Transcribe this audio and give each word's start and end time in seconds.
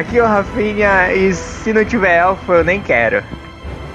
Aqui 0.00 0.16
é 0.16 0.22
o 0.22 0.26
Rafinha 0.26 1.12
e 1.12 1.34
se 1.34 1.74
não 1.74 1.84
tiver 1.84 2.16
elfo 2.16 2.54
eu 2.54 2.64
nem 2.64 2.80
quero. 2.80 3.22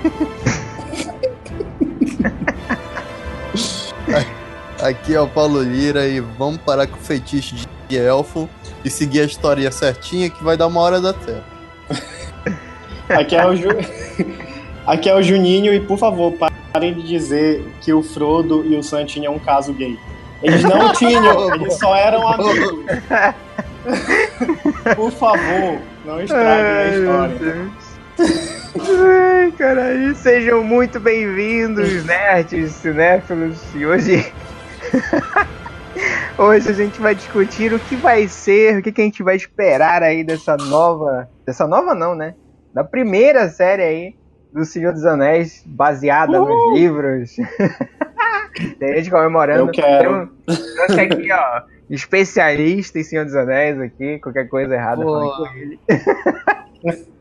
Aqui 4.79 5.15
é 5.15 5.19
o 5.19 5.27
Paulo 5.27 5.63
Lira 5.63 6.05
e 6.05 6.19
vamos 6.19 6.57
parar 6.57 6.85
com 6.85 6.95
o 6.95 6.99
feitiço 6.99 7.55
de 7.87 7.97
elfo 7.97 8.47
e 8.83 8.89
seguir 8.91 9.21
a 9.21 9.25
história 9.25 9.71
certinha 9.71 10.29
que 10.29 10.43
vai 10.43 10.55
dar 10.55 10.67
uma 10.67 10.79
hora 10.79 11.01
da 11.01 11.11
terra. 11.11 11.43
Aqui 13.09 13.35
é 13.35 13.47
o 13.47 13.55
Ju... 13.55 13.69
Aqui 14.85 15.09
é 15.09 15.15
o 15.15 15.23
Juninho 15.23 15.73
e 15.73 15.79
por 15.79 15.97
favor, 15.97 16.35
parem 16.71 16.93
de 16.93 17.01
dizer 17.01 17.67
que 17.81 17.91
o 17.91 18.03
Frodo 18.03 18.63
e 18.63 18.75
o 18.75 18.83
Sam 18.83 19.05
tinham 19.05 19.33
um 19.33 19.39
caso 19.39 19.73
gay. 19.73 19.97
Eles 20.43 20.61
não 20.61 20.93
tinham, 20.93 21.55
eles 21.55 21.79
só 21.79 21.95
eram 21.95 22.27
amigos. 22.27 22.85
por 24.95 25.11
favor, 25.11 25.79
não 26.05 26.21
estraguem 26.21 26.65
a 26.65 26.97
história. 26.97 27.71
Ai, 28.79 29.51
caralho, 29.51 30.15
sejam 30.15 30.63
muito 30.63 30.99
bem-vindos, 30.99 32.03
nerds, 32.05 32.71
cinéfilos, 32.73 33.61
e 33.75 33.85
hoje. 33.85 34.33
hoje 36.37 36.69
a 36.69 36.73
gente 36.73 36.99
vai 36.99 37.13
discutir 37.13 37.73
o 37.73 37.79
que 37.79 37.95
vai 37.95 38.27
ser, 38.27 38.79
o 38.79 38.81
que, 38.81 38.91
que 38.91 39.01
a 39.01 39.05
gente 39.05 39.21
vai 39.21 39.35
esperar 39.35 40.01
aí 40.01 40.23
dessa 40.23 40.57
nova. 40.57 41.29
Dessa 41.45 41.67
nova 41.67 41.93
não, 41.93 42.15
né? 42.15 42.33
Da 42.73 42.83
primeira 42.83 43.47
série 43.49 43.83
aí 43.83 44.15
do 44.51 44.65
Senhor 44.65 44.93
dos 44.93 45.05
Anéis, 45.05 45.61
baseada 45.65 46.41
Uhul. 46.41 46.47
nos 46.47 46.79
livros. 46.79 47.35
Tem 48.79 48.95
gente 48.95 49.11
comemorando. 49.11 49.59
Eu 49.59 49.71
quero. 49.71 50.31
Trouxe 50.45 50.99
aqui, 51.01 51.31
ó, 51.31 51.74
especialista 51.89 52.99
em 52.99 53.03
Senhor 53.03 53.25
dos 53.25 53.35
Anéis 53.35 53.79
aqui, 53.79 54.19
qualquer 54.19 54.47
coisa 54.47 54.73
errada, 54.75 55.03
Pô. 55.03 55.13
falei 55.13 55.29
com 55.31 55.45
ele. 55.57 55.79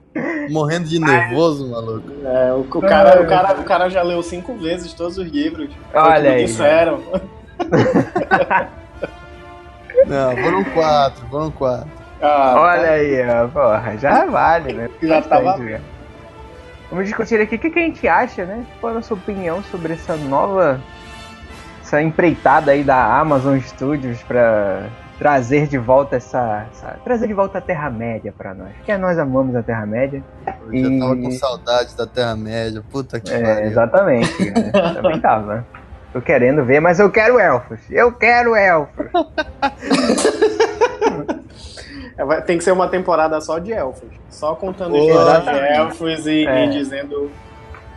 Morrendo 0.50 0.86
de 0.88 1.00
nervoso, 1.00 1.68
maluco. 1.70 2.08
É, 2.24 2.52
o, 2.52 2.60
o 2.60 2.80
cara, 2.80 3.20
o, 3.22 3.26
cara, 3.26 3.60
o 3.60 3.64
cara 3.64 3.88
já 3.90 4.02
leu 4.02 4.22
cinco 4.22 4.54
vezes 4.56 4.92
todos 4.92 5.18
os 5.18 5.26
livros. 5.28 5.68
Olha 5.92 6.32
aí. 6.32 6.44
disseram. 6.44 7.02
Não, 10.06 10.36
foram 10.36 10.64
quatro, 10.64 11.26
foram 11.28 11.50
quatro. 11.50 11.88
Ah, 12.20 12.54
Olha 12.56 12.90
aí, 12.90 13.22
ó, 13.28 13.48
porra, 13.48 13.96
já 13.98 14.24
vale, 14.26 14.72
né? 14.72 14.88
Já 15.02 15.20
tava- 15.22 15.58
já. 15.68 15.80
Vamos 16.90 17.06
discutir 17.06 17.40
aqui 17.40 17.56
o 17.56 17.58
que, 17.58 17.70
que 17.70 17.78
a 17.78 17.82
gente 17.82 18.06
acha, 18.06 18.44
né? 18.44 18.64
Qual 18.80 18.90
é 18.90 18.92
a 18.92 18.96
nossa 18.96 19.14
opinião 19.14 19.62
sobre 19.64 19.94
essa 19.94 20.16
nova. 20.16 20.80
Essa 21.94 22.02
empreitada 22.02 22.72
aí 22.72 22.82
da 22.82 23.18
Amazon 23.18 23.58
Studios 23.60 24.20
pra 24.22 24.82
trazer 25.18 25.68
de 25.68 25.78
volta 25.78 26.16
essa. 26.16 26.66
essa- 26.72 26.96
trazer 27.04 27.28
de 27.28 27.34
volta 27.34 27.58
a 27.58 27.60
Terra-média 27.60 28.34
pra 28.36 28.52
nós. 28.52 28.72
Porque 28.76 28.96
nós 28.98 29.16
amamos 29.18 29.54
a 29.54 29.62
Terra-média. 29.62 30.22
Eu 30.72 30.82
já 30.82 30.98
tava 30.98 31.16
E- 31.16 31.22
com 31.22 31.30
saudade 31.30 31.96
da 31.96 32.06
Terra-média. 32.06 32.82
Puta 32.90 33.20
que 33.20 33.32
É, 33.32 33.40
pariu. 33.42 33.64
exatamente. 33.70 34.50
né? 34.50 34.70
Também 34.94 35.20
tava. 35.20 35.64
Tô 36.12 36.20
querendo 36.20 36.64
ver, 36.64 36.80
mas 36.80 36.98
eu 37.00 37.10
quero 37.10 37.38
elfos. 37.38 37.78
Eu 37.90 38.12
quero 38.12 38.54
elfos. 38.56 39.06
É, 42.16 42.40
Tem 42.42 42.56
que 42.56 42.62
ser 42.62 42.70
uma 42.70 42.86
temporada 42.88 43.40
só 43.40 43.58
de 43.58 43.72
elfos. 43.72 44.08
Só 44.30 44.54
contando 44.54 44.92
Pô, 44.92 44.98
histórias 45.04 45.44
de 45.44 45.76
elfos 45.76 46.26
e, 46.28 46.46
É. 46.46 46.66
e 46.66 46.70
dizendo 46.70 47.28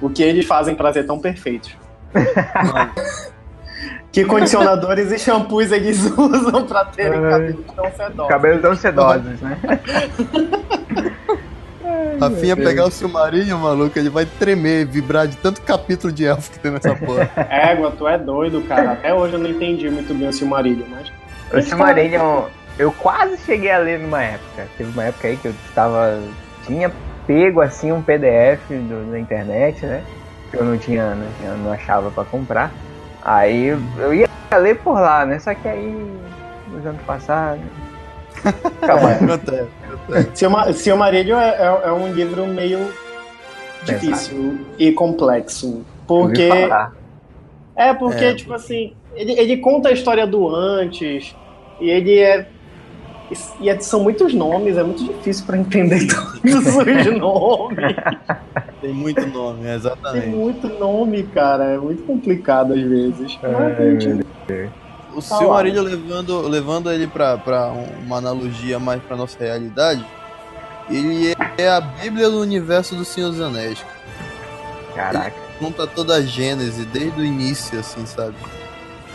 o 0.02 0.09
que 0.09 0.24
eles 0.24 0.44
fazem 0.47 0.74
pra 0.74 0.91
ser 0.91 1.03
tão 1.06 1.19
perfeitos. 1.19 1.78
que 4.12 4.26
condicionadores 4.26 5.12
e 5.12 5.20
shampoos 5.20 5.72
eles 5.72 6.04
usam 6.18 6.66
pra 6.66 6.86
terem 6.86 7.20
Ai. 7.24 7.30
cabelo 7.32 7.64
tão 7.76 7.92
sedoso. 7.92 8.30
Cabelos 8.30 8.62
tão 8.62 8.76
sedosos, 8.76 9.42
né? 9.42 9.58
Rafinha 12.20 12.56
pegar 12.58 12.86
o 12.86 12.92
Silmarillion, 12.92 13.58
maluco, 13.60 13.98
ele 13.98 14.10
vai 14.10 14.26
tremer, 14.26 14.86
vibrar 14.86 15.28
de 15.28 15.38
tanto 15.38 15.62
capítulo 15.62 16.12
de 16.12 16.26
elfo 16.26 16.52
que 16.52 16.60
tem 16.60 16.72
nessa 16.72 16.96
porra. 16.96 17.30
Égua, 17.50 17.92
tu 17.98 18.08
é 18.08 18.18
doido, 18.18 18.62
cara. 18.68 18.94
Até 18.94 19.14
hoje 19.14 19.34
eu 19.34 19.40
não 19.40 19.50
entendi 19.50 19.90
muito 19.90 20.14
bem 20.14 20.28
o 20.28 20.34
Silmarillion, 20.34 20.86
mas... 20.90 21.12
O 21.54 21.62
Silmarillion, 21.62 22.46
eu 22.78 22.92
quase 22.92 23.38
cheguei 23.46 23.72
a 23.72 23.78
ler 23.78 24.00
numa 24.00 24.22
época. 24.22 24.68
Teve 24.78 24.90
uma 24.92 25.04
época 25.06 25.28
aí 25.28 25.38
que 25.38 25.48
eu 25.48 25.54
estava. 25.70 26.20
Tinha 26.66 26.92
pego 27.26 27.62
assim 27.62 27.92
um 27.92 28.02
PDF 28.02 28.59
do- 28.70 29.09
na 29.12 29.20
internet, 29.20 29.86
né? 29.86 30.02
Que 30.52 30.58
eu 30.58 30.66
não 30.66 30.78
tinha, 30.78 31.16
não, 31.16 31.28
tinha- 31.40 31.54
não 31.54 31.72
achava 31.72 32.12
pra 32.12 32.26
comprar. 32.26 32.72
Aí 33.28 33.66
eu- 33.98 34.14
ia 34.14 34.28
ler 34.58 34.80
por 34.80 34.94
lá, 34.94 35.26
né? 35.26 35.38
Só 35.38 35.54
que 35.54 35.68
aí, 35.68 35.94
nos 36.72 36.86
anos 36.86 37.02
passados. 37.06 37.62
Calma, 38.80 39.12
Acontece. 39.12 39.68
Silma- 40.34 40.72
Silmarillion 40.72 41.38
é, 41.38 41.50
é- 41.58 41.82
é 41.90 41.92
um 41.92 42.14
livro 42.14 42.48
meio 42.48 42.90
difícil 43.84 44.60
e 44.80 44.92
complexo. 44.94 45.84
Porque... 46.08 46.50
É, 47.76 47.94
porque, 47.94 48.24
É. 48.26 48.34
tipo 48.34 48.54
assim, 48.54 48.94
ele, 49.14 49.34
ele 49.34 49.58
conta 49.58 49.90
a 49.90 49.92
história 49.92 50.26
do 50.26 50.48
antes, 50.48 51.36
e 51.80 51.90
ele 51.90 52.18
é. 52.18 52.48
E 53.60 53.70
é- 53.70 53.80
são 53.80 54.00
muitos 54.02 54.34
nomes, 54.34 54.78
é 54.78 54.84
muito 54.84 55.04
difícil 55.04 55.46
pra 55.46 55.58
entender 55.58 56.08
todos 56.08 56.68
os 56.76 57.18
nomes. 57.20 57.96
Tem 58.82 58.94
muito 58.94 59.26
nome, 59.28 59.64
Tem 59.64 59.72
exatamente. 59.74 60.28
muito 60.28 60.68
nome, 60.80 61.24
cara, 61.24 61.66
é 61.66 61.78
muito 61.78 62.04
complicado 62.04 62.74
às 62.74 62.82
vezes. 62.82 63.38
Mas, 63.42 63.78
gente, 63.78 64.08
meu 64.48 64.70
O 65.12 65.16
Tá 65.16 65.22
Silmarillion 65.38 65.84
levando, 65.84 66.42
levando 66.48 66.92
ele 66.92 67.08
pra, 67.08 67.38
pra 67.38 67.74
uma 68.06 68.18
analogia 68.18 68.78
mais 68.80 69.02
pra 69.04 69.18
nossa 69.18 69.38
realidade, 69.44 70.06
ele 70.90 71.34
é 71.58 71.68
a 71.70 71.82
Bíblia 71.82 72.30
do 72.30 72.40
universo 72.40 72.96
do 72.96 73.04
Senhor 73.04 73.30
dos 73.32 73.42
Anéis. 73.42 73.84
Caraca. 74.96 75.34
Conta 75.59 75.88
toda 75.88 76.16
a 76.16 76.22
gênese, 76.22 76.86
desde 76.86 77.20
o 77.20 77.26
início, 77.26 77.80
assim, 77.80 78.06
sabe? 78.06 78.36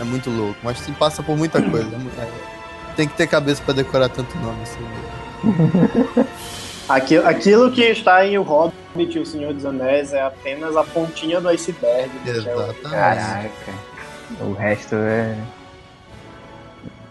É 0.00 0.04
muito 0.04 0.28
louco, 0.28 0.56
mas 0.62 0.78
sim, 0.78 0.92
passa 0.92 1.22
por 1.22 1.36
muita 1.36 1.62
coisa. 1.62 1.86
é 1.94 1.98
mu- 1.98 2.10
é- 2.18 2.51
tem 2.92 3.08
que 3.08 3.14
ter 3.16 3.26
cabeça 3.26 3.62
pra 3.64 3.74
decorar 3.74 4.08
tanto 4.08 4.36
nome 4.38 4.62
assim. 4.62 6.24
aquilo, 6.88 7.26
aquilo 7.26 7.70
que 7.72 7.82
está 7.82 8.24
em 8.26 8.38
O 8.38 8.42
Hobbit 8.42 9.16
e 9.16 9.18
O 9.20 9.26
Senhor 9.26 9.52
dos 9.54 9.64
Anéis 9.66 10.12
é 10.12 10.22
apenas 10.22 10.76
a 10.76 10.84
pontinha 10.84 11.40
do 11.40 11.48
iceberg. 11.48 12.10
que 12.24 12.30
é 12.30 12.32
o- 12.32 12.36
Exatamente. 12.38 12.80
Caraca. 12.90 13.50
O 14.40 14.52
resto 14.52 14.94
é. 14.96 15.34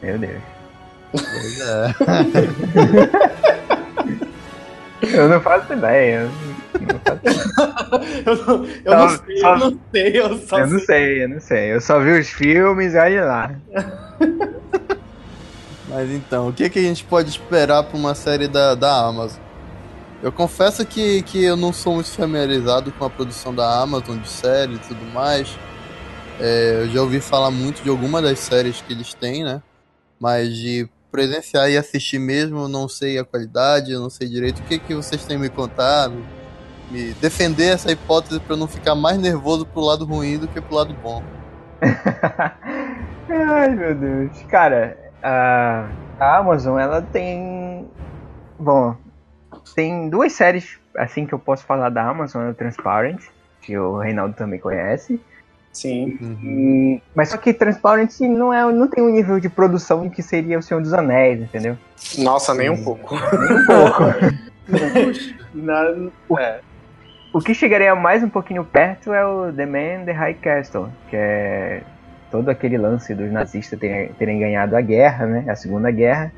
Meu 0.01 0.17
Deus. 0.17 0.41
Pois 1.11 1.59
é. 1.59 1.93
Eu 5.03 5.27
não 5.29 5.41
faço 5.41 5.73
ideia. 5.73 6.29
Eu 8.25 8.35
não. 8.45 8.65
Eu 8.85 9.09
sei, 9.09 9.41
eu 9.43 9.57
não 9.57 9.79
sei, 9.91 10.19
eu 10.19 10.37
só 10.47 10.59
Eu 10.59 10.67
não 10.67 10.77
sei. 10.79 10.85
sei, 10.85 11.23
eu 11.23 11.29
não 11.29 11.39
sei. 11.39 11.73
Eu 11.73 11.81
só 11.81 11.99
vi 11.99 12.11
os 12.19 12.29
filmes 12.29 12.93
e 12.93 12.97
olha 12.97 13.25
lá. 13.25 13.51
Mas 15.91 16.09
então, 16.09 16.47
o 16.47 16.53
que, 16.53 16.69
que 16.69 16.79
a 16.79 16.83
gente 16.83 17.03
pode 17.03 17.29
esperar 17.29 17.83
pra 17.83 17.97
uma 17.97 18.15
série 18.15 18.47
da, 18.47 18.73
da 18.75 19.05
Amazon? 19.05 19.41
Eu 20.23 20.31
confesso 20.31 20.85
que, 20.85 21.21
que 21.23 21.43
eu 21.43 21.57
não 21.57 21.73
sou 21.73 21.95
muito 21.95 22.09
familiarizado 22.11 22.93
com 22.93 23.03
a 23.03 23.09
produção 23.09 23.53
da 23.53 23.81
Amazon 23.81 24.17
de 24.17 24.29
série 24.29 24.75
e 24.75 24.79
tudo 24.79 25.03
mais. 25.13 25.53
É, 26.39 26.83
eu 26.83 26.89
já 26.89 27.01
ouvi 27.01 27.19
falar 27.19 27.51
muito 27.51 27.83
de 27.83 27.89
alguma 27.89 28.21
das 28.21 28.39
séries 28.39 28.81
que 28.81 28.93
eles 28.93 29.13
têm, 29.13 29.43
né? 29.43 29.61
Mas 30.17 30.55
de 30.55 30.87
presenciar 31.11 31.69
e 31.69 31.75
assistir 31.75 32.19
mesmo, 32.19 32.69
não 32.69 32.87
sei 32.87 33.19
a 33.19 33.25
qualidade, 33.25 33.91
eu 33.91 33.99
não 33.99 34.09
sei 34.09 34.29
direito. 34.29 34.59
O 34.59 34.63
que, 34.63 34.79
que 34.79 34.95
vocês 34.95 35.25
têm 35.25 35.37
me 35.37 35.49
contar? 35.49 36.09
Me, 36.89 37.13
defender 37.15 37.73
essa 37.73 37.91
hipótese 37.91 38.41
eu 38.47 38.57
não 38.57 38.67
ficar 38.67 38.95
mais 38.95 39.17
nervoso 39.17 39.65
pro 39.65 39.81
lado 39.81 40.05
ruim 40.05 40.37
do 40.37 40.47
que 40.47 40.61
pro 40.61 40.75
lado 40.75 40.95
bom. 41.03 41.21
Ai, 43.27 43.75
meu 43.75 43.95
Deus. 43.95 44.31
Cara, 44.49 45.10
a, 45.23 45.87
a 46.19 46.37
Amazon, 46.37 46.79
ela 46.79 47.01
tem. 47.01 47.87
Bom, 48.59 48.95
tem 49.75 50.09
duas 50.09 50.33
séries 50.33 50.79
assim 50.95 51.25
que 51.25 51.33
eu 51.33 51.39
posso 51.39 51.65
falar 51.65 51.89
da 51.89 52.03
Amazon, 52.07 52.47
é 52.47 52.49
o 52.49 52.53
Transparent, 52.53 53.21
que 53.61 53.77
o 53.77 53.97
Reinaldo 53.97 54.35
também 54.35 54.59
conhece. 54.59 55.19
Sim. 55.71 56.17
E- 56.43 57.01
mas 57.15 57.29
só 57.29 57.37
que 57.37 57.53
Transparent 57.53 58.19
não, 58.21 58.53
é, 58.53 58.69
não 58.71 58.87
tem 58.87 59.03
o 59.03 59.09
nível 59.09 59.39
de 59.39 59.47
produção 59.49 60.09
que 60.09 60.21
seria 60.21 60.59
o 60.59 60.61
Senhor 60.61 60.81
dos 60.81 60.93
Anéis, 60.93 61.41
entendeu? 61.41 61.77
Nossa, 62.19 62.53
nem 62.53 62.69
um 62.69 62.83
pouco. 62.83 63.15
Nem 63.15 63.57
um 63.57 63.65
pouco. 63.65 64.03
Na- 65.53 66.39
é. 66.39 66.59
O 67.33 67.39
que 67.39 67.53
chegaria 67.53 67.95
mais 67.95 68.21
um 68.21 68.29
pouquinho 68.29 68.65
perto 68.65 69.13
é 69.13 69.25
o 69.25 69.51
The 69.53 69.65
Man 69.65 70.01
in 70.01 70.05
the 70.05 70.11
High 70.11 70.33
Castle, 70.35 70.89
que 71.09 71.15
é 71.15 71.81
todo 72.31 72.49
aquele 72.49 72.77
lance 72.77 73.13
dos 73.13 73.29
nazistas 73.31 73.77
terem, 73.79 74.07
terem 74.13 74.39
ganhado 74.39 74.75
a 74.75 74.81
guerra, 74.81 75.25
né? 75.25 75.45
A 75.49 75.55
Segunda 75.55 75.91
Guerra. 75.91 76.31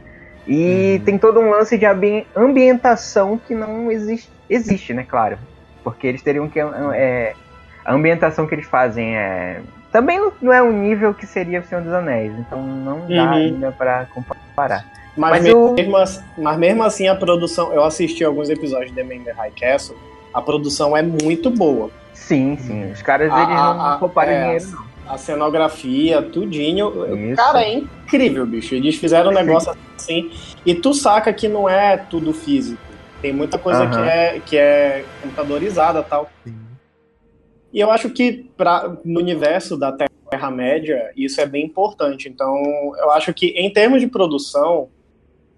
E 0.47 0.97
Uhum. 0.99 1.05
tem 1.05 1.17
todo 1.17 1.39
um 1.39 1.49
lance 1.49 1.77
de 1.77 1.85
ambi- 1.85 2.27
ambientação 2.35 3.37
que 3.37 3.53
não 3.55 3.89
existe, 3.91 4.29
existe, 4.49 4.93
né? 4.93 5.05
Claro. 5.07 5.37
Porque 5.83 6.07
eles 6.07 6.21
teriam 6.21 6.49
que. 6.49 6.59
é, 6.59 7.33
a 7.85 7.93
ambientação 7.93 8.47
que 8.47 8.55
eles 8.55 8.65
fazem 8.65 9.15
é. 9.15 9.61
Também 9.91 10.19
não- 10.41 10.51
é 10.51 10.61
um 10.61 10.71
nível 10.71 11.13
que 11.13 11.27
seria 11.27 11.59
o 11.59 11.63
Senhor 11.63 11.83
dos 11.83 11.93
Anéis, 11.93 12.33
então 12.39 12.61
não 12.61 13.01
dá 13.07 13.23
Uhum. 13.25 13.31
ainda 13.33 13.71
pra 13.71 14.05
comparar. 14.13 14.83
Mas, 15.15 15.31
mas 15.31 15.43
mesmo, 15.43 15.75
eu... 15.77 15.95
assim, 15.97 16.23
mas 16.39 16.57
mesmo 16.57 16.83
assim 16.83 17.07
a 17.07 17.15
produção, 17.15 17.71
eu 17.71 17.83
assisti 17.83 18.23
alguns 18.23 18.49
episódios 18.49 18.89
de 18.89 18.95
The 18.95 19.03
Man 19.03 19.15
in 19.21 19.23
the 19.23 19.31
High 19.33 19.51
Castle, 19.51 19.95
a 20.33 20.41
produção 20.41 20.97
é 20.97 21.03
muito 21.03 21.51
boa. 21.51 21.91
Sim, 22.13 22.57
sim. 22.57 22.91
Os 22.91 23.01
caras 23.03 23.31
eles 23.31 23.55
a, 23.59 23.73
não 23.75 23.99
pouparam 23.99 24.31
é, 24.31 24.43
dinheiro, 24.45 24.65
não. 24.71 24.92
A 25.07 25.17
cenografia, 25.17 26.21
tudinho. 26.21 26.91
Isso. 27.15 27.35
Cara, 27.35 27.63
é 27.63 27.73
incrível, 27.73 28.45
bicho. 28.45 28.73
Eles 28.75 28.95
fizeram 28.95 29.31
um 29.31 29.33
negócio 29.33 29.75
assim. 29.95 30.31
E 30.65 30.73
tu 30.73 30.93
saca 30.93 31.33
que 31.33 31.47
não 31.47 31.67
é 31.67 31.97
tudo 31.97 32.33
físico. 32.33 32.81
Tem 33.21 33.33
muita 33.33 33.57
coisa 33.57 33.87
que, 33.87 33.97
é, 33.97 34.41
que 34.45 34.57
é 34.57 35.05
computadorizada 35.21 36.03
tal. 36.03 36.29
Sim. 36.43 36.55
E 37.73 37.79
eu 37.79 37.89
acho 37.89 38.09
que 38.09 38.49
pra, 38.55 38.95
no 39.03 39.19
universo 39.19 39.77
da 39.77 39.95
Terra-média, 40.29 41.11
isso 41.17 41.41
é 41.41 41.45
bem 41.45 41.65
importante. 41.65 42.29
Então, 42.29 42.55
eu 42.97 43.11
acho 43.11 43.33
que 43.33 43.47
em 43.47 43.71
termos 43.71 43.99
de 43.99 44.07
produção, 44.07 44.89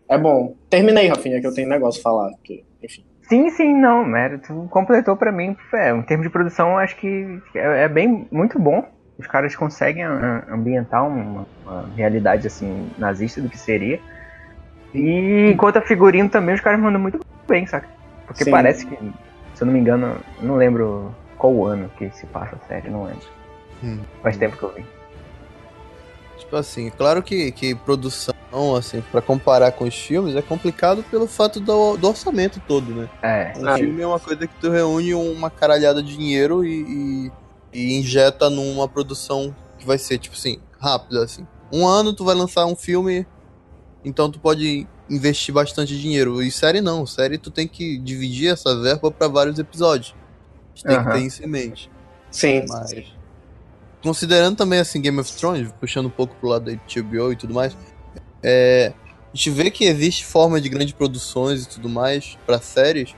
é 0.08 0.18
bom. 0.18 0.56
Terminei, 0.70 1.08
Rafinha, 1.08 1.42
que 1.42 1.48
eu 1.48 1.54
tenho 1.54 1.68
negócio 1.68 2.02
pra 2.02 2.12
falar. 2.12 2.32
Que, 2.44 2.64
enfim. 2.82 3.04
Sim, 3.24 3.50
sim, 3.50 3.74
não, 3.74 4.06
mérito 4.06 4.68
completou 4.70 5.18
para 5.18 5.32
mim. 5.32 5.58
É, 5.74 5.92
em 5.92 6.02
termos 6.04 6.26
de 6.26 6.32
produção, 6.32 6.78
acho 6.78 6.96
que 6.96 7.42
é, 7.56 7.84
é, 7.84 7.90
bem 7.90 8.28
muito 8.32 8.60
bom. 8.60 8.86
Os 9.18 9.28
caras 9.28 9.56
conseguem 9.56 10.04
ambientar 10.04 11.08
uma, 11.08 11.46
uma, 11.66 11.90
realidade 11.96 12.48
assim 12.48 12.90
nazista 12.98 13.42
do 13.42 13.50
que 13.50 13.58
seria. 13.58 14.00
E 14.94 15.52
enquanto 15.52 15.78
a 15.78 15.82
figurino 15.82 16.30
também, 16.30 16.56
os 16.56 16.62
caras 16.62 16.80
mandam 16.80 17.00
muito 17.00 17.20
bem, 17.48 17.66
saca? 17.66 17.88
Porque 18.28 18.44
sim. 18.44 18.52
parece 18.52 18.86
que, 18.86 18.96
se 19.54 19.64
eu 19.64 19.66
não 19.66 19.74
me 19.74 19.80
engano, 19.80 20.18
não 20.42 20.56
lembro 20.56 21.16
qual 21.38 21.66
ano 21.66 21.90
que 21.98 22.10
se 22.12 22.26
passa 22.26 22.56
a 22.56 22.68
série, 22.68 22.90
não 22.90 23.06
lembro. 23.06 23.28
Hum. 23.84 24.00
Faz 24.22 24.38
tempo 24.38 24.58
que 24.58 24.64
eu 24.64 24.74
vi. 24.74 24.86
Tipo 26.38 26.58
assim, 26.58 26.90
claro 26.90 27.24
que, 27.24 27.52
que 27.52 27.74
produção, 27.74 28.36
assim, 28.78 29.02
para 29.12 29.22
comparar 29.22 29.72
com 29.72 29.86
os 29.86 29.96
filmes, 29.96 30.36
é 30.36 30.42
complicado 30.42 31.04
pelo 31.10 31.28
fato 31.28 31.60
do, 31.60 31.98
do 31.98 32.08
orçamento 32.08 32.62
todo, 32.68 32.94
né? 32.94 33.10
É. 33.22 33.54
Um 33.58 33.70
é. 33.70 33.78
filme 33.78 34.02
é 34.02 34.08
uma 34.08 34.20
coisa 34.20 34.46
que 34.46 34.54
tu 34.60 34.70
reúne 34.70 35.14
uma 35.14 35.50
caralhada 35.50 36.04
de 36.04 36.16
dinheiro 36.16 36.64
e, 36.64 36.82
e, 37.28 37.32
e 37.76 37.94
injeta 37.94 38.50
numa 38.50 38.88
produção 38.88 39.56
que 39.78 39.86
vai 39.86 39.98
ser, 39.98 40.18
tipo 40.18 40.36
assim, 40.36 40.60
rápida, 40.80 41.24
assim. 41.24 41.46
Um 41.72 41.86
ano 41.86 42.14
tu 42.14 42.24
vai 42.24 42.36
lançar 42.36 42.66
um 42.66 42.76
filme, 42.76 43.26
então 44.04 44.32
tu 44.32 44.40
pode 44.40 44.88
investir 45.10 45.54
bastante 45.54 46.00
dinheiro. 46.00 46.42
E 46.42 46.50
série 46.52 46.82
não, 46.82 47.06
série 47.06 47.38
tu 47.38 47.52
tem 47.52 47.68
que 47.68 47.98
dividir 47.98 48.52
essa 48.52 48.80
verba 48.80 49.12
para 49.12 49.28
vários 49.28 49.60
episódios 49.60 50.16
tem 50.84 50.98
uhum. 50.98 51.04
que 51.04 51.12
ter 51.12 51.20
isso 51.20 51.44
em 51.44 51.48
mente. 51.48 51.92
Sim. 52.32 52.66
Mas, 52.68 52.94
considerando 54.02 54.58
também 54.58 54.80
assim 54.80 55.02
Game 55.02 55.20
of 55.20 55.32
Thrones, 55.34 55.72
puxando 55.80 56.08
um 56.08 56.12
pouco 56.12 56.36
pro 56.36 56.50
lado 56.50 56.66
da 56.66 56.72
HBO 56.74 57.32
e 57.32 57.36
tudo 57.36 57.54
mais, 57.54 57.78
é, 58.44 58.94
a 59.34 59.36
gente 59.36 59.50
vê 59.50 59.72
que 59.72 59.86
existe 59.86 60.26
forma 60.26 60.60
de 60.60 60.70
grandes 60.70 60.94
produções 60.94 61.64
e 61.64 61.70
tudo 61.70 61.90
mais 61.90 62.38
para 62.46 62.60
séries 62.60 63.16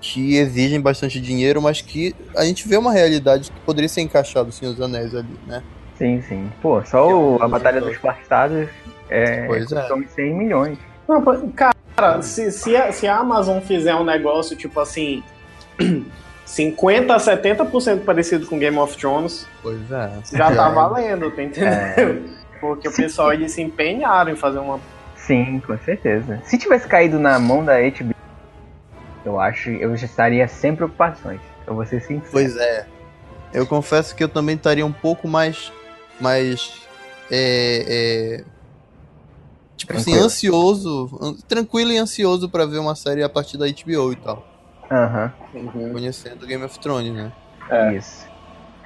que 0.00 0.36
exigem 0.36 0.80
bastante 0.80 1.20
dinheiro, 1.20 1.60
mas 1.60 1.80
que 1.80 2.14
a 2.36 2.44
gente 2.44 2.66
vê 2.66 2.76
uma 2.76 2.92
realidade 2.92 3.50
que 3.50 3.60
poderia 3.60 3.88
ser 3.88 4.00
encaixado 4.00 4.50
Senhor 4.50 4.72
dos 4.72 4.80
Anéis 4.80 5.14
ali, 5.14 5.38
né? 5.46 5.62
Sim, 5.96 6.22
sim. 6.22 6.50
Pô, 6.62 6.82
só 6.84 7.08
o, 7.08 7.42
a 7.42 7.46
Batalha 7.46 7.80
dos 7.80 7.98
Bastardos 7.98 8.68
é, 9.10 9.46
pois 9.46 9.70
é. 9.70 9.86
são 9.86 10.02
100 10.02 10.34
milhões. 10.34 10.78
Não, 11.06 11.22
cara, 11.50 12.22
se, 12.22 12.50
se, 12.50 12.74
a, 12.74 12.90
se 12.92 13.06
a 13.06 13.18
Amazon 13.18 13.60
fizer 13.60 13.94
um 13.94 14.04
negócio 14.04 14.56
tipo 14.56 14.80
assim 14.80 15.22
50 16.46 17.14
a 17.14 17.18
70% 17.18 18.04
parecido 18.04 18.46
com 18.46 18.58
Game 18.58 18.78
of 18.78 18.96
Thrones. 18.96 19.46
Pois 19.62 19.90
é. 19.90 20.10
Já 20.32 20.54
tá 20.54 20.68
valendo, 20.74 21.30
tá 21.30 21.42
entendendo? 21.42 22.34
É. 22.36 22.40
Porque 22.60 22.88
o 22.88 22.92
pessoal 22.92 23.32
eles 23.32 23.52
se 23.52 23.62
empenharam 23.62 24.32
em 24.32 24.36
fazer 24.36 24.58
uma. 24.58 24.80
Sim, 25.16 25.60
com 25.66 25.76
certeza. 25.78 26.40
Se 26.44 26.58
tivesse 26.58 26.86
caído 26.86 27.18
na 27.18 27.38
mão 27.38 27.64
da 27.64 27.80
HBO, 27.80 28.14
eu 29.24 29.40
acho 29.40 29.70
eu 29.70 29.96
já 29.96 30.06
estaria 30.06 30.46
sem 30.48 30.74
preocupações. 30.74 31.40
Eu 31.66 31.74
vou 31.74 31.84
ser 31.86 32.00
sincero. 32.00 32.30
Pois 32.32 32.56
é. 32.56 32.86
Eu 33.52 33.66
confesso 33.66 34.14
que 34.14 34.22
eu 34.22 34.28
também 34.28 34.56
estaria 34.56 34.84
um 34.84 34.92
pouco 34.92 35.26
mais. 35.28 35.72
mais. 36.20 36.86
É, 37.30 38.40
é, 38.40 38.44
tipo 39.76 39.92
assim, 39.92 40.12
tranquilo. 40.12 40.26
assim, 40.26 40.48
ansioso. 40.48 41.38
Tranquilo 41.48 41.92
e 41.92 41.98
ansioso 41.98 42.48
para 42.48 42.66
ver 42.66 42.78
uma 42.78 42.94
série 42.94 43.22
a 43.22 43.28
partir 43.28 43.56
da 43.56 43.66
HBO 43.66 44.12
e 44.12 44.16
tal. 44.16 44.46
Uhum. 44.90 45.62
uhum. 45.62 45.92
Conhecendo 45.92 46.46
Game 46.46 46.64
of 46.64 46.78
Thrones, 46.80 47.12
né? 47.12 47.32
É. 47.68 47.94
Isso. 47.94 48.28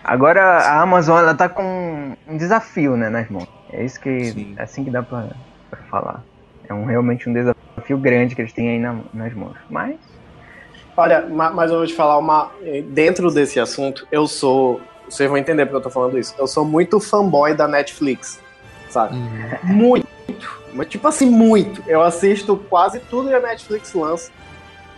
Agora 0.03 0.43
a 0.43 0.83
Amazon 0.83 1.19
ela 1.19 1.35
tá 1.35 1.49
com 1.49 2.15
um 2.29 2.37
desafio, 2.37 2.95
né, 2.95 3.09
nas 3.09 3.29
mãos. 3.31 3.49
É 3.73 3.83
isso 3.83 3.99
que 3.99 4.27
Sim. 4.27 4.55
é 4.59 4.63
assim 4.63 4.85
que 4.85 4.91
dá 4.91 5.03
pra, 5.03 5.29
pra, 5.71 5.81
falar. 5.85 6.23
É 6.69 6.75
um, 6.75 6.85
realmente 6.85 7.29
um 7.29 7.33
desafio 7.33 7.97
grande 7.99 8.35
que 8.35 8.43
eles 8.43 8.53
têm 8.53 8.69
aí 8.69 8.79
na, 8.79 9.01
nas 9.15 9.33
mãos. 9.33 9.57
Mas. 9.71 9.97
Olha, 10.97 11.27
mas 11.29 11.71
eu 11.71 11.79
vou 11.79 11.87
te 11.87 11.95
falar 11.95 12.19
uma. 12.19 12.51
Dentro 12.89 13.31
desse 13.31 13.59
assunto, 13.59 14.07
eu 14.11 14.27
sou. 14.27 14.81
Vocês 15.09 15.29
vão 15.29 15.37
entender 15.37 15.67
porque 15.67 15.77
eu 15.77 15.83
tô 15.83 15.91
falando 15.91 16.19
isso. 16.19 16.35
Eu 16.39 16.47
sou 16.47 16.65
muito 16.65 17.01
fanboy 17.01 17.55
da 17.55 17.69
Netflix. 17.69 18.41
Sabe? 18.89 19.17
Uhum. 19.17 19.59
Muito. 19.65 20.09
Mas, 20.73 20.89
tipo 20.89 21.07
assim, 21.07 21.27
muito. 21.27 21.83
Eu 21.87 22.01
assisto 22.01 22.57
quase 22.69 23.01
tudo 23.01 23.29
que 23.29 23.35
a 23.35 23.41
Netflix 23.41 23.93
lança. 23.93 24.31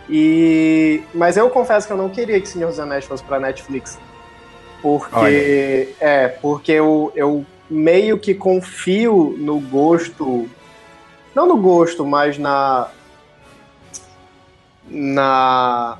E 0.09 1.03
mas 1.13 1.35
eu 1.35 1.49
confesso 1.49 1.85
que 1.85 1.93
eu 1.93 1.97
não 1.97 2.09
queria 2.09 2.39
que 2.39 2.47
Senhor 2.47 2.69
dos 2.69 2.79
Anéis 2.79 3.05
fosse 3.05 3.23
para 3.23 3.39
Netflix. 3.39 3.99
Porque 4.81 5.15
Olha. 5.15 5.95
é, 5.99 6.27
porque 6.27 6.71
eu, 6.71 7.11
eu 7.15 7.45
meio 7.69 8.17
que 8.17 8.33
confio 8.33 9.35
no 9.37 9.59
gosto 9.59 10.47
não 11.37 11.45
no 11.45 11.57
gosto, 11.57 12.03
mas 12.03 12.39
na 12.39 12.87
na 14.89 15.97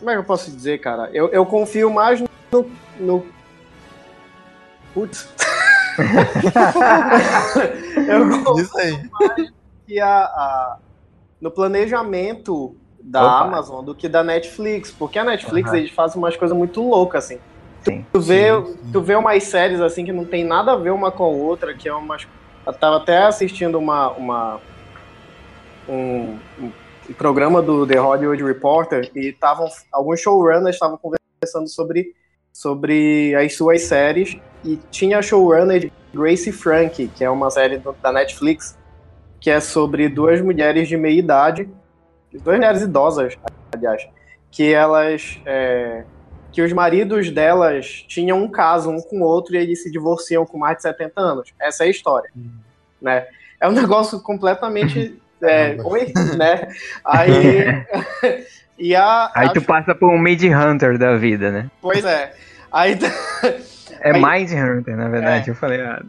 como 0.00 0.10
é 0.10 0.14
que 0.14 0.20
eu 0.20 0.24
posso 0.24 0.50
dizer, 0.50 0.78
cara? 0.78 1.10
Eu, 1.12 1.28
eu 1.28 1.44
confio 1.44 1.90
mais 1.90 2.20
no, 2.20 2.26
no... 2.98 3.26
Putz. 4.94 5.28
eu 8.08 8.42
confio 8.42 9.10
mais 9.12 9.52
que 9.86 10.00
a, 10.00 10.24
a, 10.24 10.78
no 11.38 11.50
planejamento 11.50 12.74
da 12.98 13.22
Opa. 13.22 13.40
Amazon 13.40 13.84
do 13.84 13.94
que 13.94 14.08
da 14.08 14.24
Netflix, 14.24 14.90
porque 14.90 15.18
a 15.18 15.24
Netflix 15.24 15.70
uhum. 15.70 15.76
eles 15.76 15.90
fazem 15.90 16.16
umas 16.16 16.36
coisas 16.36 16.56
muito 16.56 16.80
loucas 16.80 17.26
assim. 17.26 17.38
Sim, 17.82 18.04
tu 18.10 18.20
vê, 18.20 18.54
sim, 18.54 18.66
sim. 18.66 18.92
tu 18.92 19.02
vê 19.02 19.14
umas 19.14 19.42
séries 19.44 19.80
assim 19.80 20.04
que 20.04 20.12
não 20.12 20.24
tem 20.24 20.44
nada 20.44 20.72
a 20.72 20.76
ver 20.76 20.90
uma 20.90 21.10
com 21.10 21.24
a 21.24 21.28
outra, 21.28 21.74
que 21.74 21.88
é 21.88 21.94
umas 21.94 22.26
eu 22.66 22.72
tava 22.72 22.98
até 22.98 23.24
assistindo 23.24 23.78
uma, 23.78 24.10
uma 24.10 24.60
um, 25.88 26.38
um, 26.58 26.72
programa 27.14 27.60
do 27.62 27.86
The 27.86 27.98
Hollywood 27.98 28.42
Reporter 28.42 29.10
e 29.14 29.28
estavam 29.28 29.68
alguns 29.92 30.20
showrunners 30.20 30.76
estavam 30.76 30.98
conversando 30.98 31.68
sobre 31.68 32.14
sobre 32.52 33.34
as 33.34 33.54
suas 33.54 33.82
séries 33.82 34.36
e 34.64 34.76
tinha 34.90 35.18
a 35.18 35.22
showrunner 35.22 35.80
de 35.80 35.92
Gracie 36.12 36.52
Frank, 36.52 37.08
que 37.08 37.24
é 37.24 37.30
uma 37.30 37.50
série 37.50 37.78
do, 37.78 37.92
da 38.02 38.12
Netflix, 38.12 38.76
que 39.40 39.48
é 39.48 39.60
sobre 39.60 40.08
duas 40.08 40.40
mulheres 40.40 40.88
de 40.88 40.96
meia 40.96 41.18
idade 41.18 41.68
duas 42.38 42.56
mulheres 42.56 42.82
idosas, 42.82 43.36
aliás, 43.72 44.06
que 44.50 44.72
elas. 44.72 45.40
É, 45.44 46.04
que 46.52 46.60
os 46.60 46.72
maridos 46.72 47.30
delas 47.30 48.04
tinham 48.08 48.42
um 48.42 48.48
caso 48.48 48.90
um 48.90 49.00
com 49.00 49.20
o 49.20 49.24
outro 49.24 49.54
e 49.54 49.58
eles 49.58 49.84
se 49.84 49.90
divorciam 49.90 50.44
com 50.44 50.58
mais 50.58 50.78
de 50.78 50.82
70 50.82 51.20
anos. 51.20 51.54
Essa 51.60 51.84
é 51.84 51.86
a 51.86 51.90
história. 51.90 52.28
Hum. 52.36 52.50
Né? 53.00 53.24
É 53.60 53.68
um 53.68 53.70
negócio 53.72 54.20
completamente. 54.20 55.20
É, 55.42 55.76
oi, 55.82 56.12
né? 56.36 56.68
Aí. 57.04 57.84
e 58.78 58.94
a, 58.94 59.30
aí 59.34 59.52
tu 59.52 59.62
passa 59.62 59.94
por 59.94 60.10
um 60.10 60.18
Mid 60.18 60.42
Hunter 60.42 60.98
da 60.98 61.16
vida, 61.16 61.50
né? 61.50 61.70
Pois 61.80 62.04
é. 62.04 62.32
Aí. 62.70 62.98
É 64.02 64.12
aí, 64.12 64.22
Mind 64.22 64.50
Hunter, 64.50 64.96
na 64.96 65.10
verdade, 65.10 65.50
é. 65.50 65.52
eu 65.52 65.54
falei 65.54 65.78
errado. 65.78 66.08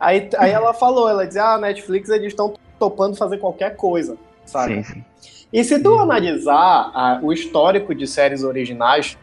aí, 0.00 0.30
aí 0.38 0.52
ela 0.52 0.72
falou, 0.72 1.06
ela 1.06 1.26
dizia, 1.26 1.44
ah, 1.44 1.58
Netflix 1.58 2.08
eles 2.08 2.28
estão 2.28 2.54
topando 2.78 3.14
fazer 3.14 3.36
qualquer 3.36 3.76
coisa 3.76 4.16
sabe? 4.46 4.82
Sim, 4.82 4.82
sim. 4.82 5.04
E 5.52 5.62
se 5.62 5.78
tu 5.78 5.98
analisar 5.98 6.90
a, 6.94 7.18
o 7.22 7.32
histórico 7.32 7.94
de 7.94 8.06
séries 8.06 8.42
originais, 8.42 9.16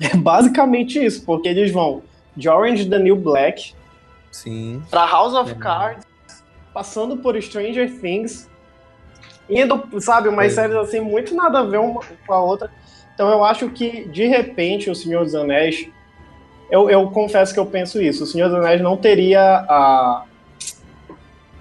é 0.00 0.16
basicamente 0.16 1.02
isso, 1.02 1.24
porque 1.24 1.48
eles 1.48 1.70
vão 1.72 2.02
de 2.36 2.48
Orange 2.48 2.88
the 2.88 2.98
New 2.98 3.16
Black 3.16 3.74
sim. 4.30 4.82
pra 4.90 5.06
House 5.06 5.34
of. 5.34 5.54
Cards, 5.54 6.05
passando 6.76 7.16
por 7.16 7.40
Stranger 7.40 7.90
Things, 7.90 8.50
indo, 9.48 9.82
sabe, 9.98 10.28
umas 10.28 10.52
é. 10.52 10.56
séries 10.56 10.76
assim, 10.76 11.00
muito 11.00 11.34
nada 11.34 11.60
a 11.60 11.62
ver 11.62 11.78
uma 11.78 12.02
com 12.26 12.34
a 12.34 12.42
outra. 12.42 12.70
Então 13.14 13.30
eu 13.30 13.42
acho 13.42 13.70
que, 13.70 14.04
de 14.08 14.26
repente, 14.26 14.90
o 14.90 14.94
Senhor 14.94 15.24
dos 15.24 15.34
Anéis. 15.34 15.88
Eu, 16.70 16.90
eu 16.90 17.08
confesso 17.10 17.54
que 17.54 17.58
eu 17.58 17.64
penso 17.64 18.02
isso. 18.02 18.24
O 18.24 18.26
Senhor 18.26 18.50
dos 18.50 18.58
Anéis 18.58 18.82
não 18.82 18.94
teria 18.94 19.40
a, 19.40 20.24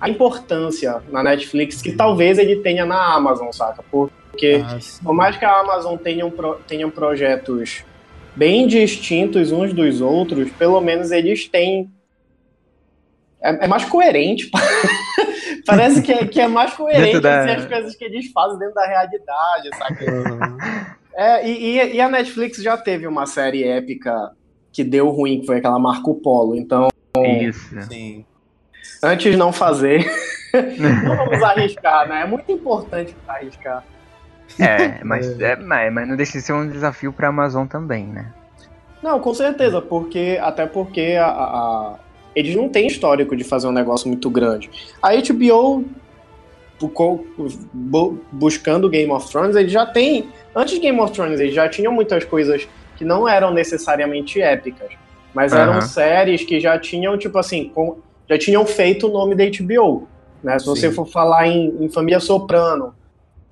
a 0.02 0.10
importância 0.10 1.02
na 1.10 1.24
Netflix 1.24 1.82
que 1.82 1.94
talvez 1.94 2.38
ele 2.38 2.58
tenha 2.58 2.86
na 2.86 3.14
Amazon, 3.14 3.50
saca? 3.54 3.86
Porque 3.90 4.62
ah, 4.66 4.78
por 5.02 5.14
mais 5.14 5.38
que 5.38 5.46
a 5.46 5.62
Amazon 5.62 5.96
tenha, 5.96 6.30
tenha 6.68 6.92
projetos 6.92 7.86
bem 8.36 8.68
distintos 8.68 9.54
uns 9.54 9.72
dos 9.72 10.02
outros, 10.02 10.52
pelo 10.52 10.82
menos 10.82 11.10
eles 11.12 11.48
têm. 11.48 11.90
É, 13.46 13.66
é 13.66 13.68
mais 13.68 13.86
coerente 13.86 14.50
Parece 15.66 16.02
que 16.02 16.12
é, 16.12 16.25
que 16.28 16.40
é 16.40 16.48
mais 16.48 16.74
coerente 16.74 17.20
da- 17.20 17.42
assim, 17.44 17.52
as 17.52 17.66
coisas 17.66 17.96
que 17.96 18.04
eles 18.06 18.32
fazem 18.32 18.58
dentro 18.60 18.75
da 18.75 18.86
realidade, 18.86 19.70
sabe? 19.78 20.06
É, 21.16 21.48
e, 21.48 21.78
e- 21.80 21.96
e 21.96 22.02
a 22.02 22.10
Netflix 22.10 22.62
já 22.62 22.78
teve 22.78 23.08
uma 23.08 23.25
série 23.25 23.64
épica 23.64 24.32
que 24.72 24.84
deu 24.84 25.10
ruim, 25.10 25.40
que 25.40 25.46
foi 25.48 25.58
aquela 25.58 25.80
Marco 25.80 26.14
Polo. 26.16 26.56
Então, 26.56 26.88
Isso. 27.18 27.82
Sim. 27.84 28.25
antes 29.04 29.32
de 29.32 29.38
não 29.38 29.52
fazer, 29.54 30.06
não 30.80 31.16
vamos 31.16 31.42
arriscar, 31.44 32.08
né? 32.08 32.22
É 32.22 32.25
muito 32.28 32.52
importante 32.52 33.16
arriscar. 33.28 33.84
É, 34.60 35.04
mas, 35.04 35.40
é, 35.40 35.56
mas, 35.56 35.92
mas 35.94 36.08
não 36.08 36.16
deixa 36.16 36.34
de 36.34 36.42
ser 36.42 36.54
um 36.54 36.70
desafio 36.70 37.12
pra 37.12 37.30
Amazon 37.30 37.66
também, 37.66 38.06
né? 38.06 38.32
Não, 39.02 39.20
com 39.20 39.34
certeza, 39.34 39.82
porque 39.82 40.38
até 40.42 40.66
porque 40.68 41.16
a, 41.20 41.25
a- 41.28 41.30
a- 41.30 41.96
eles 42.36 42.56
não 42.56 42.68
têm 42.70 42.88
histórico 42.88 43.36
de 43.36 43.44
fazer 43.44 43.68
um 43.68 43.72
negócio 43.72 44.08
muito 44.08 44.30
grande. 44.30 44.70
A 45.01 45.10
HBO, 45.15 45.86
buscando 48.32 48.89
Game 48.89 49.12
of 49.12 49.30
Thrones, 49.30 49.56
eles 49.56 49.72
já 49.72 49.86
tem. 49.86 50.30
Antes 50.56 50.75
de 50.75 50.80
Game 50.82 51.00
of 51.00 51.13
Thrones, 51.13 51.39
eles 51.39 51.54
já 51.54 51.68
tinham 51.70 51.92
muitas 51.94 52.24
coisas 52.25 52.68
que 52.98 53.04
não 53.06 53.27
eram 53.27 53.54
necessariamente 53.54 54.42
épicas, 54.42 54.89
mas 55.34 55.54
eram 55.54 55.74
Aham. 55.74 55.82
séries 55.82 56.44
que 56.44 56.60
já 56.60 56.77
tinham, 56.80 57.18
tipo 57.18 57.38
assim, 57.38 57.70
com- 57.74 57.98
já 58.30 58.38
tinham 58.38 58.65
feito 58.65 59.08
o 59.08 59.12
nome 59.12 59.36
da 59.36 59.44
HBO. 59.46 60.08
Né? 60.44 60.58
Se 60.60 60.65
você 60.65 60.89
Sim. 60.89 60.96
for 60.96 61.06
falar 61.08 61.48
em, 61.48 61.75
em 61.80 61.89
Família 61.89 62.20
Soprano, 62.20 62.94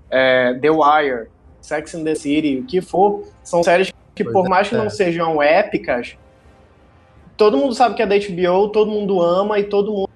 é, 0.09 0.53
The 0.61 0.69
Wire, 0.69 1.27
Sex 1.61 1.95
and 1.95 2.03
the 2.03 2.15
City, 2.15 2.59
o 2.59 2.63
que 2.65 2.81
for, 2.81 3.23
são 3.43 3.63
séries 3.63 3.91
que, 4.15 4.23
Pois 4.23 4.33
por 4.33 4.45
é. 4.45 4.49
mais 4.49 4.69
que 4.69 4.75
não 4.75 4.89
sejam 4.89 5.41
épicas, 5.41 6.15
todo 7.37 7.57
mundo 7.57 7.73
sabe 7.73 7.95
que 7.95 8.01
é 8.01 8.05
da 8.05 8.15
HBO, 8.15 8.69
todo 8.69 8.91
mundo 8.91 9.21
ama 9.21 9.59
e 9.59 9.63
todo 9.63 9.91
mundo 9.91 10.09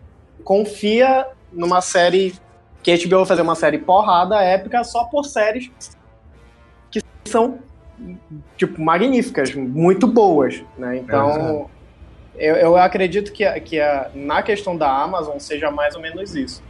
confia 0.44 1.26
numa 1.52 1.82
série 1.82 2.34
que 2.84 2.92
a 2.92 2.98
HBO 2.98 3.18
vai 3.18 3.26
fazer 3.26 3.42
uma 3.42 3.56
série 3.56 3.78
porrada 3.80 4.42
épica 4.42 4.84
só 4.84 5.04
por 5.06 5.26
séries 5.26 5.70
que 6.92 7.02
são 7.28 7.60
tipo 8.56 8.80
magníficas, 8.82 9.54
muito 9.56 10.06
boas, 10.08 10.64
né? 10.78 10.98
Então, 10.98 11.70
eu, 12.36 12.56
eu 12.56 12.78
acredito 12.78 13.32
que, 13.34 13.44
a- 13.44 13.60
que 13.60 13.80
a, 13.80 14.10
na 14.14 14.42
questão 14.44 14.78
da 14.78 14.90
Amazon 14.90 15.38
seja 15.40 15.72
mais 15.72 15.96
ou 15.96 16.02
menos 16.02 16.36
isso. 16.36 16.64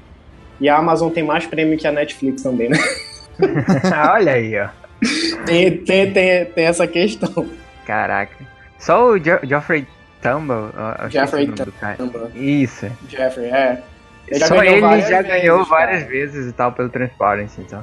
E 0.59 0.67
a 0.69 0.77
Amazon 0.77 1.11
tem 1.11 1.23
mais 1.23 1.45
prêmio 1.45 1.77
que 1.77 1.85
a 1.85 1.91
Netflix 1.91 2.41
também, 2.41 2.69
né? 2.69 2.77
Olha 4.15 4.31
aí, 4.33 4.57
ó. 4.59 4.69
Tem, 5.45 5.77
tem, 5.77 6.11
tem, 6.11 6.45
tem 6.45 6.65
essa 6.65 6.87
questão. 6.87 7.47
Caraca. 7.85 8.35
Só 8.79 9.11
o 9.11 9.19
Jo- 9.19 9.39
Geoffrey 9.43 9.85
Tumble. 10.21 10.71
esqueci 11.07 11.13
Jeffrey 11.13 11.49
o 11.49 11.55
cara. 11.55 11.97
Caramba. 11.97 12.31
Isso. 12.35 12.85
Jeffrey, 13.07 13.49
é. 13.49 13.81
Só 14.45 14.55
ganhou 14.55 14.91
ele 14.91 15.01
já 15.01 15.21
vezes, 15.21 15.27
ganhou 15.27 15.65
cara. 15.65 15.69
várias 15.69 16.03
vezes 16.03 16.47
e 16.47 16.51
tal 16.51 16.73
pelo 16.73 16.89
Transparency, 16.89 17.61
então. 17.61 17.81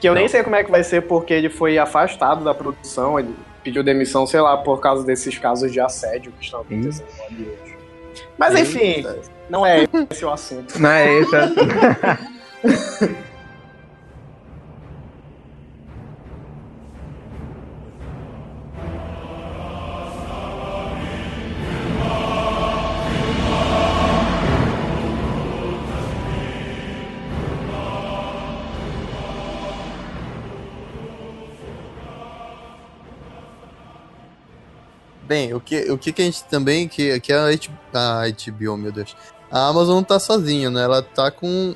Que 0.00 0.08
eu 0.08 0.14
nem 0.14 0.26
sei 0.26 0.42
como 0.42 0.56
é 0.56 0.64
que 0.64 0.70
vai 0.70 0.82
ser 0.82 1.02
porque 1.02 1.32
ele 1.32 1.50
foi 1.50 1.78
afastado 1.78 2.42
da 2.42 2.54
produção, 2.54 3.20
ele 3.20 3.34
pediu 3.62 3.82
demissão, 3.82 4.26
sei 4.26 4.40
lá, 4.40 4.56
por 4.56 4.80
causa 4.80 5.04
desses 5.04 5.38
casos 5.38 5.70
de 5.70 5.78
assédio 5.78 6.32
que 6.32 6.44
estão 6.44 6.62
acontecendo 6.62 7.06
de 7.30 7.42
hoje. 7.42 7.76
Mas 8.38 8.58
enfim, 8.58 9.04
não 9.48 9.66
é 9.66 9.86
esse 10.10 10.24
o 10.24 10.30
assunto. 10.30 10.80
Não 10.80 10.90
é 10.90 11.20
isso. 11.20 11.30
Bem, 35.40 35.54
o 35.54 35.60
que, 35.60 35.90
o 35.90 35.96
que, 35.96 36.12
que 36.12 36.22
a 36.22 36.24
gente 36.24 36.44
também. 36.44 36.86
Que, 36.86 37.18
que 37.20 37.32
a, 37.32 37.46
H, 37.46 37.70
a 37.94 38.24
HBO, 38.28 38.76
meu 38.76 38.92
Deus. 38.92 39.16
A 39.50 39.68
Amazon 39.68 39.96
não 39.96 40.04
tá 40.04 40.18
sozinha, 40.18 40.68
né? 40.68 40.82
Ela 40.82 41.02
tá 41.02 41.30
com. 41.30 41.74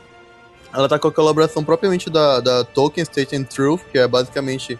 Ela 0.73 0.89
tá 0.89 0.99
com 0.99 1.09
a 1.09 1.13
colaboração 1.13 1.65
propriamente 1.65 2.11
da, 2.11 2.41
da 2.41 2.65
Tolkien 2.65 3.05
State 3.05 3.35
and 3.35 3.45
Truth, 3.45 3.83
que 3.91 3.99
é 3.99 4.07
basicamente 4.07 4.79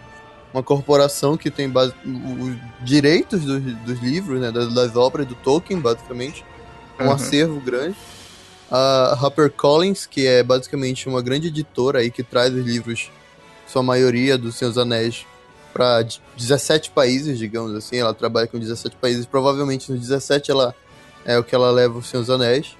uma 0.53 0.61
corporação 0.61 1.35
que 1.37 1.49
tem 1.49 1.69
base, 1.69 1.93
os 2.05 2.85
direitos 2.85 3.41
dos, 3.41 3.61
dos 3.61 3.99
livros, 3.99 4.39
né? 4.39 4.51
Das, 4.51 4.73
das 4.73 4.95
obras 4.95 5.25
do 5.25 5.35
Tolkien, 5.35 5.79
basicamente. 5.79 6.45
Um 6.99 7.05
Uhum. 7.05 7.11
acervo 7.11 7.59
grande. 7.59 7.97
A 8.71 9.17
HarperCollins, 9.21 10.05
que 10.05 10.25
é 10.25 10.43
basicamente 10.43 11.07
uma 11.09 11.21
grande 11.21 11.47
editora 11.47 11.99
aí 11.99 12.09
que 12.11 12.23
traz 12.23 12.53
os 12.53 12.65
livros, 12.65 13.11
sua 13.67 13.83
maioria 13.83 14.37
dos 14.37 14.55
Seus 14.55 14.77
Anéis, 14.77 15.25
para 15.75 16.07
17 16.37 16.91
países, 16.91 17.37
digamos 17.37 17.75
assim. 17.75 17.97
Ela 17.97 18.13
trabalha 18.13 18.47
com 18.47 18.57
17 18.57 18.95
países. 18.95 19.25
Provavelmente 19.25 19.91
nos 19.91 19.99
17 19.99 20.49
ela 20.49 20.73
é 21.25 21.37
o 21.37 21.43
que 21.43 21.53
ela 21.53 21.69
leva 21.69 21.97
os 21.97 22.07
Seus 22.07 22.29
Anéis. 22.29 22.77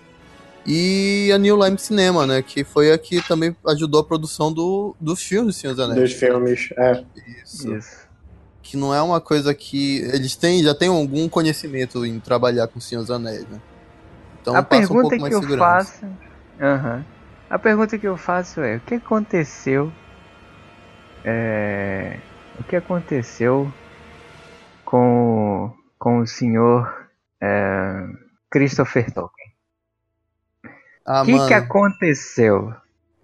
E 0.66 1.30
a 1.36 1.38
New 1.38 1.62
Line 1.62 1.78
Cinema, 1.78 2.26
né? 2.26 2.42
Que 2.42 2.64
foi 2.64 2.94
a 2.94 2.98
que 2.98 3.22
também 3.28 3.54
ajudou 3.68 4.00
a 4.00 4.04
produção 4.04 4.52
do, 4.52 4.96
dos 4.98 5.22
filmes 5.22 5.48
dos 5.48 5.58
Senhor 5.58 5.74
dos 5.74 5.84
Anéis. 5.84 6.10
Dos 6.10 6.14
filmes, 6.14 6.70
é. 6.78 7.04
Isso. 7.44 7.76
Isso. 7.76 8.08
Que 8.64 8.78
não 8.78 8.96
é 8.96 9.02
uma 9.02 9.20
coisa 9.20 9.54
que. 9.54 9.98
Eles 10.14 10.38
têm, 10.38 10.64
já 10.64 10.74
têm 10.74 10.88
algum 10.88 11.28
conhecimento 11.28 12.06
em 12.06 12.18
trabalhar 12.18 12.68
com 12.70 12.80
o 12.80 12.82
Senhor 12.82 13.02
dos 13.02 13.12
Anéis, 13.12 13.46
né? 13.50 13.60
Então 14.42 14.56
a 14.56 14.64
passa 14.64 14.84
um 14.84 14.88
pergunta 14.88 15.02
pouco 15.02 15.16
que 15.16 15.22
mais 15.22 15.34
eu 15.34 15.42
segurança. 15.42 15.92
faço. 15.92 16.06
Aham. 16.62 17.06
A 17.50 17.60
pergunta 17.60 17.98
que 17.98 18.08
eu 18.08 18.16
faço 18.16 18.62
é: 18.62 18.78
o 18.78 18.80
que 18.80 18.96
aconteceu? 18.96 19.92
É, 21.26 22.20
o 22.60 22.64
que 22.64 22.76
aconteceu 22.76 23.72
com, 24.84 25.74
com 25.98 26.20
o 26.20 26.28
senhor 26.28 27.08
é, 27.42 28.08
Christopher 28.50 29.12
Tolkien? 29.12 29.54
Ah, 31.06 31.22
O 31.22 31.26
que, 31.26 31.32
mano, 31.34 31.48
que 31.48 31.54
aconteceu? 31.54 32.74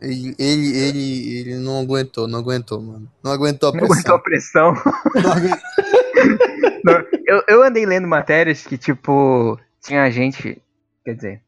ele, 0.01 0.35
ele, 0.37 0.77
ele, 0.77 1.39
ele 1.39 1.55
não 1.57 1.79
aguentou, 1.81 2.27
não 2.27 2.39
aguentou, 2.39 2.81
mano. 2.81 3.11
Não 3.23 3.31
aguentou 3.31 3.69
a 3.69 3.71
Não 3.71 3.79
pressão. 3.79 3.95
aguentou 3.95 4.15
a 4.15 4.19
pressão? 4.19 4.73
Não. 5.23 6.41
Não, 6.83 6.93
eu, 7.27 7.43
eu 7.47 7.63
andei 7.63 7.85
lendo 7.85 8.07
matérias 8.07 8.65
que, 8.65 8.75
tipo, 8.77 9.59
tinha 9.81 10.09
gente. 10.09 10.59
Quer 11.05 11.15
dizer, 11.15 11.41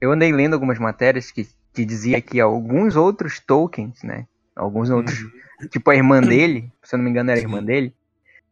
eu 0.00 0.12
andei 0.12 0.30
lendo 0.32 0.52
algumas 0.52 0.78
matérias 0.78 1.30
que, 1.30 1.48
que 1.72 1.84
dizia 1.84 2.20
que 2.20 2.38
alguns 2.40 2.94
outros 2.94 3.40
tokens, 3.40 4.02
né? 4.02 4.26
Alguns 4.56 4.90
outros. 4.90 5.18
Tipo, 5.70 5.90
a 5.90 5.96
irmã 5.96 6.20
dele, 6.20 6.70
se 6.82 6.94
eu 6.94 6.98
não 6.98 7.04
me 7.04 7.10
engano, 7.10 7.30
era 7.30 7.40
a 7.40 7.42
irmã 7.42 7.64
dele, 7.64 7.94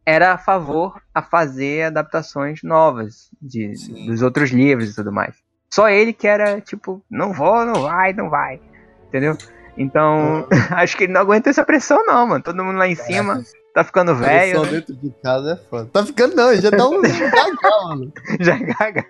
era 0.07 0.33
a 0.33 0.39
favor 0.39 1.03
a 1.15 1.21
fazer 1.21 1.85
adaptações 1.85 2.63
novas 2.63 3.31
de, 3.43 3.77
Sim. 3.77 4.07
dos 4.07 4.23
outros 4.23 4.51
livros 4.51 4.91
e 4.91 4.95
tudo 4.95 5.13
mais. 5.13 5.37
Só 5.71 5.89
ele 5.89 6.13
que 6.13 6.27
era, 6.27 6.61
tipo, 6.61 7.05
não 7.11 7.33
vou, 7.33 7.67
não 7.67 7.83
vai, 7.83 8.13
não 8.13 8.31
vai. 8.31 8.61
Entendeu? 9.09 9.37
Então, 9.77 10.47
acho 10.71 10.97
que 10.97 11.05
ele 11.05 11.13
não 11.13 11.21
aguenta 11.23 11.51
essa 11.51 11.65
pressão, 11.65 12.05
não, 12.07 12.27
mano. 12.27 12.45
Todo 12.45 12.65
mundo 12.65 12.79
lá 12.79 12.87
em 12.87 12.95
cima 12.95 13.43
tá 13.75 13.83
ficando 13.83 14.15
velho, 14.15 14.63
né? 14.63 14.71
dentro 14.71 14.95
de 14.95 15.11
casa 15.23 15.53
é 15.53 15.69
foda. 15.69 15.91
Tá 15.93 16.07
ficando 16.07 16.37
não, 16.37 16.53
ele 16.53 16.63
já 16.63 16.71
tá 16.71 16.89
um 16.89 17.03
cagão, 17.03 17.89
mano. 17.89 18.13
já 18.41 18.57
gaga. 18.57 19.05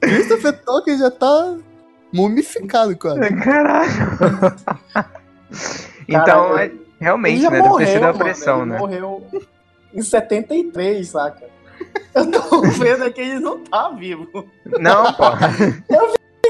Christopher 0.00 0.52
Tolkien 0.64 0.98
já 0.98 1.10
tá 1.10 1.56
mumificado 2.12 2.96
quase. 2.96 3.20
Caralho. 3.36 3.88
então, 6.08 6.48
Cara, 6.48 6.66
é- 6.66 6.72
realmente, 7.00 7.42
né? 7.42 7.50
Deve 7.50 7.62
ter 7.62 7.68
sido 7.68 7.68
morreu, 7.68 7.96
a 7.96 8.06
mano. 8.06 8.18
pressão, 8.18 8.62
ele 8.62 8.70
né? 8.70 8.78
morreu 8.78 9.26
em 9.94 10.02
73, 10.02 11.08
saca? 11.08 11.46
Eu 12.14 12.30
tô 12.30 12.60
vendo 12.78 13.04
aqui, 13.04 13.20
ele 13.20 13.40
não 13.40 13.58
tá 13.64 13.90
vivo. 13.90 14.26
Não, 14.78 15.12
pô. 15.14 15.24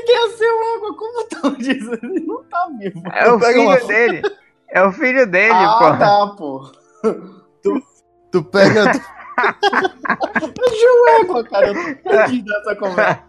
Quer 0.09 0.29
ser 0.31 0.51
um 0.51 0.77
água, 0.77 0.97
como 0.97 1.21
estão 1.21 1.55
dizendo? 1.55 1.99
Ele 2.03 2.21
não 2.27 2.43
tá 2.45 2.67
vivo. 2.79 3.03
É 3.13 3.31
o 3.31 3.39
Pega 3.39 3.61
uma 3.61 3.77
filho 3.77 3.87
dele. 3.89 4.23
É 4.71 4.83
o 4.83 4.93
filho 4.93 5.27
dele, 5.27 5.53
ah, 5.53 5.77
pô. 5.79 5.99
tá, 5.99 6.27
pô. 6.35 6.73
Tu 8.33 8.43
pega. 8.45 8.93
Tu... 8.93 9.01
É 11.09 11.21
égua, 11.21 11.45
cara. 11.45 11.69
Eu 11.69 11.75
tô 11.75 12.03
perdido 12.11 12.51
nessa 12.51 12.77
conversa. 12.77 13.23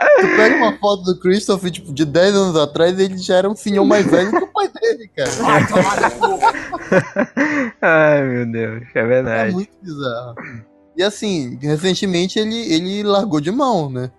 Tu 0.00 0.26
pega 0.36 0.56
uma 0.56 0.78
foto 0.78 1.02
do 1.04 1.20
Christopher, 1.20 1.70
tipo, 1.70 1.92
de 1.92 2.04
10 2.06 2.34
anos 2.34 2.56
atrás, 2.56 2.98
ele 2.98 3.18
já 3.18 3.36
era 3.36 3.48
um 3.50 3.54
senhor 3.54 3.84
mais 3.84 4.06
velho 4.06 4.30
que 4.30 4.36
o 4.44 4.52
pai 4.52 4.68
dele, 4.68 5.10
cara. 5.14 5.30
Ai, 7.82 8.22
meu 8.22 8.50
Deus. 8.50 8.82
É 8.94 8.98
É 9.00 9.06
verdade. 9.06 9.52
muito 9.52 9.70
bizarro. 9.82 10.34
E 10.96 11.02
assim, 11.02 11.58
recentemente 11.60 12.38
ele, 12.38 12.72
ele 12.72 13.02
largou 13.02 13.40
de 13.40 13.50
mão, 13.50 13.90
né? 13.90 14.10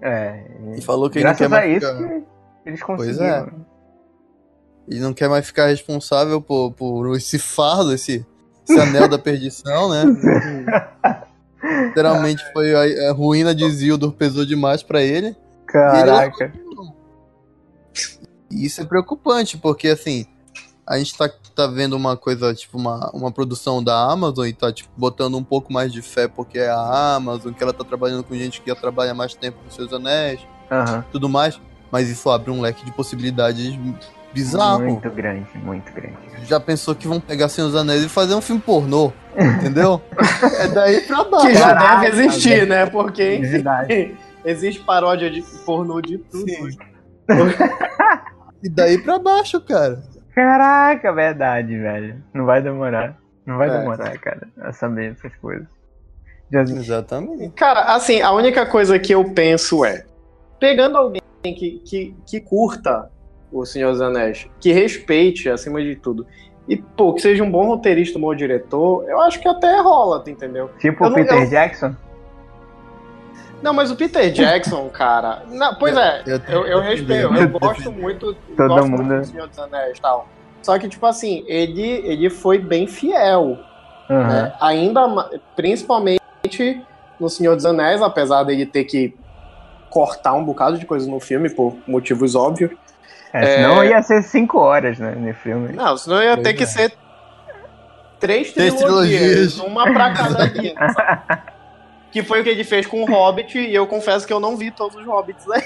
É. 0.00 0.40
E 0.76 0.80
falou 0.80 1.10
que 1.10 1.18
ele 1.18 1.24
não 1.26 1.34
Graças 1.34 1.38
quer 1.38 1.46
a 1.46 1.48
mais 1.48 1.82
isso 1.82 1.86
ficar, 1.86 1.98
que 2.08 2.14
eles 2.66 2.80
Pois 2.84 2.98
conseguiram. 2.98 3.66
ele 4.88 5.00
não 5.00 5.12
quer 5.14 5.28
mais 5.28 5.46
ficar 5.46 5.66
responsável 5.66 6.40
por, 6.40 6.72
por 6.72 7.16
esse 7.16 7.38
fardo, 7.38 7.92
esse, 7.92 8.24
esse 8.68 8.80
anel 8.80 9.08
da 9.08 9.18
perdição, 9.18 9.88
né? 9.90 10.04
Literalmente 11.62 12.42
foi 12.52 12.74
a, 12.74 13.10
a 13.10 13.12
ruína 13.12 13.54
de 13.54 13.64
Isildur 13.64 14.12
pesou 14.12 14.44
demais 14.44 14.82
pra 14.82 15.02
ele. 15.02 15.36
Caraca. 15.66 16.52
E 18.50 18.64
isso 18.64 18.80
é 18.80 18.84
preocupante, 18.84 19.58
porque 19.58 19.88
assim, 19.88 20.26
a 20.86 20.96
gente 20.98 21.16
tá, 21.16 21.28
tá 21.54 21.66
vendo 21.66 21.94
uma 21.94 22.16
coisa, 22.16 22.54
tipo, 22.54 22.78
uma, 22.78 23.10
uma 23.12 23.30
produção 23.30 23.82
da 23.84 24.10
Amazon 24.10 24.46
e 24.46 24.52
tá, 24.54 24.72
tipo, 24.72 24.90
botando 24.96 25.36
um 25.36 25.44
pouco 25.44 25.70
mais 25.72 25.92
de 25.92 26.00
fé 26.00 26.26
porque 26.26 26.58
é 26.58 26.70
a 26.70 27.14
Amazon, 27.16 27.52
que 27.52 27.62
ela 27.62 27.74
tá 27.74 27.84
trabalhando 27.84 28.24
com 28.24 28.34
gente 28.34 28.62
que 28.62 28.70
já 28.70 28.76
trabalha 28.76 29.12
mais 29.12 29.34
tempo 29.34 29.58
com 29.62 29.70
seus 29.70 29.92
anéis, 29.92 30.40
Aham. 30.70 31.04
tudo 31.12 31.28
mais. 31.28 31.60
Mas 31.90 32.08
isso 32.08 32.30
abre 32.30 32.50
um 32.50 32.60
leque 32.60 32.84
de 32.84 32.92
possibilidades 32.92 33.78
bizarro. 34.32 34.82
Muito 34.84 35.10
grande, 35.10 35.46
muito 35.56 35.92
grande. 35.92 36.16
Já 36.44 36.58
pensou 36.60 36.94
que 36.94 37.06
vão 37.08 37.20
pegar 37.20 37.48
Senhor 37.48 37.68
dos 37.68 37.76
Anéis 37.76 38.04
e 38.04 38.08
fazer 38.08 38.34
um 38.34 38.40
filme 38.40 38.60
pornô, 38.60 39.12
entendeu? 39.36 40.00
é 40.60 40.68
daí 40.68 41.00
pra 41.02 41.24
baixo. 41.24 41.46
Que 41.46 41.54
já 41.54 41.74
Caraca, 41.74 42.00
deve 42.10 42.24
existir, 42.26 42.66
né? 42.66 42.86
Porque 42.86 43.22
É 43.22 43.38
verdade. 43.40 44.16
existe 44.44 44.82
paródia 44.84 45.30
de 45.30 45.42
pornô 45.64 46.00
de 46.00 46.18
tudo. 46.18 46.48
Sim. 46.48 46.78
E 48.60 48.68
daí 48.68 48.98
pra 48.98 49.20
baixo, 49.20 49.60
cara. 49.60 50.02
Caraca, 50.34 51.12
verdade, 51.12 51.78
velho. 51.78 52.22
Não 52.34 52.44
vai 52.44 52.60
demorar. 52.60 53.16
Não 53.46 53.56
vai 53.56 53.68
É. 53.68 53.78
demorar, 53.78 54.18
cara, 54.18 54.48
a 54.60 54.72
saber 54.72 55.12
essas 55.12 55.32
coisas. 55.36 55.66
Jesus. 56.50 56.78
Exatamente. 56.80 57.50
Cara, 57.50 57.94
assim, 57.94 58.20
a 58.20 58.32
única 58.32 58.66
coisa 58.66 58.98
que 58.98 59.14
eu 59.14 59.32
penso 59.32 59.84
é: 59.84 60.04
pegando 60.58 60.96
alguém 60.98 61.22
que, 61.44 61.80
que, 61.86 62.16
que 62.26 62.40
curta 62.40 63.08
o 63.52 63.64
Senhor 63.64 63.90
dos 63.92 64.00
Anéis, 64.00 64.46
que 64.60 64.72
respeite 64.72 65.48
acima 65.48 65.82
de 65.82 65.96
tudo, 65.96 66.26
e, 66.68 66.76
pô, 66.76 67.14
que 67.14 67.22
seja 67.22 67.42
um 67.42 67.50
bom 67.50 67.66
roteirista, 67.66 68.18
um 68.18 68.20
bom 68.20 68.34
diretor, 68.34 69.08
eu 69.08 69.20
acho 69.22 69.40
que 69.40 69.48
até 69.48 69.80
rola, 69.80 70.22
entendeu? 70.26 70.70
Tipo 70.78 71.04
Eu 71.04 71.06
o 71.06 71.10
não- 71.10 71.16
Peter 71.16 71.42
eu- 71.42 71.48
Jackson? 71.50 71.94
Não, 73.62 73.72
mas 73.72 73.90
o 73.90 73.96
Peter 73.96 74.30
Jackson, 74.32 74.88
cara. 74.90 75.42
Não, 75.50 75.74
pois 75.76 75.96
é, 75.96 76.22
Eu- 76.26 76.40
eu, 76.48 76.66
eu 76.66 76.80
respeito, 76.82 77.34
eu 77.34 77.48
gosto 77.58 77.90
muito, 77.90 78.34
Todo 78.56 78.68
gosto 78.68 78.90
mundo- 78.90 79.02
muito 79.04 79.20
do 79.20 79.26
Senhor 79.26 79.48
dos 79.48 79.58
Anéis 79.58 79.98
e 79.98 80.00
tal. 80.00 80.28
Só 80.62 80.78
que, 80.78 80.88
tipo 80.88 81.06
assim, 81.06 81.44
ele, 81.46 81.82
ele 81.82 82.28
foi 82.30 82.58
bem 82.58 82.86
fiel. 82.86 83.58
Aham. 84.10 84.26
né? 84.28 84.52
Ainda, 84.60 85.30
principalmente 85.54 86.18
no 87.20 87.28
Senhor 87.28 87.54
dos 87.54 87.66
Anéis, 87.66 88.00
apesar 88.00 88.42
dele 88.42 88.64
ter 88.64 88.84
que 88.84 89.14
cortar 89.90 90.32
um 90.34 90.44
bocado 90.44 90.78
de 90.78 90.86
coisa 90.86 91.10
no 91.10 91.20
filme 91.20 91.50
por 91.50 91.76
motivos 91.86 92.34
óbvios. 92.34 92.70
É, 93.32 93.56
senão 93.56 93.84
ia 93.84 94.00
ser 94.02 94.22
5 94.22 94.58
horas, 94.58 94.98
né, 94.98 95.10
no 95.12 95.34
filme. 95.34 95.72
Não, 95.74 95.96
senão 95.96 96.22
ia 96.22 96.36
ter 96.36 96.54
que 96.54 96.62
é. 96.62 96.66
ser 96.66 96.92
três 98.18 98.52
Três 98.52 98.74
trilogias, 98.74 99.20
trilogias. 99.20 99.58
uma 99.60 99.84
pra 99.92 100.12
cada 100.12 100.46
dia. 100.50 100.74
sabe? 100.92 101.42
que 102.10 102.22
foi 102.22 102.40
o 102.40 102.42
que 102.44 102.48
ele 102.48 102.64
fez 102.64 102.86
com 102.86 103.02
o 103.02 103.06
Hobbit, 103.06 103.58
e 103.58 103.74
eu 103.74 103.86
confesso 103.86 104.26
que 104.26 104.32
eu 104.32 104.40
não 104.40 104.56
vi 104.56 104.70
todos 104.70 104.96
os 104.96 105.04
Hobbits 105.04 105.46
né? 105.46 105.62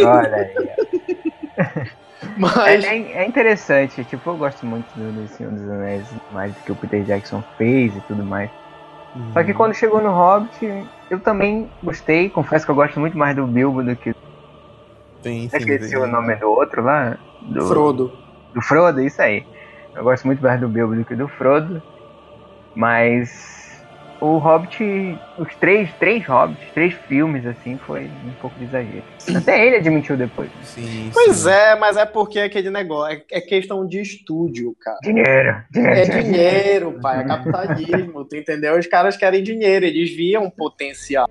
Olha 0.00 0.36
aí. 0.36 1.90
Mas. 2.38 2.84
É, 2.84 2.96
é- 2.96 3.12
é 3.22 3.26
interessante, 3.26 4.02
tipo, 4.04 4.30
eu 4.30 4.36
gosto 4.36 4.64
muito 4.64 4.86
do, 4.96 5.28
Senhor 5.28 5.52
dos 5.52 5.68
Anéis, 5.68 6.06
mais 6.32 6.52
do 6.54 6.60
que 6.62 6.72
o 6.72 6.74
Peter 6.74 7.02
Jackson 7.04 7.42
fez 7.58 7.94
e 7.94 8.00
tudo 8.08 8.24
mais. 8.24 8.50
Só 9.32 9.44
que 9.44 9.52
quando 9.54 9.74
chegou 9.74 10.00
no 10.02 10.10
Hobbit, 10.10 10.84
eu 11.10 11.20
também 11.20 11.70
gostei. 11.82 12.28
Confesso 12.30 12.64
que 12.64 12.70
eu 12.72 12.74
gosto 12.74 12.98
muito 12.98 13.16
mais 13.16 13.36
do 13.36 13.46
Bilbo 13.46 13.82
do 13.82 13.94
que. 13.94 14.12
Sim, 15.24 15.48
Eu 15.50 15.58
esqueci 15.58 15.96
o 15.96 16.06
nome 16.06 16.36
do 16.36 16.50
outro 16.50 16.84
lá. 16.84 17.16
Do, 17.40 17.66
Frodo. 17.66 18.12
Do 18.54 18.60
Frodo, 18.60 19.00
isso 19.00 19.20
aí. 19.22 19.44
Eu 19.94 20.04
gosto 20.04 20.26
muito 20.26 20.42
mais 20.42 20.60
do 20.60 20.68
Bilbo 20.68 20.94
do 20.94 21.04
que 21.04 21.16
do 21.16 21.26
Frodo. 21.26 21.82
Mas 22.74 23.82
o 24.20 24.38
Hobbit, 24.38 25.18
os 25.38 25.54
três, 25.56 25.92
três 25.94 26.24
Hobbits, 26.26 26.72
três 26.72 26.94
filmes, 26.94 27.44
assim, 27.46 27.78
foi 27.86 28.04
um 28.04 28.32
pouco 28.40 28.58
de 28.58 28.64
exagero. 28.64 29.02
Até 29.36 29.66
ele 29.66 29.76
admitiu 29.76 30.16
depois. 30.16 30.50
Sim, 30.62 31.10
Pois 31.12 31.36
sim. 31.36 31.50
é, 31.50 31.74
mas 31.76 31.96
é 31.96 32.04
porque 32.04 32.38
é 32.38 32.44
aquele 32.44 32.70
negócio. 32.70 33.22
É, 33.30 33.38
é 33.38 33.40
questão 33.40 33.86
de 33.86 34.00
estúdio, 34.00 34.74
cara. 34.80 34.98
Dinheiro, 35.02 35.56
dinheiro. 35.70 35.96
É 35.96 36.04
dinheiro, 36.22 36.98
pai, 37.00 37.20
é 37.20 37.24
capitalismo, 37.24 38.24
tu 38.24 38.36
entendeu? 38.36 38.78
Os 38.78 38.86
caras 38.86 39.16
querem 39.16 39.42
dinheiro, 39.42 39.84
eles 39.84 40.14
viam 40.14 40.50
potencial. 40.50 41.28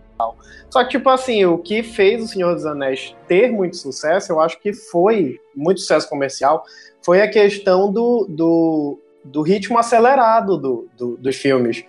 Só 0.69 0.83
que, 0.83 0.91
tipo 0.91 1.09
assim, 1.09 1.45
o 1.45 1.57
que 1.57 1.83
fez 1.83 2.23
o 2.23 2.27
Senhor 2.27 2.53
dos 2.55 2.65
Anéis 2.65 3.15
ter 3.27 3.51
muito 3.51 3.77
sucesso, 3.77 4.31
eu 4.31 4.39
acho 4.39 4.59
que 4.59 4.73
foi 4.73 5.39
muito 5.55 5.79
sucesso 5.81 6.09
comercial, 6.09 6.63
foi 7.05 7.21
a 7.21 7.29
questão 7.29 7.91
do, 7.91 8.25
do, 8.29 8.99
do 9.23 9.41
ritmo 9.41 9.77
acelerado 9.77 10.57
do, 10.57 10.87
do- 10.97 11.17
dos 11.17 11.35
filmes. 11.35 11.83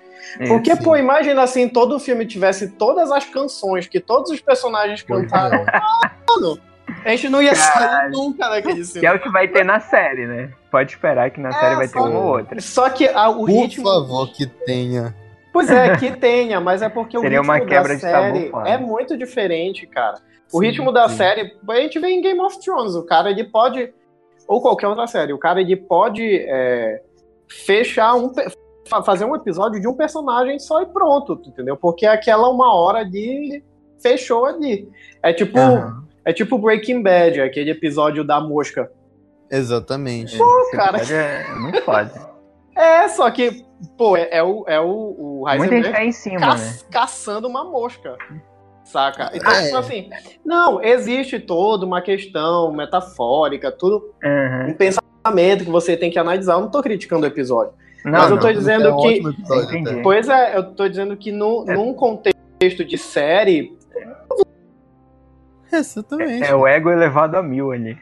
Porque, 0.49 0.75
sim. 0.75 0.83
pô, 0.83 0.97
imagina 0.97 1.43
assim, 1.43 1.69
todo 1.69 1.97
o 1.97 2.01
filme 2.01 2.25
tivesse 2.27 2.71
todas 2.73 3.11
as 3.13 3.25
canções 3.27 3.87
que 3.87 4.01
todos 4.01 4.31
os 4.31 4.41
personagens 4.41 5.03
cantaram. 5.03 5.59
é. 5.59 5.81
Mano, 6.29 6.59
a 7.05 7.11
gente 7.11 7.29
não 7.29 7.43
ia 7.43 7.55
sair 7.55 7.73
Caralho. 7.73 8.13
nunca 8.13 8.49
daquele 8.49 8.81
Que 8.81 8.85
filme. 8.85 9.07
é 9.07 9.13
o 9.13 9.21
que 9.21 9.29
vai 9.31 9.49
ter 9.49 9.65
na 9.65 9.81
série, 9.81 10.27
né? 10.27 10.51
Pode 10.71 10.93
esperar 10.93 11.31
que 11.31 11.41
na 11.41 11.53
série 11.53 11.77
vai 11.77 11.87
ter 11.87 11.93
só- 11.99 12.09
uma 12.09 12.19
ou 12.19 12.39
outra. 12.39 12.61
Só 12.61 12.89
que 12.91 13.07
ah, 13.09 13.29
o 13.29 13.45
Por 13.47 13.61
ritmo. 13.63 13.85
favor, 13.85 14.33
que 14.33 14.47
tenha. 14.47 15.15
Pois 15.55 15.71
é, 15.71 15.97
que 15.97 16.11
tenha, 16.17 16.61
mas 16.61 16.83
é 16.83 16.89
porque 16.89 17.17
Seria 17.17 17.39
o 17.39 17.43
ritmo 17.43 17.53
uma 17.55 17.61
quebra 17.65 17.91
da 17.91 17.95
de 17.95 18.01
tabu, 18.01 18.37
série 18.37 18.49
claro. 18.51 18.69
é 18.69 18.77
muito 18.77 19.17
diferente, 19.17 19.87
cara. 19.87 20.17
O 20.53 20.59
Sim, 20.59 20.67
ritmo 20.67 20.93
da 20.93 21.09
sim. 21.09 21.17
série, 21.17 21.57
a 21.71 21.77
gente 21.77 22.01
vê 22.01 22.09
em 22.09 22.21
Game 22.21 22.41
of 22.41 22.59
Thrones, 22.59 22.97
o 22.97 23.05
cara 23.05 23.31
ele 23.31 23.45
pode, 23.45 23.95
ou 24.49 24.61
qualquer 24.61 24.89
outra 24.89 25.07
série, 25.07 25.33
o 25.33 25.39
cara 25.39 25.61
ele 25.61 25.77
pode 25.77 26.25
é, 26.25 27.01
fechar 27.49 28.17
um, 28.17 28.33
fazer 29.05 29.25
um 29.27 29.37
episódio 29.37 29.81
de 29.81 29.87
um 29.87 29.95
personagem 29.95 30.59
só 30.59 30.83
e 30.83 30.87
pronto, 30.87 31.41
entendeu? 31.47 31.77
Porque 31.77 32.05
aquela 32.05 32.49
uma 32.49 32.75
hora 32.75 33.05
de 33.05 33.63
fechou 34.03 34.47
ali. 34.47 34.89
É 35.23 35.33
tipo, 35.33 35.57
Aham. 35.57 36.03
é 36.25 36.33
tipo 36.33 36.59
Breaking 36.59 37.01
Bad, 37.01 37.41
aquele 37.41 37.71
episódio 37.71 38.25
da 38.25 38.41
mosca. 38.41 38.91
Exatamente. 39.49 40.35
Esse 40.35 40.77
cara. 40.77 40.99
É 40.99 41.55
muito 41.55 41.81
foda. 41.83 42.34
É, 42.77 43.09
só 43.09 43.31
que, 43.31 43.65
pô, 43.97 44.17
é, 44.17 44.29
é 44.31 44.43
o, 44.43 44.65
é 44.67 44.81
o, 44.81 44.87
o 44.87 45.45
Muita 45.57 45.59
gente 45.59 45.73
Heisenberg 45.87 45.93
tá 45.97 46.05
em 46.05 46.13
cima, 46.13 46.41
ca- 46.41 46.55
né? 46.57 46.79
caçando 46.91 47.47
uma 47.49 47.65
mosca. 47.65 48.17
Saca? 48.85 49.31
Então, 49.33 49.51
É. 49.51 49.65
tipo 49.65 49.77
assim, 49.79 50.11
não, 50.45 50.83
existe 50.83 51.39
toda 51.41 51.87
uma 51.87 52.03
questão 52.03 52.71
metafórica, 52.73 53.73
tudo 53.73 54.13
Aham. 54.23 54.67
um 54.69 54.75
pensamento 54.75 55.65
que 55.65 55.71
você 55.71 55.97
tem 55.97 56.11
que 56.11 56.19
analisar. 56.19 56.55
Eu 56.55 56.61
não 56.61 56.71
tô 56.71 56.83
criticando 56.83 57.25
o 57.25 57.27
episódio. 57.27 57.73
Não, 58.05 58.13
Mas 58.13 58.25
eu 58.29 58.37
não. 58.37 58.39
tô 58.43 58.53
dizendo 58.53 58.89
É 58.89 58.93
um 58.93 58.97
que- 58.99 59.15
episódio. 59.27 60.03
Pois 60.03 60.29
é, 60.29 60.57
eu 60.59 60.75
tô 60.75 60.87
dizendo 60.87 61.17
que 61.17 61.33
no, 61.33 61.65
num 61.65 61.95
contexto 61.95 62.85
de 62.85 62.99
série, 62.99 63.75
Exatamente. 65.73 66.45
É 66.45 66.55
o 66.55 66.67
ego 66.67 66.91
elevado 66.91 67.37
a 67.37 67.43
mil 67.43 67.73
ali. 67.73 67.97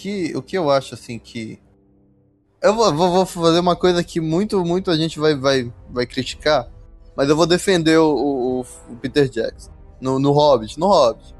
Que, 0.00 0.32
o 0.34 0.42
que 0.42 0.56
eu 0.56 0.70
acho, 0.70 0.94
assim, 0.94 1.18
que. 1.18 1.60
Eu 2.62 2.74
vou, 2.74 2.92
vou, 2.94 3.10
vou 3.10 3.26
fazer 3.26 3.58
uma 3.58 3.76
coisa 3.76 4.02
que 4.02 4.20
muito, 4.20 4.64
muito 4.64 4.90
a 4.90 4.96
gente 4.96 5.18
vai, 5.18 5.34
vai, 5.34 5.72
vai 5.90 6.06
criticar, 6.06 6.68
mas 7.16 7.28
eu 7.28 7.36
vou 7.36 7.46
defender 7.46 7.98
o, 7.98 8.14
o, 8.14 8.60
o 8.60 8.96
Peter 8.96 9.28
Jackson. 9.28 9.70
No, 10.00 10.18
no 10.18 10.32
Hobbit, 10.32 10.78
no 10.78 10.86
Hobbit. 10.86 11.34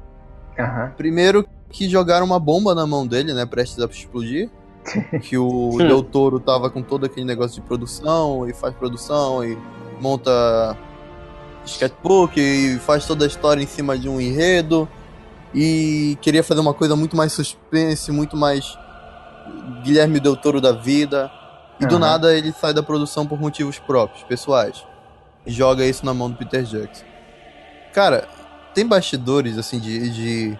Aham. 0.57 0.93
Primeiro 0.95 1.47
que 1.69 1.89
jogaram 1.89 2.25
uma 2.25 2.39
bomba 2.39 2.75
na 2.75 2.85
mão 2.85 3.07
dele, 3.07 3.33
né, 3.33 3.45
prestes 3.45 3.79
a 3.79 3.85
explodir. 3.85 4.49
que 5.21 5.37
o 5.37 5.77
Del 5.77 6.03
Toro 6.03 6.39
tava 6.39 6.69
com 6.69 6.81
todo 6.81 7.05
aquele 7.05 7.25
negócio 7.25 7.61
de 7.61 7.67
produção, 7.67 8.47
e 8.47 8.53
faz 8.53 8.73
produção, 8.75 9.43
e 9.43 9.57
monta 9.99 10.75
sketchbook, 11.65 12.39
e 12.39 12.79
faz 12.79 13.05
toda 13.05 13.25
a 13.25 13.27
história 13.27 13.61
em 13.61 13.67
cima 13.67 13.97
de 13.97 14.09
um 14.09 14.19
enredo. 14.19 14.87
E 15.53 16.17
queria 16.21 16.43
fazer 16.43 16.61
uma 16.61 16.73
coisa 16.73 16.95
muito 16.95 17.15
mais 17.15 17.33
suspense, 17.33 18.11
muito 18.11 18.37
mais 18.37 18.77
Guilherme 19.83 20.19
Del 20.19 20.35
Toro 20.35 20.61
da 20.61 20.71
vida. 20.71 21.29
E 21.79 21.85
do 21.85 21.95
Aham. 21.95 21.99
nada 21.99 22.37
ele 22.37 22.53
sai 22.53 22.73
da 22.73 22.83
produção 22.83 23.25
por 23.25 23.39
motivos 23.39 23.79
próprios, 23.79 24.23
pessoais. 24.23 24.85
E 25.45 25.51
joga 25.51 25.83
isso 25.85 26.05
na 26.05 26.13
mão 26.13 26.29
do 26.29 26.37
Peter 26.37 26.63
Jackson. 26.63 27.05
Cara, 27.91 28.27
tem 28.73 28.85
bastidores, 28.85 29.57
assim, 29.57 29.79
de, 29.79 30.09
de 30.11 30.59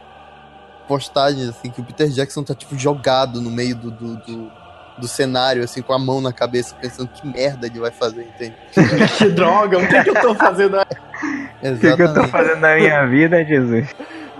postagens, 0.87 1.47
assim, 1.47 1.69
que 1.69 1.79
o 1.79 1.83
Peter 1.83 2.09
Jackson 2.09 2.43
tá, 2.43 2.55
tipo, 2.55 2.77
jogado 2.77 3.39
no 3.39 3.51
meio 3.51 3.75
do, 3.75 3.91
do, 3.91 4.17
do, 4.17 4.51
do 4.97 5.07
cenário, 5.07 5.63
assim, 5.63 5.81
com 5.81 5.93
a 5.93 5.99
mão 5.99 6.19
na 6.19 6.33
cabeça, 6.33 6.75
pensando 6.75 7.07
que 7.09 7.25
merda 7.25 7.67
ele 7.67 7.79
vai 7.79 7.91
fazer, 7.91 8.23
entende? 8.23 8.55
que 9.17 9.29
droga, 9.29 9.77
o 9.77 9.87
que, 9.87 10.03
que 10.03 10.09
eu 10.09 10.21
tô 10.21 10.35
fazendo 10.35 10.77
aí? 10.77 10.85
O 11.61 11.79
que, 11.79 11.95
que 11.95 12.01
eu 12.01 12.13
tô 12.15 12.23
fazendo 12.23 12.59
na 12.61 12.75
minha 12.75 13.05
vida, 13.05 13.45
Jesus? 13.45 13.87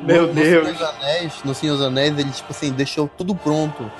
Meu 0.03 0.27
no, 0.27 0.33
Deus. 0.33 0.35
No 0.35 0.43
Senhor 0.43 0.73
dos 0.73 0.81
Anéis, 0.81 1.33
no 1.43 1.55
Senhor 1.55 1.77
dos 1.77 1.85
Anéis, 1.85 2.17
ele, 2.17 2.31
tipo 2.31 2.51
assim, 2.51 2.71
deixou 2.71 3.07
tudo 3.17 3.35
pronto. 3.35 3.91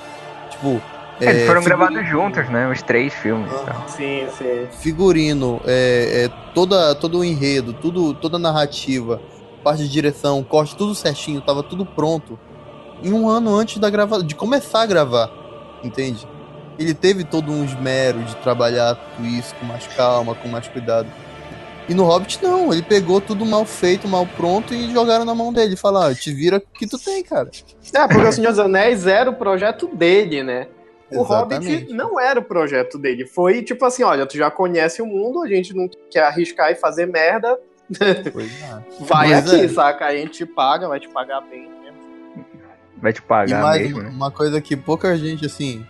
Tipo. 0.50 0.82
Eles 1.20 1.44
é, 1.44 1.46
foram 1.46 1.62
figurino- 1.62 1.86
gravados 1.88 2.10
juntos, 2.10 2.50
né? 2.50 2.68
Os 2.68 2.82
três 2.82 3.14
filmes. 3.14 3.52
Ah. 3.54 3.60
Então. 3.62 3.88
Sim, 3.88 4.28
sim. 4.38 4.68
Figurino, 4.80 5.62
é, 5.66 6.26
é, 6.26 6.30
toda, 6.54 6.96
todo 6.96 7.20
o 7.20 7.24
enredo, 7.24 7.74
tudo, 7.74 8.14
toda 8.16 8.38
a 8.38 8.40
narrativa, 8.40 9.22
parte 9.64 9.84
de 9.84 9.90
direção, 9.90 10.42
corte, 10.44 10.76
tudo 10.76 10.96
certinho, 10.96 11.40
tava 11.40 11.62
tudo 11.62 11.86
pronto. 11.86 12.40
Em 13.04 13.14
um 13.14 13.30
ano 13.30 13.56
antes 13.56 13.78
da 13.78 13.90
grava 13.90 14.24
de 14.24 14.34
começar 14.34 14.82
a 14.82 14.86
gravar, 14.88 15.30
entende? 15.84 16.28
Ele 16.80 16.94
teve 16.96 17.24
todo 17.24 17.52
um 17.52 17.64
esmero 17.64 18.20
de 18.24 18.36
trabalhar 18.38 18.96
tudo 18.96 19.28
isso 19.28 19.54
com 19.56 19.66
mais 19.68 19.86
calma, 19.88 20.34
com 20.34 20.48
mais 20.48 20.68
cuidado. 20.68 21.08
E 21.92 21.94
no 21.94 22.06
Hobbit 22.06 22.42
não, 22.42 22.72
ele 22.72 22.82
pegou 22.82 23.20
tudo 23.20 23.46
mal 23.46 23.66
feito, 23.66 24.08
mal 24.08 24.26
pronto 24.26 24.74
e 24.74 24.90
jogaram 24.94 25.26
na 25.26 25.36
mão 25.36 25.52
dele. 25.52 25.76
Falaram, 25.76 26.14
ah, 26.14 26.16
te 26.16 26.34
vira 26.34 26.56
o 26.56 26.62
que 26.62 26.88
tu 26.88 26.98
tem, 26.98 27.22
cara. 27.22 27.52
É, 27.94 28.08
porque 28.08 28.28
o 28.30 28.32
Senhor 28.32 28.52
dos 28.52 28.60
Anéis 28.60 29.06
era 29.06 29.30
o 29.30 29.36
projeto 29.36 29.88
dele, 29.94 30.42
né? 30.42 30.70
O 31.12 31.22
Exatamente. 31.22 31.70
Hobbit 31.70 31.94
não 31.94 32.18
era 32.18 32.40
o 32.40 32.44
projeto 32.44 32.98
dele. 32.98 33.26
Foi 33.26 33.62
tipo 33.62 33.84
assim: 33.84 34.04
olha, 34.04 34.26
tu 34.26 34.38
já 34.38 34.50
conhece 34.50 35.02
o 35.02 35.06
mundo, 35.06 35.42
a 35.42 35.48
gente 35.50 35.76
não 35.76 35.90
quer 36.10 36.24
arriscar 36.24 36.72
e 36.72 36.76
fazer 36.76 37.08
merda. 37.08 37.60
Pois 38.32 38.50
é. 38.62 38.82
Vai 39.04 39.28
Pois 39.28 39.54
aqui, 39.54 39.66
é. 39.66 39.68
saca? 39.68 40.06
A 40.06 40.16
gente 40.16 40.32
te 40.32 40.46
paga, 40.46 40.88
vai 40.88 40.98
te 40.98 41.10
pagar 41.10 41.42
bem 41.42 41.70
mesmo. 41.84 42.46
Vai 43.02 43.12
te 43.12 43.20
E 43.20 43.24
pagar 43.24 43.62
mais 43.62 43.82
mesmo, 43.82 43.98
uma, 43.98 44.04
né? 44.04 44.10
uma 44.16 44.32
coisa 44.32 44.62
que 44.62 44.78
pouca 44.78 45.18
gente, 45.18 45.46
assim. 45.46 45.86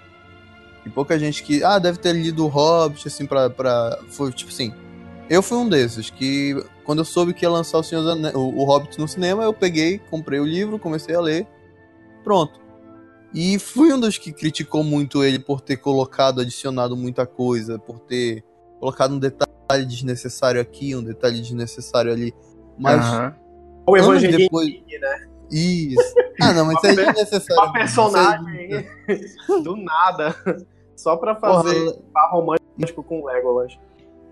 E 0.84 0.90
pouca 0.90 1.20
gente 1.20 1.44
que. 1.44 1.64
Ah, 1.64 1.78
deve 1.78 2.00
ter 2.00 2.14
lido 2.14 2.44
o 2.44 2.48
Hobbit, 2.48 3.08
assim, 3.08 3.28
pra. 3.28 3.52
pra 3.52 4.00
foi 4.10 4.32
tipo 4.32 4.50
assim. 4.50 4.74
Eu 5.32 5.42
fui 5.42 5.58
um 5.58 5.70
desses 5.70 6.10
que, 6.10 6.54
quando 6.84 7.00
eu 7.00 7.06
soube 7.06 7.34
que 7.34 7.46
ia 7.46 7.50
lançar 7.50 7.78
o, 7.78 7.84
Senhor 7.84 8.06
Anéis- 8.06 8.36
o, 8.36 8.40
o 8.50 8.66
Hobbit 8.66 9.00
no 9.00 9.08
cinema, 9.08 9.44
eu 9.44 9.54
peguei, 9.54 9.98
comprei 10.10 10.42
o 10.42 10.46
livro, 10.46 10.78
comecei 10.78 11.16
a 11.16 11.22
ler. 11.22 11.48
Pronto. 12.22 12.60
E 13.34 13.58
fui 13.58 13.94
um 13.94 14.00
dos 14.00 14.18
que 14.18 14.34
criticou 14.34 14.84
muito 14.84 15.24
ele 15.24 15.40
por 15.40 15.62
ter 15.62 15.78
colocado, 15.78 16.42
adicionado 16.42 16.98
muita 16.98 17.26
coisa, 17.26 17.80
por 17.80 17.98
ter 18.00 18.44
colocado 18.78 19.14
um 19.14 19.20
detalhe 19.20 19.86
desnecessário 19.86 20.60
aqui, 20.60 20.94
um 20.98 21.02
detalhe 21.02 21.40
desnecessário 21.40 22.12
ali. 22.12 22.34
Mas 22.78 23.00
Aham. 23.00 23.36
O 23.88 23.96
anos 23.96 24.08
Evangeline, 24.08 24.38
depois. 24.44 24.70
né? 24.70 25.28
Isso. 25.50 26.14
Ah, 26.42 26.52
não, 26.54 26.66
mas 26.66 26.76
isso 26.84 26.88
é 26.88 27.06
desnecessário. 27.06 27.64
Uma 27.64 27.72
personagem 27.74 28.86
do 29.64 29.78
nada. 29.78 30.36
Só 30.98 31.16
pra 31.16 31.36
Porra, 31.36 31.64
fazer 31.64 31.94
par 32.14 32.32
romântico 32.32 33.02
com 33.02 33.26
Legolas. 33.26 33.80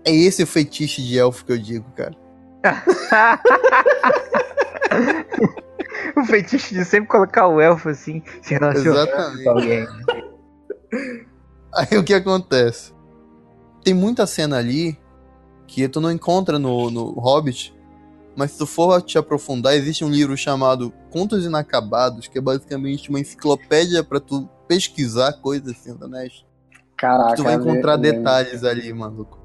É 0.04 0.12
esse 0.12 0.42
o 0.42 0.46
feitiço 0.46 1.02
de 1.02 1.18
elfo 1.18 1.44
que 1.44 1.52
eu 1.52 1.58
digo, 1.58 1.90
cara. 1.92 2.16
o 6.16 6.24
feitiço 6.24 6.74
de 6.74 6.84
sempre 6.84 7.08
colocar 7.08 7.48
o 7.48 7.60
elfo 7.60 7.88
assim, 7.88 8.22
se 8.42 8.54
relacionar 8.54 9.02
Exatamente. 9.02 9.44
com 9.44 9.50
alguém. 9.50 9.86
Aí 11.74 11.98
o 11.98 12.04
que 12.04 12.14
acontece? 12.14 12.92
Tem 13.84 13.94
muita 13.94 14.26
cena 14.26 14.58
ali 14.58 14.98
que 15.66 15.88
tu 15.88 16.00
não 16.00 16.10
encontra 16.10 16.58
no, 16.58 16.90
no 16.90 17.12
Hobbit, 17.12 17.74
mas 18.36 18.52
se 18.52 18.58
tu 18.58 18.66
for 18.66 19.00
te 19.02 19.18
aprofundar, 19.18 19.74
existe 19.74 20.04
um 20.04 20.10
livro 20.10 20.36
chamado 20.36 20.92
Contos 21.10 21.44
Inacabados, 21.44 22.26
que 22.26 22.38
é 22.38 22.40
basicamente 22.40 23.08
uma 23.08 23.20
enciclopédia 23.20 24.02
pra 24.02 24.20
tu 24.20 24.48
pesquisar 24.66 25.32
coisas 25.34 25.76
assim, 25.76 25.94
do 25.94 26.04
Anéis. 26.04 26.44
Caraca. 26.96 27.34
Tu 27.34 27.42
vai 27.42 27.54
encontrar 27.54 27.96
né? 27.96 28.12
detalhes 28.12 28.64
ali, 28.64 28.92
maluco. 28.92 29.39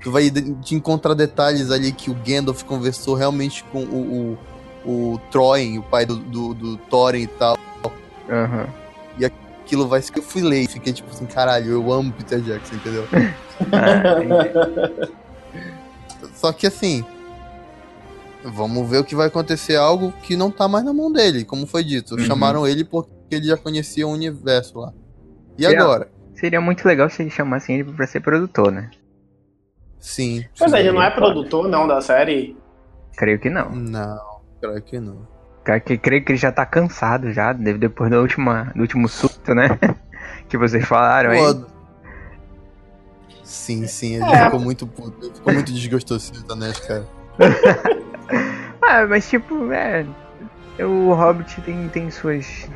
Tu 0.00 0.10
vai 0.10 0.30
te 0.30 0.74
encontrar 0.74 1.14
detalhes 1.14 1.70
ali 1.70 1.92
que 1.92 2.10
o 2.10 2.14
Gandalf 2.14 2.62
conversou 2.62 3.14
realmente 3.14 3.64
com 3.64 3.82
o, 3.84 4.38
o, 4.84 5.14
o 5.14 5.20
o 5.78 5.82
pai 5.82 6.06
do, 6.06 6.16
do, 6.16 6.54
do 6.54 6.76
Thorin 6.76 7.22
e 7.22 7.26
tal. 7.26 7.56
Aham. 8.28 8.66
Aquilo 9.68 9.86
vai 9.86 10.00
ser 10.00 10.12
que 10.12 10.18
eu 10.18 10.22
fui 10.22 10.40
ler 10.40 10.62
e 10.62 10.66
fiquei 10.66 10.94
tipo 10.94 11.10
assim, 11.10 11.26
caralho, 11.26 11.72
eu 11.72 11.92
amo 11.92 12.10
Peter 12.10 12.40
Jackson, 12.40 12.76
entendeu? 12.76 13.04
Entendi. 13.60 15.12
Só 16.34 16.50
que 16.52 16.66
assim, 16.66 17.04
vamos 18.42 18.88
ver 18.88 18.96
o 18.96 19.04
que 19.04 19.14
vai 19.14 19.26
acontecer 19.26 19.76
algo 19.76 20.10
que 20.22 20.38
não 20.38 20.50
tá 20.50 20.66
mais 20.66 20.86
na 20.86 20.94
mão 20.94 21.12
dele, 21.12 21.44
como 21.44 21.66
foi 21.66 21.84
dito. 21.84 22.14
Uhum. 22.14 22.20
Chamaram 22.20 22.66
ele 22.66 22.82
porque 22.82 23.10
ele 23.30 23.46
já 23.46 23.58
conhecia 23.58 24.08
o 24.08 24.10
universo 24.10 24.78
lá. 24.78 24.92
E 25.58 25.64
Será? 25.64 25.82
agora? 25.82 26.08
Seria 26.34 26.62
muito 26.62 26.86
legal 26.86 27.10
se 27.10 27.20
eles 27.20 27.34
chamassem 27.34 27.74
ele 27.78 27.92
pra 27.92 28.06
ser 28.06 28.20
produtor, 28.20 28.72
né? 28.72 28.88
Sim. 30.00 30.44
Pois 30.58 30.72
é, 30.72 30.80
ele 30.80 30.92
não 30.92 31.02
é 31.02 31.10
produtor, 31.10 31.68
não, 31.68 31.86
da 31.86 32.00
série. 32.00 32.56
Creio 33.16 33.38
que 33.38 33.50
não. 33.50 33.70
Não, 33.70 34.18
claro 34.60 34.80
que 34.82 34.98
não. 35.00 35.26
Cara, 35.64 35.80
que 35.80 35.98
creio 35.98 36.24
que 36.24 36.32
ele 36.32 36.38
já 36.38 36.50
tá 36.52 36.64
cansado 36.64 37.32
já, 37.32 37.52
de- 37.52 37.74
depois 37.74 38.10
do, 38.10 38.18
última, 38.20 38.72
do 38.74 38.80
último 38.82 39.08
surto, 39.08 39.54
né? 39.54 39.68
que 40.48 40.56
vocês 40.56 40.84
falaram 40.86 41.30
aí. 41.30 41.64
Sim, 43.42 43.86
sim, 43.86 44.14
ele 44.16 44.24
É. 44.24 44.44
ficou 44.44 44.60
muito 44.60 44.86
puto, 44.86 45.24
ele 45.26 45.34
ficou 45.34 45.52
muito 45.54 45.72
desgostoso 45.72 46.32
com 46.44 46.50
o 46.50 46.52
Anéis, 46.52 46.78
cara. 46.80 47.04
Ah, 48.80 49.06
mas 49.06 49.28
tipo, 49.28 49.70
é. 49.72 50.06
O 50.82 51.12
Hobbit 51.12 51.60
tem, 51.62 51.88
tem 51.88 52.10
suas. 52.10 52.68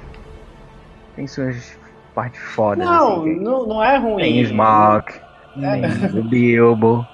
Tem 1.17 1.27
suas 1.27 1.79
partes 2.15 2.41
fodas. 2.41 2.85
Não, 2.85 3.23
assim, 3.23 3.41
não, 3.41 3.67
não 3.67 3.83
é 3.83 3.97
ruim. 3.97 4.23
Tem 4.23 4.43
o 4.43 4.47
Smoke, 4.49 5.15
tem 5.55 6.19
o 6.21 6.23
Bilbo, 6.25 7.07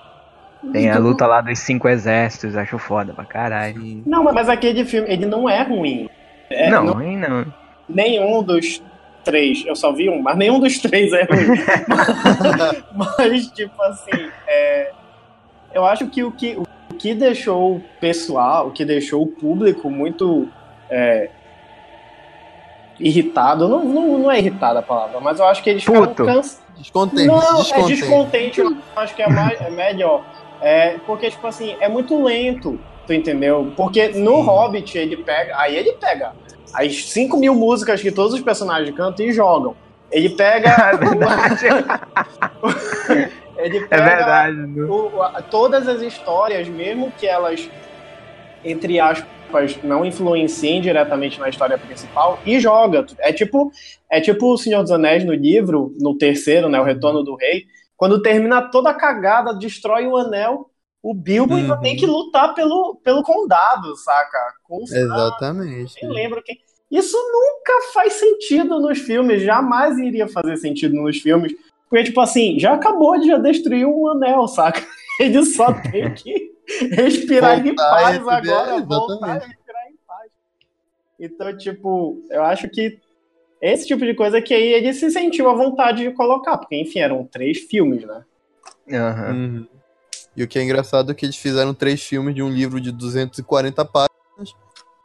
tem 0.72 0.90
a 0.90 0.98
luta 0.98 1.26
lá 1.26 1.40
dos 1.40 1.58
cinco 1.58 1.88
exércitos, 1.88 2.56
acho 2.56 2.78
foda 2.78 3.12
pra 3.12 3.24
caralho. 3.24 4.02
Não, 4.06 4.22
mas 4.24 4.48
aquele 4.48 4.84
filme, 4.84 5.10
ele 5.10 5.26
não 5.26 5.48
é 5.48 5.62
ruim. 5.62 6.08
É, 6.50 6.70
não, 6.70 6.84
não- 6.84 6.94
ruim 6.94 7.16
não. 7.16 7.46
Nenhum 7.88 8.42
dos 8.42 8.82
três, 9.24 9.64
eu 9.66 9.74
só 9.76 9.92
vi 9.92 10.08
um, 10.08 10.20
mas 10.22 10.36
nenhum 10.36 10.58
dos 10.60 10.78
três 10.78 11.12
é 11.12 11.22
ruim. 11.24 11.58
mas, 12.94 13.46
tipo 13.48 13.80
assim, 13.82 14.28
é, 14.46 14.92
eu 15.74 15.84
acho 15.84 16.06
que 16.08 16.22
o, 16.22 16.30
que 16.32 16.56
o 16.56 16.94
que 16.94 17.14
deixou 17.14 17.76
o 17.76 17.80
pessoal, 18.00 18.68
o 18.68 18.70
que 18.70 18.84
deixou 18.84 19.22
o 19.22 19.26
público 19.26 19.90
muito 19.90 20.48
é, 20.90 21.30
irritado, 22.98 23.68
não, 23.68 23.84
não, 23.84 24.18
não 24.18 24.30
é 24.30 24.38
irritado 24.38 24.78
a 24.78 24.82
palavra, 24.82 25.20
mas 25.20 25.38
eu 25.38 25.46
acho 25.46 25.62
que 25.62 25.70
eles 25.70 25.84
ficaram 25.84 26.06
Puto. 26.08 26.24
cansados. 26.24 26.68
Descontente, 26.78 27.26
Não, 27.26 27.38
é 27.38 27.56
descontente. 27.56 28.00
descontente, 28.00 28.60
eu 28.60 28.76
acho 28.94 29.14
que 29.14 29.22
é, 29.22 29.28
mais, 29.28 29.60
é 29.60 29.68
melhor. 29.68 30.22
É, 30.60 30.96
porque, 31.06 31.30
tipo 31.30 31.46
assim, 31.46 31.76
é 31.80 31.88
muito 31.88 32.22
lento, 32.22 32.78
tu 33.06 33.12
entendeu? 33.12 33.72
Porque 33.76 34.08
no 34.08 34.36
Sim. 34.36 34.42
Hobbit 34.42 34.98
ele 34.98 35.16
pega. 35.18 35.58
Aí 35.58 35.76
ele 35.76 35.92
pega 35.92 36.32
as 36.74 37.10
5 37.10 37.36
mil 37.36 37.54
músicas 37.54 38.02
que 38.02 38.10
todos 38.12 38.34
os 38.34 38.40
personagens 38.40 38.94
cantam 38.96 39.24
e 39.24 39.32
jogam. 39.32 39.74
Ele 40.10 40.30
pega. 40.30 40.70
É 40.92 40.96
verdade. 40.96 41.66
ele 43.56 43.76
É 43.78 43.80
pega 43.86 44.04
verdade. 44.04 44.66
viu? 44.72 44.90
o- 45.14 45.22
a- 45.22 45.42
todas 45.42 45.86
as 45.88 46.00
histórias, 46.02 46.68
mesmo 46.68 47.12
que 47.18 47.26
elas, 47.26 47.68
entre 48.64 48.98
aspas, 49.00 49.78
não 49.82 50.04
influenciem 50.04 50.80
diretamente 50.80 51.38
na 51.40 51.48
história 51.48 51.78
principal, 51.78 52.38
e 52.44 52.58
joga. 52.60 53.06
É 53.20 53.32
tipo, 53.32 53.72
é 54.10 54.20
tipo 54.20 54.52
o 54.52 54.58
Senhor 54.58 54.82
dos 54.82 54.90
Anéis 54.92 55.24
no 55.24 55.32
livro, 55.32 55.94
no 56.00 56.16
terceiro, 56.16 56.68
né, 56.68 56.78
o 56.80 56.84
Retorno 56.84 57.22
do 57.22 57.34
Rei, 57.34 57.66
quando 57.98 58.22
termina 58.22 58.62
toda 58.70 58.90
a 58.90 58.94
cagada, 58.94 59.52
destrói 59.52 60.06
o 60.06 60.16
anel, 60.16 60.70
o 61.02 61.12
Bilbo 61.12 61.56
ainda 61.56 61.74
Uhum. 61.74 61.80
tem 61.80 61.96
que 61.96 62.06
lutar 62.06 62.54
pelo, 62.54 62.94
pelo 63.02 63.22
condado, 63.24 63.94
saca? 63.96 64.38
Com 64.62 64.82
os 64.84 64.90
Exatamente. 64.92 65.94
nem 66.02 66.10
lembro 66.14 66.42
quem. 66.42 66.58
Isso 66.90 67.16
nunca 67.16 67.92
faz 67.92 68.14
sentido 68.14 68.80
nos 68.80 68.98
filmes, 69.00 69.42
jamais 69.42 69.98
iria 69.98 70.26
fazer 70.28 70.56
sentido 70.56 70.94
nos 70.94 71.18
filmes. 71.18 71.52
Porque, 71.90 72.04
tipo 72.04 72.20
assim, 72.20 72.58
já 72.58 72.74
acabou 72.74 73.18
de 73.18 73.26
já 73.26 73.36
destruir 73.38 73.84
um 73.84 74.08
anel, 74.10 74.46
saca? 74.46 74.80
Ele 75.20 75.44
só 75.44 75.72
tem 75.72 76.12
que 76.14 76.52
respirar 76.92 77.66
em 77.66 77.74
paz 77.74 78.16
e 78.16 78.30
agora, 78.30 78.80
voltar 78.82 79.36
e 79.42 79.46
respirar 79.48 79.86
em 79.90 79.96
paz. 80.06 80.30
Então, 81.18 81.56
tipo, 81.58 82.22
eu 82.30 82.44
acho 82.44 82.68
que 82.68 83.00
esse 83.60 83.86
tipo 83.86 84.04
de 84.04 84.14
coisa 84.14 84.40
que 84.40 84.54
aí 84.54 84.72
ele 84.72 84.92
se 84.94 85.10
sentiu 85.10 85.48
à 85.48 85.54
vontade 85.54 86.02
de 86.04 86.10
colocar, 86.12 86.56
porque, 86.58 86.76
enfim, 86.76 87.00
eram 87.00 87.24
três 87.24 87.58
filmes, 87.58 88.04
né? 88.06 88.22
Aham. 88.92 89.32
Uhum. 89.32 89.66
E 90.36 90.42
o 90.44 90.48
que 90.48 90.58
é 90.58 90.62
engraçado 90.62 91.10
é 91.10 91.14
que 91.14 91.26
eles 91.26 91.36
fizeram 91.36 91.74
três 91.74 92.00
filmes 92.02 92.34
de 92.34 92.42
um 92.42 92.48
livro 92.48 92.80
de 92.80 92.92
240 92.92 93.84
páginas 93.84 94.54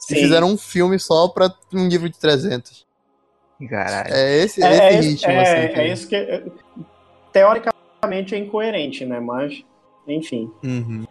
e 0.09 0.13
fizeram 0.15 0.47
um 0.51 0.57
filme 0.57 0.99
só 0.99 1.27
pra 1.27 1.51
um 1.73 1.87
livro 1.87 2.07
de 2.07 2.19
300. 2.19 2.85
Caralho. 3.69 4.13
É 4.13 4.37
esse, 4.43 4.63
É, 4.63 4.71
esse 4.71 4.81
é, 4.81 4.99
ritmo, 4.99 5.31
é, 5.31 5.41
assim. 5.65 5.73
que- 5.73 5.79
é 5.79 5.87
isso 5.91 6.07
que. 6.07 6.51
Teoricamente 7.31 8.35
é 8.35 8.37
incoerente, 8.37 9.05
né? 9.05 9.19
Mas, 9.19 9.63
enfim. 10.07 10.51
Uhum. 10.63 11.05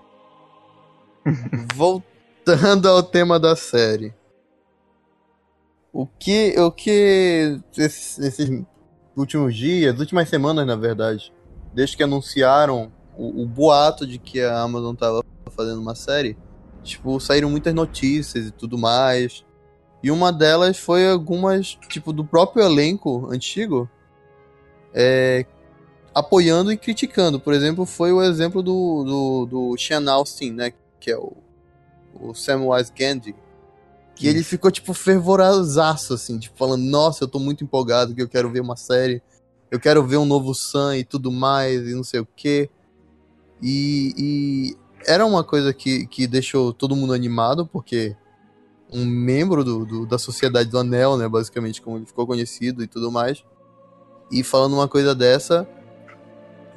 Voltando 1.74 2.88
ao 2.88 3.02
tema 3.02 3.40
da 3.40 3.56
série. 3.56 4.12
O 5.92 6.06
que, 6.06 6.58
o 6.58 6.72
que 6.72 7.60
esses, 7.76 8.18
esses 8.18 8.64
últimos 9.16 9.54
dias, 9.54 9.98
últimas 9.98 10.28
semanas, 10.28 10.66
na 10.66 10.74
verdade, 10.74 11.32
desde 11.74 11.96
que 11.96 12.02
anunciaram 12.02 12.90
o, 13.16 13.42
o 13.42 13.46
boato 13.46 14.06
de 14.06 14.18
que 14.18 14.40
a 14.40 14.60
Amazon 14.60 14.94
tava 14.94 15.22
fazendo 15.54 15.80
uma 15.80 15.94
série, 15.94 16.36
tipo, 16.82 17.20
saíram 17.20 17.50
muitas 17.50 17.74
notícias 17.74 18.46
e 18.46 18.50
tudo 18.50 18.78
mais. 18.78 19.44
E 20.02 20.10
uma 20.10 20.32
delas 20.32 20.78
foi 20.78 21.08
algumas, 21.08 21.78
tipo, 21.88 22.12
do 22.12 22.24
próprio 22.24 22.64
elenco 22.64 23.28
antigo, 23.30 23.88
é, 24.94 25.46
apoiando 26.14 26.72
e 26.72 26.76
criticando. 26.76 27.38
Por 27.38 27.52
exemplo, 27.52 27.86
foi 27.86 28.12
o 28.12 28.22
exemplo 28.22 28.62
do, 28.62 29.04
do, 29.04 29.46
do 29.46 29.78
Sean 29.78 30.10
Austin, 30.10 30.52
né? 30.52 30.72
Que 30.98 31.12
é 31.12 31.16
o, 31.16 31.32
o 32.14 32.34
Samwise 32.34 32.92
Gandhi. 32.92 33.34
Que 34.22 34.28
ele 34.28 34.42
ficou, 34.44 34.70
tipo, 34.70 34.94
fervorosaço, 34.94 36.14
assim, 36.14 36.38
tipo, 36.38 36.56
falando, 36.56 36.82
nossa, 36.82 37.24
eu 37.24 37.28
tô 37.28 37.38
muito 37.38 37.64
empolgado, 37.64 38.14
que 38.14 38.22
eu 38.22 38.28
quero 38.28 38.50
ver 38.50 38.60
uma 38.60 38.76
série, 38.76 39.22
eu 39.70 39.80
quero 39.80 40.06
ver 40.06 40.16
um 40.16 40.24
novo 40.24 40.54
Sam 40.54 40.98
e 40.98 41.04
tudo 41.04 41.32
mais, 41.32 41.88
e 41.88 41.94
não 41.94 42.04
sei 42.04 42.20
o 42.20 42.28
quê. 42.36 42.70
E, 43.60 44.14
e 44.16 44.76
era 45.06 45.26
uma 45.26 45.42
coisa 45.42 45.72
que, 45.72 46.06
que 46.06 46.26
deixou 46.26 46.72
todo 46.72 46.96
mundo 46.96 47.12
animado, 47.12 47.66
porque 47.66 48.16
um 48.92 49.04
membro 49.04 49.64
do, 49.64 49.84
do, 49.84 50.06
da 50.06 50.18
Sociedade 50.18 50.68
do 50.68 50.78
Anel, 50.78 51.16
né, 51.16 51.28
basicamente, 51.28 51.80
como 51.80 51.96
ele 51.96 52.06
ficou 52.06 52.26
conhecido 52.26 52.82
e 52.82 52.86
tudo 52.86 53.10
mais, 53.10 53.44
e 54.30 54.42
falando 54.42 54.74
uma 54.74 54.88
coisa 54.88 55.14
dessa, 55.14 55.68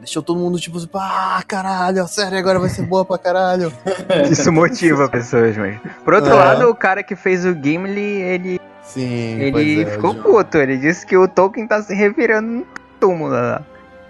deixou 0.05 0.21
todo 0.21 0.39
mundo 0.39 0.59
tipo 0.59 0.77
assim, 0.77 0.87
ah, 0.93 1.43
caralho, 1.47 2.03
a 2.03 2.07
série 2.07 2.37
agora 2.37 2.59
vai 2.59 2.69
ser 2.69 2.83
boa 2.83 3.03
pra 3.03 3.17
caralho. 3.17 3.73
Isso 4.31 4.51
motiva 4.51 5.09
pessoas, 5.09 5.57
mas. 5.57 5.79
Por 6.03 6.13
outro 6.13 6.31
é. 6.31 6.35
lado, 6.35 6.69
o 6.69 6.75
cara 6.75 7.03
que 7.03 7.15
fez 7.15 7.43
o 7.43 7.53
Gimli, 7.53 8.21
ele. 8.21 8.61
Sim, 8.83 9.39
ele 9.41 9.81
é, 9.81 9.85
ficou 9.85 10.13
puto. 10.13 10.57
Ele 10.57 10.77
disse 10.77 11.05
que 11.05 11.17
o 11.17 11.27
Tolkien 11.27 11.67
tá 11.67 11.81
se 11.81 11.93
revirando 11.93 12.47
no 12.47 12.67
túmulo 12.99 13.31
lá. 13.31 13.63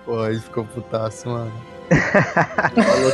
Pô, 0.03 0.25
ele 0.27 0.39
ficou 0.39 0.65
putaço, 0.65 1.29
mano. 1.29 1.51
Falou 1.89 3.11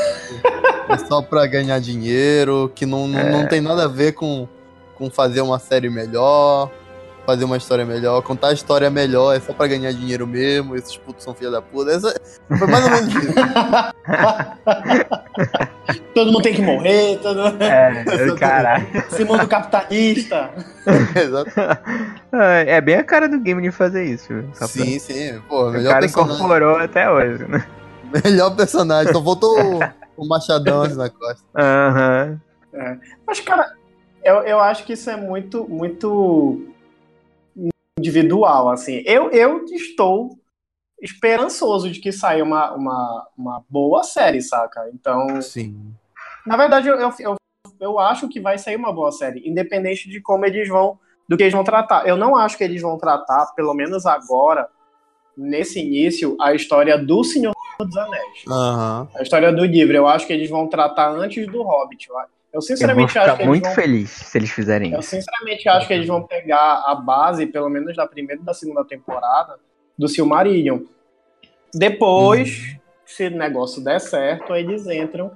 que 0.88 0.92
é 0.94 0.98
só 1.08 1.22
pra 1.22 1.46
ganhar 1.46 1.80
dinheiro, 1.80 2.72
que 2.74 2.86
não, 2.86 3.08
não, 3.08 3.20
é. 3.20 3.32
não 3.32 3.48
tem 3.48 3.62
nada 3.62 3.86
a 3.86 3.88
ver 3.88 4.14
com, 4.14 4.48
com 4.96 5.10
fazer 5.10 5.42
uma 5.42 5.60
série 5.60 5.90
melhor 5.90 6.72
fazer 7.26 7.46
uma 7.46 7.58
história 7.58 7.86
melhor, 7.86 8.22
contar 8.22 8.50
a 8.50 8.54
história 8.54 8.90
melhor, 8.90 9.36
é 9.36 9.40
só 9.40 9.54
pra 9.54 9.68
ganhar 9.68 9.92
dinheiro 9.92 10.28
mesmo, 10.28 10.76
esses 10.76 10.98
putos 10.98 11.24
são 11.24 11.34
filha 11.34 11.52
da 11.52 11.62
puta. 11.62 11.92
Essa 11.92 12.14
foi 12.58 12.68
mais 12.68 12.86
ou 12.86 12.92
menos 12.92 13.16
isso. 13.16 13.34
todo 16.14 16.32
mundo 16.32 16.42
tem 16.42 16.54
que 16.54 16.62
morrer, 16.62 17.20
todo 17.22 17.64
É, 17.64 18.04
caralho. 18.38 18.88
Esse 19.12 19.24
mundo 19.24 19.48
capitalista. 19.48 20.50
Exato. 21.16 21.52
É 22.66 22.82
bem 22.82 22.96
a 22.96 23.04
cara 23.04 23.30
do 23.30 23.40
game 23.40 23.62
de 23.62 23.72
fazer 23.72 24.06
isso. 24.06 24.44
Sim, 24.54 25.00
sim. 25.00 25.40
Pô, 25.48 25.70
melhor 25.70 25.84
o 25.84 25.90
cara 25.90 26.00
personagem. 26.02 26.36
incorporou 26.36 26.76
até 26.78 27.10
hoje, 27.10 27.46
né? 27.48 27.66
Melhor 28.24 28.56
personagem, 28.56 29.14
só 29.14 29.24
faltou 29.24 29.58
o, 29.58 29.80
o 30.18 30.28
machadão 30.28 30.84
na 30.96 31.10
costa. 31.10 31.44
Aham. 31.56 32.40
Uhum. 32.74 32.82
É. 32.82 32.98
Mas, 33.28 33.40
cara, 33.42 33.74
eu, 34.24 34.36
eu 34.44 34.60
acho 34.60 34.86
que 34.86 34.94
isso 34.94 35.10
é 35.10 35.16
muito, 35.16 35.68
muito 35.68 36.62
individual, 38.02 38.70
assim. 38.70 39.04
Eu, 39.06 39.30
eu 39.30 39.64
estou 39.66 40.38
esperançoso 41.02 41.90
de 41.90 42.00
que 42.00 42.12
saia 42.12 42.44
uma, 42.44 42.74
uma, 42.74 43.28
uma 43.38 43.64
boa 43.70 44.04
série, 44.04 44.42
saca? 44.42 44.90
Então. 44.94 45.42
Sim. 45.42 45.94
Na 46.46 46.58
verdade, 46.58 46.88
eu, 46.88 46.96
eu, 46.98 47.36
eu 47.80 48.00
acho 48.00 48.28
que 48.28 48.40
vai 48.40 48.58
sair 48.58 48.76
uma 48.76 48.92
boa 48.92 49.12
série, 49.12 49.48
independente 49.48 50.10
de 50.10 50.20
como 50.20 50.46
eles 50.46 50.68
vão. 50.68 51.00
do 51.30 51.38
que 51.38 51.44
eles 51.44 51.54
vão 51.54 51.64
tratar. 51.64 52.08
Eu 52.08 52.18
não 52.18 52.36
acho 52.36 52.58
que 52.58 52.64
eles 52.64 52.82
vão 52.82 52.98
tratar, 52.98 53.54
pelo 53.56 53.74
menos 53.74 54.06
agora, 54.06 54.68
nesse 55.38 55.80
início, 55.80 56.36
a 56.42 56.54
história 56.54 56.98
do 56.98 57.24
Senhor 57.24 57.54
dos 57.80 57.98
Anéis. 57.98 58.44
Uhum. 58.48 59.08
A 59.16 59.22
história 59.22 59.52
do 59.52 59.66
livro. 59.66 59.96
Eu 59.96 60.08
acho 60.08 60.28
que 60.28 60.34
eles 60.34 60.50
vão 60.50 60.68
tratar 60.68 61.10
antes 61.10 61.48
do 61.48 61.64
Hobbit. 61.64 62.10
Eu 62.10 62.18
sinceramente 62.60 63.16
eu 63.16 63.22
acho 63.22 63.38
que 63.38 63.46
muito 63.46 63.64
vão... 63.64 63.74
feliz 63.74 64.10
se 64.10 64.38
eles 64.38 64.52
fizerem 64.52 64.92
eu, 64.92 65.00
isso. 65.00 65.16
Eu 65.16 65.22
sinceramente 65.22 65.70
acho 65.70 65.88
que 65.88 65.94
eles 65.94 66.08
vão 66.08 66.24
pegar 66.24 66.84
a 66.86 66.96
base, 66.96 67.46
pelo 67.46 67.70
menos 67.70 67.96
da 67.96 68.06
primeira 68.06 68.42
e 68.42 68.46
da 68.46 68.54
segunda 68.54 68.84
temporada, 68.84 69.58
do 69.98 70.08
Silmarillion. 70.08 70.82
Depois, 71.74 72.76
hum. 72.76 72.80
se 73.06 73.28
o 73.28 73.32
negócio 73.32 73.82
der 73.82 74.00
certo, 74.00 74.54
eles 74.54 74.86
entram. 74.88 75.32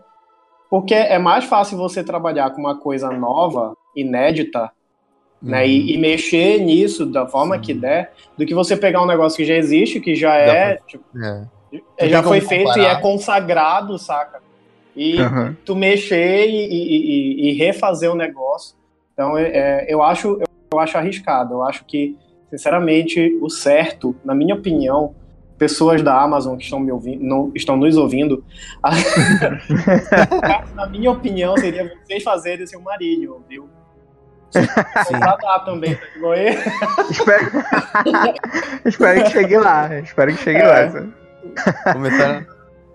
Porque 0.69 0.93
é 0.93 1.17
mais 1.17 1.45
fácil 1.45 1.77
você 1.77 2.03
trabalhar 2.03 2.49
com 2.49 2.59
uma 2.59 2.77
coisa 2.77 3.09
nova, 3.09 3.77
inédita, 3.95 4.71
né, 5.41 5.67
e, 5.67 5.79
uhum. 5.79 5.87
e, 5.89 5.97
mexer 5.97 6.59
nisso 6.59 7.05
da 7.05 7.27
forma 7.27 7.59
que 7.59 7.73
der, 7.73 8.13
do 8.37 8.45
que 8.45 8.53
você 8.53 8.75
pegar 8.75 9.03
um 9.03 9.05
negócio 9.05 9.37
que 9.37 9.45
já 9.45 9.55
existe, 9.55 9.99
que 9.99 10.15
já 10.15 10.33
é, 10.35 10.77
tipo, 10.87 11.05
é. 11.97 12.09
já 12.09 12.23
foi 12.23 12.41
feito 12.41 12.79
e 12.79 12.85
é 12.85 12.99
consagrado, 12.99 13.97
saca? 13.99 14.41
E 14.95 15.19
uhum. 15.21 15.55
tu 15.65 15.75
mexer 15.75 16.47
e, 16.47 16.65
e, 16.65 17.49
e, 17.49 17.53
refazer 17.53 18.11
o 18.11 18.15
negócio. 18.15 18.75
Então, 19.13 19.37
é, 19.37 19.43
é, 19.43 19.85
eu, 19.87 20.01
acho, 20.01 20.41
eu 20.71 20.79
acho 20.79 20.97
arriscado. 20.97 21.55
Eu 21.55 21.63
acho 21.63 21.83
que, 21.85 22.17
sinceramente, 22.49 23.37
o 23.41 23.49
certo, 23.49 24.15
na 24.23 24.33
minha 24.33 24.55
opinião, 24.55 25.13
pessoas 25.57 26.01
da 26.01 26.19
Amazon 26.19 26.57
que 26.57 26.63
estão, 26.63 26.79
me 26.79 26.91
ouvindo, 26.91 27.23
não, 27.23 27.51
estão 27.55 27.75
nos 27.77 27.97
ouvindo, 27.97 28.43
na 30.75 30.87
minha 30.87 31.11
opinião, 31.11 31.57
seria 31.57 31.93
vocês 32.03 32.23
fazerem 32.23 32.63
esse 32.63 32.77
marido, 32.77 33.43
viu? 33.47 33.69
Contratar 35.07 35.65
também, 35.65 35.95
tá 35.95 36.01
igual 36.15 36.33
ele. 36.35 36.57
espero... 37.09 37.51
espero 38.85 39.23
que 39.23 39.31
chegue 39.31 39.57
lá. 39.57 39.99
Espero 39.99 40.31
que 40.33 40.41
chegue 40.41 40.59
é. 40.59 40.67
lá. 40.67 41.93
Começaram, 41.93 42.45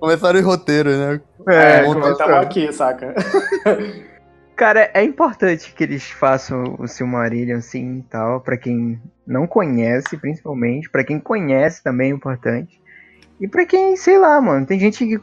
começaram 0.00 0.40
o 0.40 0.42
roteiro, 0.42 0.90
né? 0.90 1.20
É, 1.48 1.86
estamos 1.86 2.20
aqui, 2.20 2.72
saca? 2.72 3.14
Cara, 4.56 4.90
é 4.92 5.02
importante 5.02 5.72
que 5.72 5.84
eles 5.84 6.10
façam 6.10 6.76
o 6.78 6.86
Silmarillion 6.86 7.58
assim 7.58 7.98
e 7.98 8.02
tal, 8.02 8.40
para 8.40 8.58
quem 8.58 9.00
não 9.26 9.46
conhece, 9.46 10.18
principalmente, 10.18 10.90
para 10.90 11.04
quem 11.04 11.18
conhece 11.18 11.82
também 11.82 12.10
é 12.10 12.14
importante. 12.14 12.80
E 13.40 13.48
para 13.48 13.64
quem, 13.64 13.96
sei 13.96 14.18
lá, 14.18 14.38
mano, 14.38 14.66
tem 14.66 14.78
gente 14.78 15.06
que, 15.06 15.18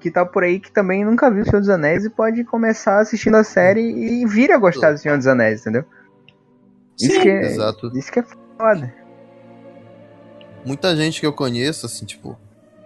que 0.00 0.10
tá 0.10 0.24
por 0.24 0.42
aí 0.42 0.58
que 0.58 0.72
também 0.72 1.04
nunca 1.04 1.30
viu 1.30 1.42
o 1.42 1.44
Senhor 1.44 1.60
dos 1.60 1.68
Anéis 1.68 2.06
e 2.06 2.10
pode 2.10 2.42
começar 2.44 3.00
assistindo 3.00 3.36
a 3.36 3.44
série 3.44 3.82
e 3.82 4.24
vir 4.24 4.50
a 4.52 4.56
gostar 4.56 4.92
do 4.92 4.98
Senhor 4.98 5.18
dos 5.18 5.26
Anéis, 5.26 5.60
entendeu? 5.60 5.84
Isso 6.98 7.12
Sim, 7.12 7.20
que 7.20 7.28
é, 7.28 7.42
exato. 7.42 7.92
Isso 7.94 8.10
que 8.10 8.20
é 8.20 8.24
foda. 8.56 8.94
Muita 10.64 10.96
gente 10.96 11.20
que 11.20 11.26
eu 11.26 11.32
conheço, 11.32 11.84
assim, 11.84 12.06
tipo, 12.06 12.38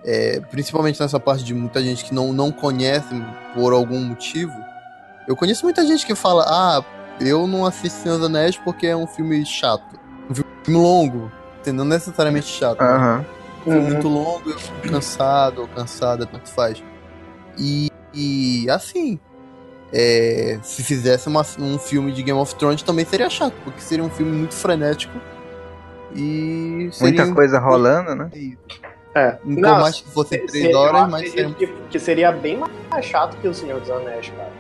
é, 0.05 0.41
principalmente 0.51 1.01
nessa 1.01 1.19
parte 1.19 1.43
de 1.43 1.55
muita 1.55 1.83
gente 1.83 2.05
que 2.05 2.15
não, 2.15 2.33
não 2.33 2.53
conhece 2.53 3.15
por 3.55 3.73
algum 3.73 4.01
motivo. 4.01 4.53
Eu 5.27 5.35
conheço 5.35 5.65
muita 5.65 5.87
gente 5.87 6.05
que 6.05 6.15
fala: 6.15 6.45
Ah, 6.47 6.85
eu 7.21 7.47
não 7.47 7.65
assisto 7.65 8.03
Senhor 8.03 8.19
dos 8.19 8.27
Anéis 8.27 8.57
porque 8.57 8.87
é 8.87 8.97
um 8.97 9.07
filme 9.07 9.45
chato. 9.47 9.99
Um 10.31 10.35
filme 10.35 10.53
longo? 10.69 11.33
Não 11.67 11.85
necessariamente 11.85 12.47
chato. 12.47 12.81
Uhum. 12.83 12.87
Né? 12.89 13.27
Um 13.61 13.65
filme 13.65 13.79
uhum. 13.79 13.93
muito 13.93 14.09
longo, 14.09 14.51
eu 14.51 14.59
fico 14.59 14.89
cansado 14.89 15.63
ou 15.63 15.69
cansada, 15.69 16.27
tanto 16.27 16.51
faz. 16.51 16.85
E, 17.57 17.91
e 18.13 18.69
assim, 18.69 19.19
é, 19.91 20.59
se 20.63 20.83
fizesse 20.83 21.29
uma, 21.29 21.47
um 21.59 21.79
filme 21.79 22.13
de 22.13 22.23
Game 22.23 22.39
of 22.39 22.55
Thrones 22.57 22.83
também 22.83 23.07
seria 23.07 23.31
chato, 23.31 23.55
porque 23.65 23.81
seria 23.81 24.05
um 24.05 24.11
filme 24.11 24.33
muito 24.33 24.55
frenético. 24.55 25.19
E. 26.15 26.91
Muita 27.01 27.33
coisa 27.33 27.59
rolando, 27.59 28.15
né? 28.15 28.31
É. 29.15 29.39
Não, 29.45 29.75
Por 29.75 29.81
mais 29.83 30.01
que 30.01 30.11
fosse 30.11 30.39
três 30.39 30.75
horas, 30.75 31.09
mas 31.09 31.31
seria, 31.31 31.55
que, 31.55 31.67
que 31.67 31.99
seria 31.99 32.33
bem 32.33 32.61
mais 32.91 33.05
chato 33.05 33.37
que 33.37 33.47
o 33.47 33.55
Senhor 33.55 33.81
dos 33.81 33.91
Anéis, 33.91 34.29
cara. 34.31 34.51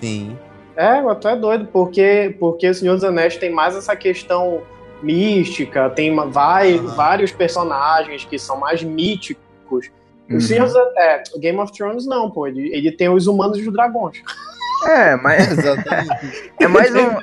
Sim. 0.00 0.38
É, 0.76 1.14
tu 1.14 1.28
é 1.28 1.36
doido, 1.36 1.66
porque, 1.66 2.34
porque 2.40 2.68
o 2.68 2.74
Senhor 2.74 2.94
dos 2.94 3.04
Anéis 3.04 3.36
tem 3.36 3.50
mais 3.50 3.76
essa 3.76 3.94
questão 3.94 4.62
mística, 5.02 5.90
tem 5.90 6.14
vai, 6.30 6.74
uhum. 6.74 6.86
vários 6.94 7.30
personagens 7.30 8.24
que 8.24 8.38
são 8.38 8.58
mais 8.58 8.82
míticos. 8.82 9.90
Uhum. 10.30 10.38
O 10.38 10.40
Senhor 10.40 10.66
dos 10.66 10.74
é, 10.96 11.22
Game 11.38 11.58
of 11.58 11.72
Thrones 11.72 12.06
não, 12.06 12.30
pô, 12.30 12.46
ele, 12.46 12.74
ele 12.74 12.90
tem 12.90 13.10
os 13.10 13.26
humanos 13.26 13.58
e 13.58 13.68
os 13.68 13.72
dragões. 13.72 14.20
É, 14.86 15.16
mas 15.16 15.48
é 16.60 16.66
mais 16.66 16.94
um 16.94 17.18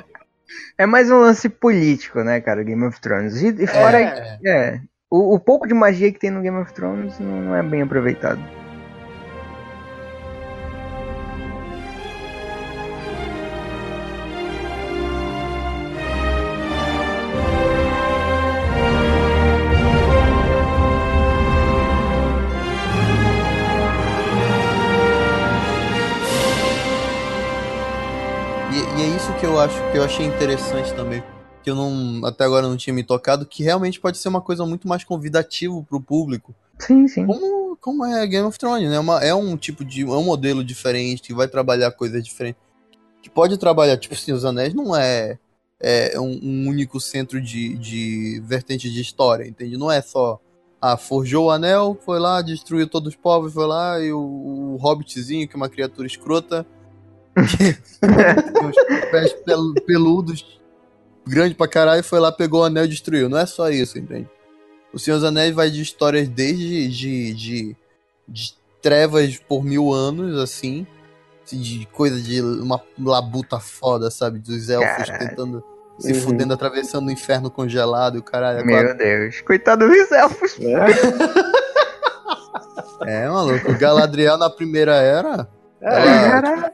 é 0.76 0.84
mais 0.84 1.08
um 1.08 1.20
lance 1.20 1.48
político, 1.48 2.24
né, 2.24 2.40
cara, 2.40 2.64
Game 2.64 2.84
of 2.84 3.00
Thrones. 3.00 3.40
E, 3.40 3.50
e 3.50 3.66
fora 3.68 4.00
é. 4.00 4.38
é 4.44 4.80
o, 5.12 5.34
o, 5.34 5.38
pouco 5.38 5.68
de 5.68 5.74
magia 5.74 6.10
que 6.10 6.18
tem 6.18 6.30
no 6.30 6.40
Game 6.40 6.58
of 6.58 6.72
Thrones 6.72 7.18
não, 7.18 7.54
é 7.54 7.62
bem 7.62 7.82
aproveitado. 7.82 8.40
E, 28.72 28.98
e 28.98 29.02
é 29.02 29.14
isso 29.14 29.30
que 29.34 29.44
eu 29.44 29.60
acho 29.60 29.78
que 29.92 29.98
eu 29.98 30.04
achei 30.04 30.24
interessante 30.24 30.94
também 30.94 31.22
que 31.62 31.70
eu 31.70 31.74
não 31.74 32.24
até 32.26 32.44
agora 32.44 32.68
não 32.68 32.76
tinha 32.76 32.92
me 32.92 33.04
tocado, 33.04 33.46
que 33.46 33.62
realmente 33.62 34.00
pode 34.00 34.18
ser 34.18 34.28
uma 34.28 34.40
coisa 34.40 34.66
muito 34.66 34.88
mais 34.88 35.04
convidativa 35.04 35.82
pro 35.82 36.00
público. 36.00 36.54
Sim, 36.78 37.06
sim. 37.06 37.26
Como, 37.26 37.76
como 37.76 38.04
é 38.04 38.26
Game 38.26 38.46
of 38.46 38.58
Thrones, 38.58 38.90
né? 38.90 38.96
É 38.96 39.00
uma, 39.00 39.24
é 39.24 39.34
um 39.34 39.56
tipo 39.56 39.84
de. 39.84 40.02
É 40.02 40.06
um 40.06 40.24
modelo 40.24 40.64
diferente, 40.64 41.22
que 41.22 41.34
vai 41.34 41.46
trabalhar 41.46 41.92
coisas 41.92 42.22
diferentes. 42.24 42.60
Que 43.22 43.30
pode 43.30 43.56
trabalhar, 43.56 43.96
tipo, 43.96 44.14
assim, 44.14 44.32
os 44.32 44.44
anéis 44.44 44.74
não 44.74 44.96
é. 44.96 45.38
é, 45.80 46.18
um, 46.18 46.40
um 46.42 46.68
único 46.68 47.00
centro 47.00 47.40
de, 47.40 47.76
de 47.76 48.42
vertente 48.44 48.90
de 48.90 49.00
história, 49.00 49.46
entende? 49.46 49.76
Não 49.76 49.90
é 49.90 50.02
só 50.02 50.40
ah, 50.80 50.96
forjou 50.96 51.46
o 51.46 51.50
anel, 51.50 51.96
foi 52.04 52.18
lá, 52.18 52.42
destruiu 52.42 52.88
todos 52.88 53.10
os 53.10 53.16
povos, 53.16 53.52
foi 53.52 53.66
lá, 53.68 54.00
e 54.00 54.12
o, 54.12 54.18
o 54.18 54.76
Hobbitzinho, 54.76 55.46
que 55.46 55.54
é 55.54 55.56
uma 55.56 55.68
criatura 55.68 56.08
escrota, 56.08 56.66
os 57.38 59.10
pés 59.12 59.32
pel, 59.44 59.72
peludos, 59.86 60.60
grande 61.26 61.54
pra 61.54 61.68
caralho, 61.68 62.02
foi 62.04 62.20
lá, 62.20 62.32
pegou 62.32 62.60
o 62.60 62.64
anel 62.64 62.84
e 62.84 62.88
destruiu. 62.88 63.28
Não 63.28 63.38
é 63.38 63.46
só 63.46 63.70
isso, 63.70 63.98
entende? 63.98 64.28
O 64.92 64.98
Senhor 64.98 65.16
dos 65.16 65.24
Anéis 65.24 65.54
vai 65.54 65.70
de 65.70 65.80
histórias 65.80 66.28
desde 66.28 66.88
de, 66.88 67.34
de, 67.34 67.76
de 68.28 68.54
trevas 68.82 69.36
por 69.48 69.64
mil 69.64 69.92
anos, 69.92 70.38
assim, 70.38 70.86
de 71.50 71.86
coisa 71.92 72.20
de 72.20 72.40
uma 72.40 72.80
labuta 72.98 73.58
foda, 73.58 74.10
sabe? 74.10 74.38
Dos 74.38 74.68
elfos 74.68 75.06
caralho. 75.06 75.28
tentando 75.28 75.64
se 75.98 76.12
uhum. 76.12 76.20
fudendo, 76.20 76.52
atravessando 76.52 77.08
o 77.08 77.10
inferno 77.10 77.50
congelado 77.50 78.16
e 78.16 78.18
o 78.18 78.22
caralho. 78.22 78.64
Meu 78.66 78.96
Deus, 78.96 79.40
coitado 79.40 79.86
dos 79.86 80.10
elfos. 80.10 80.58
É, 83.06 83.24
é 83.24 83.28
maluco. 83.28 83.70
O 83.70 83.78
Galadriel 83.78 84.36
na 84.36 84.50
primeira 84.50 84.96
era. 84.96 85.48
É, 85.80 85.94
ela, 85.96 86.72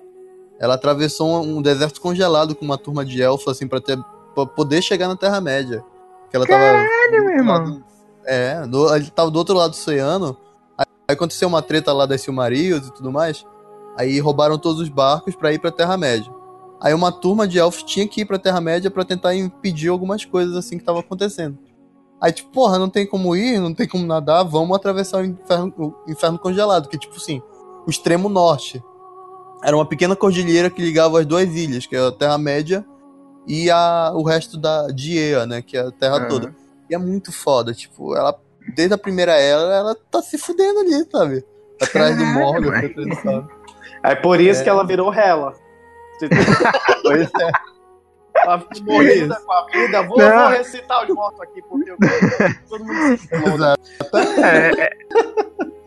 ela 0.61 0.74
atravessou 0.74 1.42
um, 1.42 1.58
um, 1.58 1.62
deserto 1.62 2.00
congelado 2.00 2.54
com 2.54 2.64
uma 2.64 2.78
turma 2.78 3.04
de 3.04 3.22
elfos, 3.22 3.48
assim, 3.48 3.66
pra, 3.66 3.80
ter, 3.80 3.98
pra 4.46 4.55
poder 4.55 4.83
chegar 4.83 5.09
na 5.09 5.16
Terra-média. 5.16 5.85
Que 6.31 6.37
ela 6.37 6.46
Caralho, 6.46 6.88
tava. 7.11 7.24
meu 7.24 7.31
irmão. 7.31 7.83
É, 8.27 8.66
do, 8.66 8.94
ele 8.94 9.11
tava 9.11 9.31
do 9.31 9.38
outro 9.38 9.55
lado 9.55 9.70
do 9.70 9.74
oceano. 9.74 10.37
Aí 10.77 10.87
aconteceu 11.09 11.48
uma 11.48 11.62
treta 11.62 11.92
lá 11.92 12.05
das 12.07 12.20
Silmarils 12.20 12.88
e 12.88 12.92
tudo 12.92 13.11
mais. 13.11 13.44
Aí 13.96 14.20
roubaram 14.20 14.59
todos 14.59 14.81
os 14.81 14.88
barcos 14.88 15.35
para 15.35 15.53
ir 15.53 15.59
pra 15.59 15.72
Terra-média. 15.72 16.33
Aí 16.81 16.94
uma 16.94 17.11
turma 17.11 17.48
de 17.48 17.59
elfos 17.59 17.83
tinha 17.83 18.07
que 18.07 18.20
ir 18.20 18.24
pra 18.24 18.38
Terra-média 18.38 18.90
para 18.90 19.05
tentar 19.05 19.35
impedir 19.35 19.88
algumas 19.88 20.24
coisas 20.24 20.55
assim 20.57 20.77
que 20.77 20.83
estavam 20.83 21.01
acontecendo. 21.01 21.59
Aí, 22.20 22.33
tipo, 22.33 22.51
porra, 22.51 22.79
não 22.79 22.88
tem 22.88 23.07
como 23.07 23.35
ir, 23.35 23.61
não 23.61 23.72
tem 23.72 23.87
como 23.87 24.05
nadar, 24.05 24.42
vamos 24.42 24.77
atravessar 24.77 25.22
o 25.22 25.24
inferno, 25.24 25.72
o 25.79 26.11
inferno 26.11 26.38
congelado, 26.38 26.88
que 26.88 26.98
tipo 26.98 27.16
assim, 27.16 27.40
o 27.87 27.90
extremo 27.90 28.29
norte. 28.29 28.83
Era 29.62 29.77
uma 29.77 29.87
pequena 29.87 30.14
cordilheira 30.14 30.68
que 30.68 30.83
ligava 30.83 31.20
as 31.20 31.27
duas 31.27 31.48
ilhas, 31.55 31.87
que 31.87 31.96
é 31.96 32.07
a 32.07 32.12
Terra-média 32.12 32.85
e 33.48 33.70
a, 33.70 34.12
o 34.14 34.22
resto 34.22 34.58
da, 34.58 34.88
de 34.88 35.16
Ea, 35.18 35.46
né, 35.46 35.62
que 35.62 35.76
é 35.76 35.80
a 35.80 35.90
Terra 35.90 36.18
uhum. 36.22 36.28
toda. 36.28 36.54
E 36.88 36.94
é 36.94 36.98
muito 36.98 37.32
foda, 37.32 37.72
tipo, 37.72 38.14
ela, 38.14 38.38
desde 38.74 38.94
a 38.94 38.98
primeira 38.98 39.32
era, 39.32 39.62
ela 39.62 39.96
tá 40.11 40.20
se 40.20 40.37
fudendo 40.37 40.80
ali, 40.80 41.06
sabe? 41.11 41.44
Atrás 41.80 42.16
do 42.16 42.24
Morgan, 42.26 42.72
sabe? 43.22 43.48
É 44.02 44.14
por 44.14 44.40
isso 44.40 44.61
é. 44.61 44.64
que 44.64 44.70
ela 44.70 44.87
virou 44.87 45.12
Hela. 45.12 45.54
pois 47.02 47.30
é. 47.40 47.50
Ela 48.37 48.61
ficou 48.61 48.94
morrendo 48.94 49.34
com 49.34 49.52
a 49.52 49.66
vida. 49.66 50.02
Vou, 50.02 50.18
vou 50.18 50.48
recitar 50.48 51.04
os 51.04 51.14
mortos 51.14 51.40
aqui, 51.40 51.62
porque 51.62 51.90
eu, 51.90 51.96
todo 52.68 52.84
mundo 52.84 53.18
se 53.18 53.28
é, 54.42 54.84
é, 54.84 54.90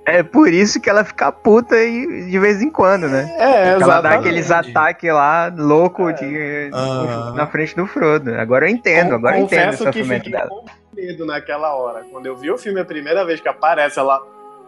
é, 0.05 0.23
por 0.23 0.51
isso 0.51 0.81
que 0.81 0.89
ela 0.89 1.03
fica 1.03 1.31
puta 1.31 1.77
e, 1.77 2.25
de 2.25 2.39
vez 2.39 2.61
em 2.61 2.69
quando, 2.69 3.07
né? 3.07 3.29
É, 3.37 3.75
exatamente. 3.75 3.83
Ela 3.83 4.01
dá 4.01 4.13
aqueles 4.13 4.51
ataques 4.51 5.13
lá, 5.13 5.53
louco, 5.55 6.09
é. 6.09 6.13
de, 6.13 6.71
uh 6.73 7.35
na 7.35 7.47
frente 7.47 7.75
do 7.75 7.85
Frodo. 7.85 8.33
Agora 8.35 8.65
eu 8.65 8.73
entendo, 8.73 9.15
agora 9.15 9.37
eu 9.37 9.43
entendo 9.43 9.73
o 9.73 9.77
sofrimento 9.77 10.29
dela. 10.29 10.49
Com 10.49 10.65
medo 10.95 11.25
naquela 11.25 11.75
hora. 11.75 12.03
Quando 12.11 12.25
eu 12.25 12.35
vi 12.35 12.49
o 12.49 12.57
filme 12.57 12.81
a 12.81 12.85
primeira 12.85 13.23
vez 13.25 13.39
que 13.39 13.47
aparece 13.47 13.99
ela 13.99 14.19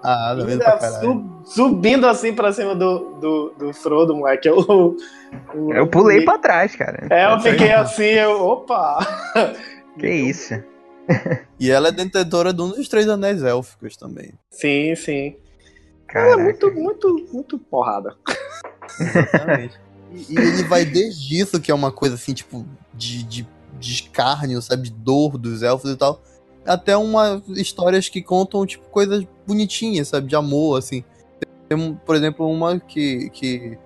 ah, 0.04 0.36
tá 0.60 0.80
sub, 1.00 1.26
subindo 1.46 2.06
assim 2.06 2.34
pra 2.34 2.52
cima 2.52 2.76
do, 2.76 3.18
do, 3.22 3.54
do 3.58 3.74
Frodo, 3.74 4.14
moleque. 4.14 4.50
Eu, 4.50 4.58
eu, 4.68 5.74
eu 5.74 5.88
pulei 5.88 6.20
eu, 6.20 6.26
pra 6.26 6.38
trás, 6.38 6.76
cara. 6.76 7.08
É, 7.10 7.26
eu 7.26 7.40
fiquei 7.40 7.72
assim, 7.72 8.04
eu. 8.04 8.40
Opa! 8.42 9.00
Que 9.98 10.10
isso. 10.10 10.62
E 11.60 11.70
ela 11.70 11.90
é 11.90 11.92
detentora 11.92 12.54
de 12.54 12.62
um 12.62 12.70
dos 12.70 12.88
três 12.88 13.08
anéis 13.08 13.44
élficos 13.44 13.98
também. 13.98 14.34
Sim, 14.50 14.96
sim. 14.96 15.36
Caraca. 16.08 16.34
Ela 16.34 16.42
é 16.42 16.44
muito, 16.44 16.72
muito, 16.72 17.28
muito 17.32 17.60
porrada. 17.60 18.16
Exatamente. 19.00 19.80
E, 20.12 20.34
e, 20.34 20.38
ele 20.38 20.64
vai 20.64 20.86
desde 20.86 21.40
isso, 21.40 21.60
que 21.60 21.72
é 21.72 21.74
uma 21.74 21.92
coisa 21.92 22.16
assim, 22.16 22.34
tipo, 22.34 22.66
de, 22.94 23.24
de, 23.24 23.48
de 23.80 23.94
escárnio, 23.94 24.62
sabe? 24.62 24.84
De 24.84 24.92
dor 24.92 25.38
dos 25.38 25.64
elfos 25.64 25.92
e 25.92 25.98
tal 25.98 26.22
até 26.66 26.96
uma 26.96 27.44
histórias 27.50 28.10
que 28.10 28.22
contam 28.22 28.66
tipo 28.66 28.88
coisas 28.90 29.26
bonitinhas, 29.46 30.08
sabe, 30.10 30.28
de 30.28 30.36
amor 30.36 30.80
assim. 30.80 31.04
Tem, 31.68 31.94
por 32.06 32.16
exemplo, 32.16 32.50
uma 32.50 32.80
que 32.80 33.30
que 33.30 33.78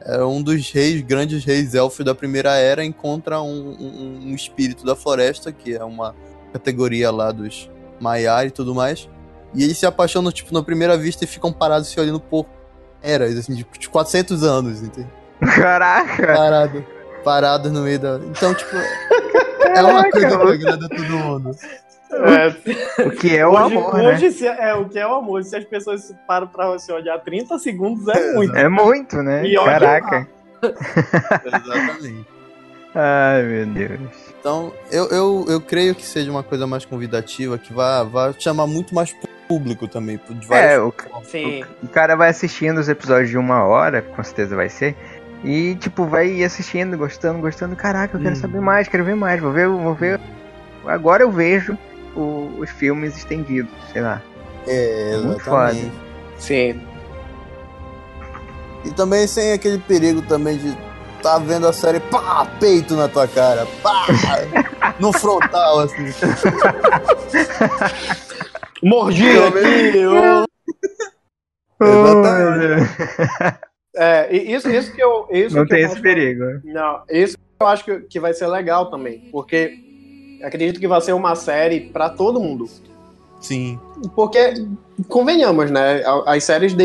é 0.00 0.22
um 0.22 0.42
dos 0.42 0.70
reis, 0.70 1.00
grandes 1.00 1.44
reis 1.44 1.74
elfos 1.74 2.04
da 2.04 2.14
primeira 2.14 2.56
era 2.56 2.84
encontra 2.84 3.40
um, 3.40 3.70
um, 3.80 4.20
um 4.26 4.34
espírito 4.34 4.84
da 4.84 4.94
floresta, 4.94 5.50
que 5.50 5.74
é 5.74 5.84
uma 5.84 6.14
categoria 6.54 7.10
lá 7.10 7.32
dos 7.32 7.70
Maiar 8.00 8.46
e 8.46 8.50
tudo 8.50 8.74
mais. 8.74 9.08
E 9.54 9.62
eles 9.62 9.76
se 9.76 9.86
apaixonam, 9.86 10.32
tipo, 10.32 10.52
na 10.54 10.62
primeira 10.62 10.96
vista 10.96 11.24
e 11.24 11.26
ficam 11.26 11.52
parados 11.52 11.88
se 11.88 11.98
olhando 12.00 12.20
por 12.20 12.46
eras, 13.02 13.36
assim, 13.36 13.54
de 13.54 13.88
400 13.88 14.42
anos, 14.42 14.82
entende? 14.82 15.08
Caraca! 15.40 16.26
Parado, 16.26 16.86
parados 17.22 17.70
no 17.70 17.82
meio 17.82 17.98
da... 17.98 18.20
Então, 18.30 18.54
tipo, 18.54 18.74
é 18.76 19.82
uma 19.82 20.10
coisa 20.10 20.26
que 20.26 20.34
agrada 20.34 20.88
todo 20.88 21.10
mundo. 21.10 21.50
É. 22.10 23.02
O 23.02 23.10
que 23.10 23.36
é 23.36 23.46
o 23.46 23.50
hoje, 23.50 23.76
amor, 23.76 23.94
né? 23.94 24.08
hoje 24.08 24.24
né? 24.26 24.30
Se, 24.30 24.46
é, 24.46 24.74
o 24.74 24.88
que 24.88 24.98
é 24.98 25.06
o 25.06 25.14
amor. 25.14 25.42
Se 25.42 25.56
as 25.56 25.64
pessoas 25.64 26.14
param 26.26 26.46
pra 26.46 26.78
se 26.78 26.92
olhar 26.92 27.18
30 27.18 27.58
segundos, 27.58 28.06
é 28.08 28.32
muito. 28.34 28.56
É 28.56 28.68
muito, 28.68 29.16
né? 29.22 29.44
E 29.44 29.56
Caraca. 29.56 30.28
Exatamente. 31.44 32.33
Ai, 32.94 33.42
meu 33.42 33.66
Deus. 33.66 34.00
Então, 34.38 34.72
eu, 34.90 35.08
eu, 35.08 35.44
eu 35.48 35.60
creio 35.60 35.94
que 35.94 36.04
seja 36.04 36.30
uma 36.30 36.42
coisa 36.42 36.66
mais 36.66 36.84
convidativa, 36.84 37.58
que 37.58 37.72
vai, 37.72 38.04
vai 38.04 38.34
chamar 38.38 38.66
muito 38.66 38.94
mais 38.94 39.14
público 39.48 39.88
também. 39.88 40.20
De 40.28 40.52
é, 40.52 40.78
o, 40.78 40.88
o, 40.88 41.84
o, 41.84 41.88
cara 41.88 42.14
vai 42.14 42.30
assistindo 42.30 42.78
os 42.78 42.88
episódios 42.88 43.30
de 43.30 43.38
uma 43.38 43.64
hora, 43.64 44.02
com 44.02 44.22
certeza 44.22 44.54
vai 44.54 44.68
ser. 44.68 44.96
E, 45.42 45.74
tipo, 45.76 46.04
vai 46.04 46.42
assistindo, 46.42 46.96
gostando, 46.96 47.40
gostando. 47.40 47.74
Caraca, 47.74 48.16
eu 48.16 48.20
quero 48.20 48.34
hum. 48.34 48.40
saber 48.40 48.60
mais, 48.60 48.88
quero 48.88 49.04
ver 49.04 49.16
mais, 49.16 49.40
vou 49.40 49.52
ver, 49.52 49.68
vou 49.68 49.94
ver. 49.94 50.20
Agora 50.86 51.22
eu 51.22 51.30
vejo 51.30 51.76
o, 52.14 52.50
os 52.58 52.70
filmes 52.70 53.16
estendidos, 53.16 53.72
sei 53.92 54.02
lá. 54.02 54.22
É, 54.66 55.16
Muito 55.22 55.42
foda. 55.42 55.74
Sim. 56.38 56.80
E 58.84 58.90
também 58.90 59.26
sem 59.26 59.52
aquele 59.52 59.78
perigo 59.78 60.22
também 60.22 60.58
de 60.58 60.76
tá 61.24 61.38
vendo 61.38 61.66
a 61.66 61.72
série, 61.72 62.00
pá, 62.00 62.46
peito 62.60 62.94
na 62.94 63.08
tua 63.08 63.26
cara, 63.26 63.66
pá, 63.82 64.06
no 65.00 65.10
frontal, 65.10 65.80
assim. 65.80 66.04
Mordi 68.82 69.30
aqui, 69.30 70.06
oh. 70.06 70.44
Exatamente. 71.82 72.90
É, 73.96 74.36
isso, 74.36 74.68
isso 74.70 74.92
que 74.92 75.02
eu. 75.02 75.26
Isso 75.30 75.56
não 75.56 75.64
que 75.64 75.70
tem 75.70 75.82
eu 75.82 75.86
esse 75.86 76.02
perigo. 76.02 76.44
Não, 76.64 77.02
isso 77.08 77.38
eu 77.58 77.66
acho 77.66 77.84
que, 77.84 78.00
que 78.00 78.20
vai 78.20 78.34
ser 78.34 78.46
legal 78.48 78.90
também, 78.90 79.30
porque 79.32 79.78
acredito 80.42 80.78
que 80.78 80.86
vai 80.86 81.00
ser 81.00 81.14
uma 81.14 81.34
série 81.34 81.88
para 81.88 82.10
todo 82.10 82.38
mundo. 82.38 82.68
Sim. 83.40 83.80
Porque, 84.14 84.54
convenhamos, 85.08 85.70
né? 85.70 86.02
As 86.26 86.44
séries 86.44 86.74
de. 86.74 86.84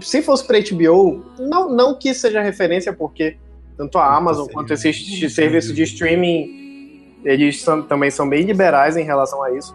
Se 0.00 0.22
fosse 0.22 0.46
pra 0.46 0.60
HBO, 0.60 1.24
não, 1.38 1.68
não 1.68 1.98
que 1.98 2.14
seja 2.14 2.40
referência, 2.40 2.92
porque 2.92 3.36
tanto 3.80 3.96
a 3.96 4.14
Amazon 4.14 4.46
quanto 4.52 4.74
esses 4.74 5.34
serviços 5.34 5.74
de 5.74 5.82
streaming, 5.84 7.16
eles 7.24 7.62
são, 7.62 7.82
também 7.82 8.10
são 8.10 8.28
bem 8.28 8.42
liberais 8.42 8.94
em 8.94 9.04
relação 9.04 9.42
a 9.42 9.52
isso. 9.52 9.74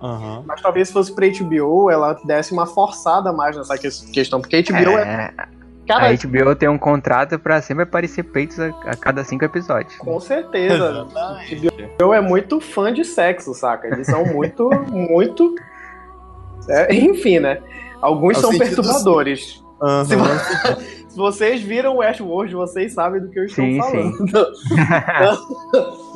Uhum. 0.00 0.42
Mas 0.46 0.62
talvez 0.62 0.88
se 0.88 0.94
fosse 0.94 1.14
pra 1.14 1.26
HBO, 1.28 1.90
ela 1.90 2.14
desse 2.24 2.52
uma 2.52 2.66
forçada 2.66 3.30
mais 3.30 3.54
nessa 3.54 3.76
questão, 3.76 4.40
porque 4.40 4.56
a 4.56 4.62
HBO 4.62 4.98
é, 4.98 5.34
é 5.38 5.62
Cara, 5.86 6.08
a 6.08 6.12
HBO 6.12 6.56
tem 6.56 6.68
um 6.68 6.78
contrato 6.78 7.38
pra 7.38 7.60
sempre 7.60 7.82
aparecer 7.82 8.22
peitos 8.22 8.58
a, 8.58 8.68
a 8.68 8.96
cada 8.96 9.22
cinco 9.22 9.44
episódios. 9.44 9.94
Com 9.96 10.18
certeza. 10.18 11.06
a 11.14 12.00
HBO 12.00 12.14
é 12.14 12.20
muito 12.22 12.58
fã 12.58 12.92
de 12.92 13.04
sexo, 13.04 13.52
saca? 13.52 13.88
Eles 13.88 14.06
são 14.06 14.24
muito, 14.24 14.70
muito. 14.90 15.54
É, 16.68 16.94
enfim, 16.94 17.38
né? 17.40 17.60
Alguns 18.00 18.38
são 18.38 18.56
perturbadores. 18.56 19.62
Uhum. 19.82 20.04
Se, 20.04 21.01
se, 21.12 21.16
vocês 21.16 21.60
viram 21.60 21.98
Westworld, 21.98 22.54
vocês 22.54 22.92
sabem 22.92 23.20
do 23.20 23.28
que 23.28 23.38
eu 23.38 23.44
estou 23.44 23.64
sim, 23.64 23.78
falando. 23.78 24.16
Sim. 24.56 24.76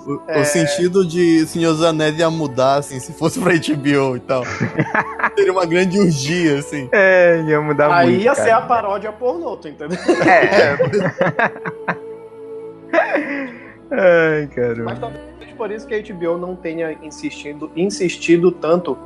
o, 0.07 0.23
é... 0.29 0.41
o, 0.41 0.45
sentido 0.45 1.07
de 1.07 1.47
Senhor 1.47 1.73
dos 1.73 1.83
Anéis 1.83 2.19
ia 2.19 2.31
mudar, 2.31 2.77
assim, 2.77 2.99
se 2.99 3.13
fosse 3.13 3.39
pra 3.39 3.53
HBO 3.53 4.17
e 4.17 4.21
tal. 4.21 4.43
Seria 5.37 5.53
uma 5.53 5.67
grande 5.67 5.99
urgia, 5.99 6.59
assim. 6.59 6.89
É, 6.93 7.45
ia 7.47 7.61
mudar 7.61 7.95
Aí 7.95 8.07
muito. 8.07 8.19
Aí 8.19 8.25
ia 8.25 8.35
cara. 8.35 8.45
ser 8.45 8.53
a 8.53 8.61
paródia 8.63 9.13
pornô, 9.13 9.57
tu 9.57 9.69
entendeu? 9.69 9.99
É. 10.25 10.77
Ai, 14.43 14.47
caramba. 14.49 14.85
Mas 14.85 14.99
talvez 14.99 15.37
por 15.57 15.71
isso 15.71 15.87
que 15.87 15.95
a 15.95 16.03
HBO 16.03 16.39
não 16.39 16.55
tenha 16.55 16.93
insistido, 17.03 17.71
insistido 17.75 18.51
tanto. 18.53 18.97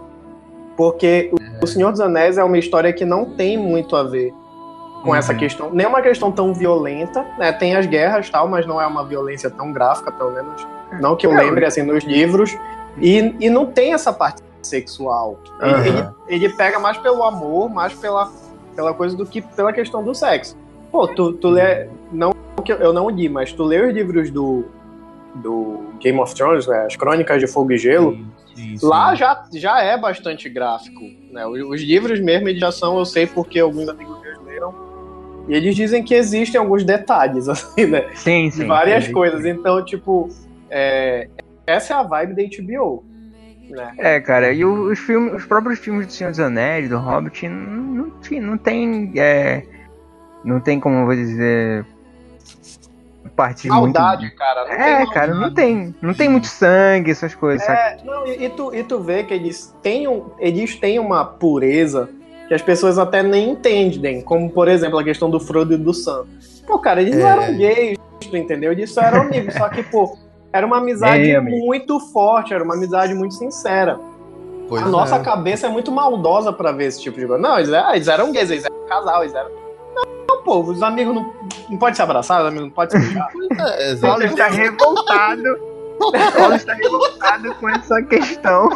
Porque 0.76 1.30
O 1.62 1.66
Senhor 1.66 1.90
dos 1.90 2.00
Anéis 2.00 2.38
é 2.38 2.44
uma 2.44 2.58
história 2.58 2.92
que 2.92 3.04
não 3.04 3.36
tem 3.36 3.58
muito 3.58 3.94
a 3.96 4.02
ver 4.02 4.32
com 5.02 5.10
uhum. 5.10 5.14
essa 5.14 5.34
questão. 5.34 5.70
Nem 5.72 5.86
é 5.86 5.88
uma 5.88 6.02
questão 6.02 6.30
tão 6.30 6.52
violenta, 6.52 7.24
né? 7.38 7.52
Tem 7.52 7.76
as 7.76 7.86
guerras 7.86 8.28
tal, 8.30 8.48
mas 8.48 8.66
não 8.66 8.80
é 8.80 8.86
uma 8.86 9.04
violência 9.04 9.50
tão 9.50 9.72
gráfica, 9.72 10.12
pelo 10.12 10.32
menos 10.32 10.66
Não 11.00 11.16
que 11.16 11.26
eu 11.26 11.32
lembre, 11.32 11.64
assim, 11.64 11.82
nos 11.82 12.04
livros. 12.04 12.56
E, 12.98 13.34
e 13.40 13.48
não 13.48 13.66
tem 13.66 13.94
essa 13.94 14.12
parte 14.12 14.42
sexual. 14.62 15.38
Ele, 15.60 15.72
Aham. 15.72 16.14
ele, 16.28 16.44
ele 16.44 16.56
pega 16.56 16.78
mais 16.78 16.98
pelo 16.98 17.22
amor, 17.22 17.70
mais 17.70 17.94
pela, 17.94 18.30
pela 18.74 18.92
coisa 18.92 19.16
do 19.16 19.24
que 19.24 19.40
pela 19.40 19.72
questão 19.72 20.02
do 20.02 20.14
sexo. 20.14 20.56
Pô, 20.90 21.06
tu, 21.06 21.32
tu 21.34 21.48
lê. 21.48 21.88
Não 22.12 22.32
eu- 22.68 22.92
não 22.92 23.08
li, 23.08 23.28
mas 23.28 23.52
tu 23.52 23.64
lê 23.64 23.80
os 23.80 23.94
livros 23.94 24.30
do, 24.30 24.64
do 25.36 25.80
Game 26.00 26.18
of 26.20 26.34
Thrones, 26.34 26.66
né, 26.66 26.84
as 26.86 26.96
Crônicas 26.96 27.40
de 27.40 27.46
Fogo 27.46 27.72
e 27.72 27.78
Gelo. 27.78 28.12
Sim, 28.54 28.76
sim. 28.76 28.86
Lá 28.86 29.14
já, 29.14 29.44
já 29.54 29.80
é 29.80 29.96
bastante 29.96 30.48
gráfico. 30.48 31.00
Né? 31.30 31.46
Os, 31.46 31.62
os 31.62 31.80
livros 31.80 32.20
mesmo, 32.20 32.52
já 32.56 32.70
são, 32.70 32.98
eu 32.98 33.04
sei 33.04 33.26
porque 33.26 33.58
alguns 33.60 33.88
amigos 33.88 34.20
meus. 34.20 34.39
E 35.50 35.54
eles 35.54 35.74
dizem 35.74 36.04
que 36.04 36.14
existem 36.14 36.60
alguns 36.60 36.84
detalhes, 36.84 37.48
assim, 37.50 37.86
né? 37.86 38.06
Sim, 38.14 38.48
De 38.48 38.54
sim. 38.54 38.66
várias 38.68 38.98
Existe. 38.98 39.12
coisas. 39.12 39.44
Então, 39.44 39.84
tipo, 39.84 40.28
é, 40.70 41.28
essa 41.66 41.92
é 41.92 41.96
a 41.96 42.02
vibe 42.04 42.34
da 42.36 42.62
HBO. 42.62 43.04
Né? 43.68 43.94
É, 43.98 44.20
cara, 44.20 44.52
e 44.52 44.64
os, 44.64 44.98
filmes, 45.00 45.34
os 45.34 45.44
próprios 45.44 45.80
filmes 45.80 46.06
do 46.06 46.12
Senhor 46.12 46.30
dos 46.30 46.38
Anéis, 46.38 46.88
do 46.88 46.98
Hobbit, 46.98 47.48
não, 47.48 48.12
não, 48.40 48.58
tem. 48.58 49.12
É, 49.16 49.64
não 50.44 50.60
tem 50.60 50.78
como 50.78 51.00
eu 51.00 51.06
vou 51.06 51.14
dizer. 51.16 51.84
Partes 53.34 53.64
Maldade, 53.66 54.22
muito. 54.22 54.36
cara. 54.36 54.64
Não 54.66 54.72
É, 54.72 54.96
tem 54.98 55.10
cara, 55.12 55.34
não 55.34 55.54
tem. 55.54 55.94
Não 56.00 56.14
tem 56.14 56.28
muito 56.28 56.46
sangue, 56.46 57.10
essas 57.10 57.34
coisas? 57.34 57.68
É, 57.68 57.96
não, 58.04 58.26
e, 58.26 58.44
e 58.44 58.48
tu, 58.50 58.74
e 58.74 58.82
tu 58.84 59.00
vê 59.00 59.24
que 59.24 59.34
eles 59.34 59.74
têm, 59.82 60.06
um, 60.06 60.30
eles 60.38 60.76
têm 60.76 60.98
uma 60.98 61.24
pureza 61.24 62.08
que 62.50 62.54
as 62.54 62.62
pessoas 62.62 62.98
até 62.98 63.22
nem 63.22 63.50
entendem, 63.50 64.20
como 64.22 64.50
por 64.50 64.66
exemplo 64.66 64.98
a 64.98 65.04
questão 65.04 65.30
do 65.30 65.38
Frodo 65.38 65.72
e 65.72 65.76
do 65.76 65.94
Sam. 65.94 66.24
Pô, 66.66 66.80
cara, 66.80 67.00
eles 67.00 67.14
não 67.14 67.24
É. 67.24 67.30
eram 67.30 67.56
gays, 67.56 67.98
tu 68.28 68.36
entendeu? 68.36 68.72
Eles 68.72 68.92
só 68.92 69.02
eram 69.02 69.20
amigos, 69.20 69.54
só 69.54 69.68
que, 69.68 69.84
pô, 69.84 70.18
era 70.52 70.66
uma 70.66 70.78
amizade 70.78 71.30
É, 71.30 71.40
muito 71.40 72.00
forte, 72.00 72.52
era 72.52 72.64
uma 72.64 72.74
amizade 72.74 73.14
muito 73.14 73.34
sincera. 73.34 74.00
Pois 74.68 74.82
a 74.82 74.86
nossa 74.86 75.14
é. 75.14 75.20
cabeça 75.20 75.68
é 75.68 75.70
muito 75.70 75.92
maldosa 75.92 76.52
pra 76.52 76.72
ver 76.72 76.86
esse 76.86 77.00
tipo 77.00 77.20
de 77.20 77.26
coisa. 77.28 77.40
Não, 77.40 77.56
eles, 77.56 77.72
ah, 77.72 77.92
eles 77.94 78.08
eram 78.08 78.32
gays, 78.32 78.50
eles 78.50 78.64
eram 78.64 78.84
casal, 78.88 79.22
eles 79.22 79.32
eram. 79.32 79.50
Não, 79.94 80.02
não, 80.28 80.42
pô, 80.42 80.58
os 80.58 80.82
amigos 80.82 81.14
não, 81.14 81.32
não 81.70 81.78
podem 81.78 81.94
se 81.94 82.02
abraçar, 82.02 82.40
os 82.40 82.48
amigos 82.48 82.64
não 82.64 82.74
podem 82.74 83.00
se 83.00 83.06
beijar. 83.06 83.28
É, 83.78 83.94
Paulo 83.94 84.24
exato. 84.24 84.40
está 84.40 84.48
revoltado. 84.48 85.69
Paulo 86.00 86.54
está 86.54 86.72
revoltado 86.74 87.54
com 87.56 87.68
essa 87.68 88.02
questão. 88.02 88.68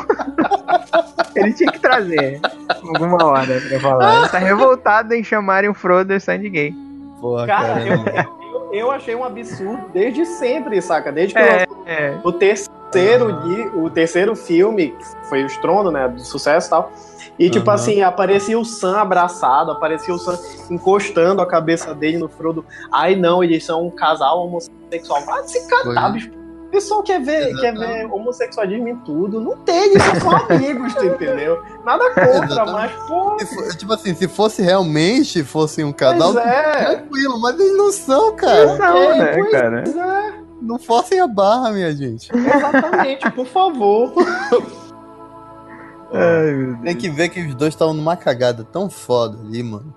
Ele 1.35 1.53
tinha 1.53 1.73
que 1.73 1.79
trazer 1.81 2.41
alguma 2.83 3.25
hora 3.25 3.61
pra 3.69 3.81
falar. 3.81 4.19
Ele 4.19 4.29
tá 4.29 4.39
revoltado 4.39 5.15
em 5.15 5.25
chamarem 5.25 5.71
o 5.71 5.75
Frodo 5.75 6.13
e 6.13 6.21
Sandy 6.21 6.49
gay. 6.49 6.75
Porra, 7.21 7.47
Cara, 7.47 7.69
cara. 7.69 7.87
eu, 7.89 8.73
eu, 8.73 8.75
eu 8.75 8.91
achei 8.91 9.15
um 9.15 9.25
absurdo 9.25 9.85
desde 9.93 10.25
sempre, 10.27 10.81
saca? 10.83 11.11
Desde 11.11 11.35
que 11.35 11.41
É, 11.41 11.67
lançou 11.69 11.85
é. 11.87 12.21
o 12.23 12.33
terceiro, 12.33 13.81
o 13.83 13.91
terceiro 13.91 14.37
filme, 14.37 14.89
que 14.91 15.29
foi 15.29 15.43
o 15.43 15.47
Estrondo, 15.47 15.91
né? 15.91 16.07
Do 16.09 16.21
sucesso 16.25 16.67
e 16.67 16.71
tal. 16.71 16.93
E, 17.37 17.51
tipo 17.51 17.69
Aham. 17.69 17.75
assim, 17.75 18.01
aparecia 18.03 18.57
o 18.57 18.65
Sam 18.65 18.97
abraçado, 19.01 19.73
aparecia 19.73 20.15
o 20.15 20.19
Sam 20.19 20.39
encostando 20.71 21.43
a 21.43 21.47
cabeça 21.47 21.93
dele 21.93 22.17
no 22.19 22.29
Frodo. 22.29 22.65
Ai, 22.93 23.17
não, 23.17 23.43
eles 23.43 23.65
são 23.65 23.85
um 23.87 23.91
casal 23.91 24.47
homossexual. 24.47 25.21
Ah, 25.29 25.43
se 25.43 25.67
catar, 25.69 26.11
bicho. 26.13 26.31
O 26.75 26.77
pessoal 26.77 27.05
quer 27.05 27.21
ver, 27.23 27.55
quer 27.61 27.73
ver 27.73 28.05
homossexualismo 28.07 28.89
em 28.89 28.97
tudo. 28.97 29.41
Não 29.41 29.57
tem, 29.59 29.91
eles 29.93 30.03
só 30.03 30.15
são 30.17 30.37
amigos, 30.51 30.93
tu 30.95 31.05
entendeu? 31.05 31.63
Nada 31.85 32.05
contra, 32.11 32.45
Exatamente. 32.47 32.73
mas, 32.73 32.93
pô, 33.07 33.37
tipo 33.77 33.93
assim, 33.93 34.13
se 34.13 34.27
fosse 34.27 34.61
realmente 34.61 35.45
fosse 35.45 35.85
um 35.85 35.93
casal, 35.93 36.33
pois 36.33 36.45
é. 36.45 36.85
tranquilo, 36.97 37.41
mas 37.41 37.61
eles 37.61 37.77
não 37.77 37.93
são, 37.93 38.35
cara. 38.35 38.77
Não, 38.77 38.97
É, 39.13 39.19
né, 39.19 39.37
pois 39.39 39.51
cara? 39.53 39.83
Pois 39.85 39.97
é, 39.97 40.33
Não 40.61 40.79
forcem 40.81 41.21
a 41.21 41.29
barra, 41.29 41.71
minha 41.71 41.95
gente. 41.95 42.29
exatamente, 42.37 43.31
por 43.31 43.47
favor. 43.47 44.13
Ai. 46.13 46.79
Tem 46.83 46.97
que 46.97 47.09
ver 47.09 47.29
que 47.29 47.41
os 47.41 47.55
dois 47.55 47.73
estavam 47.73 47.95
numa 47.95 48.17
cagada 48.17 48.65
tão 48.65 48.91
foda 48.91 49.39
ali, 49.41 49.63
mano. 49.63 49.95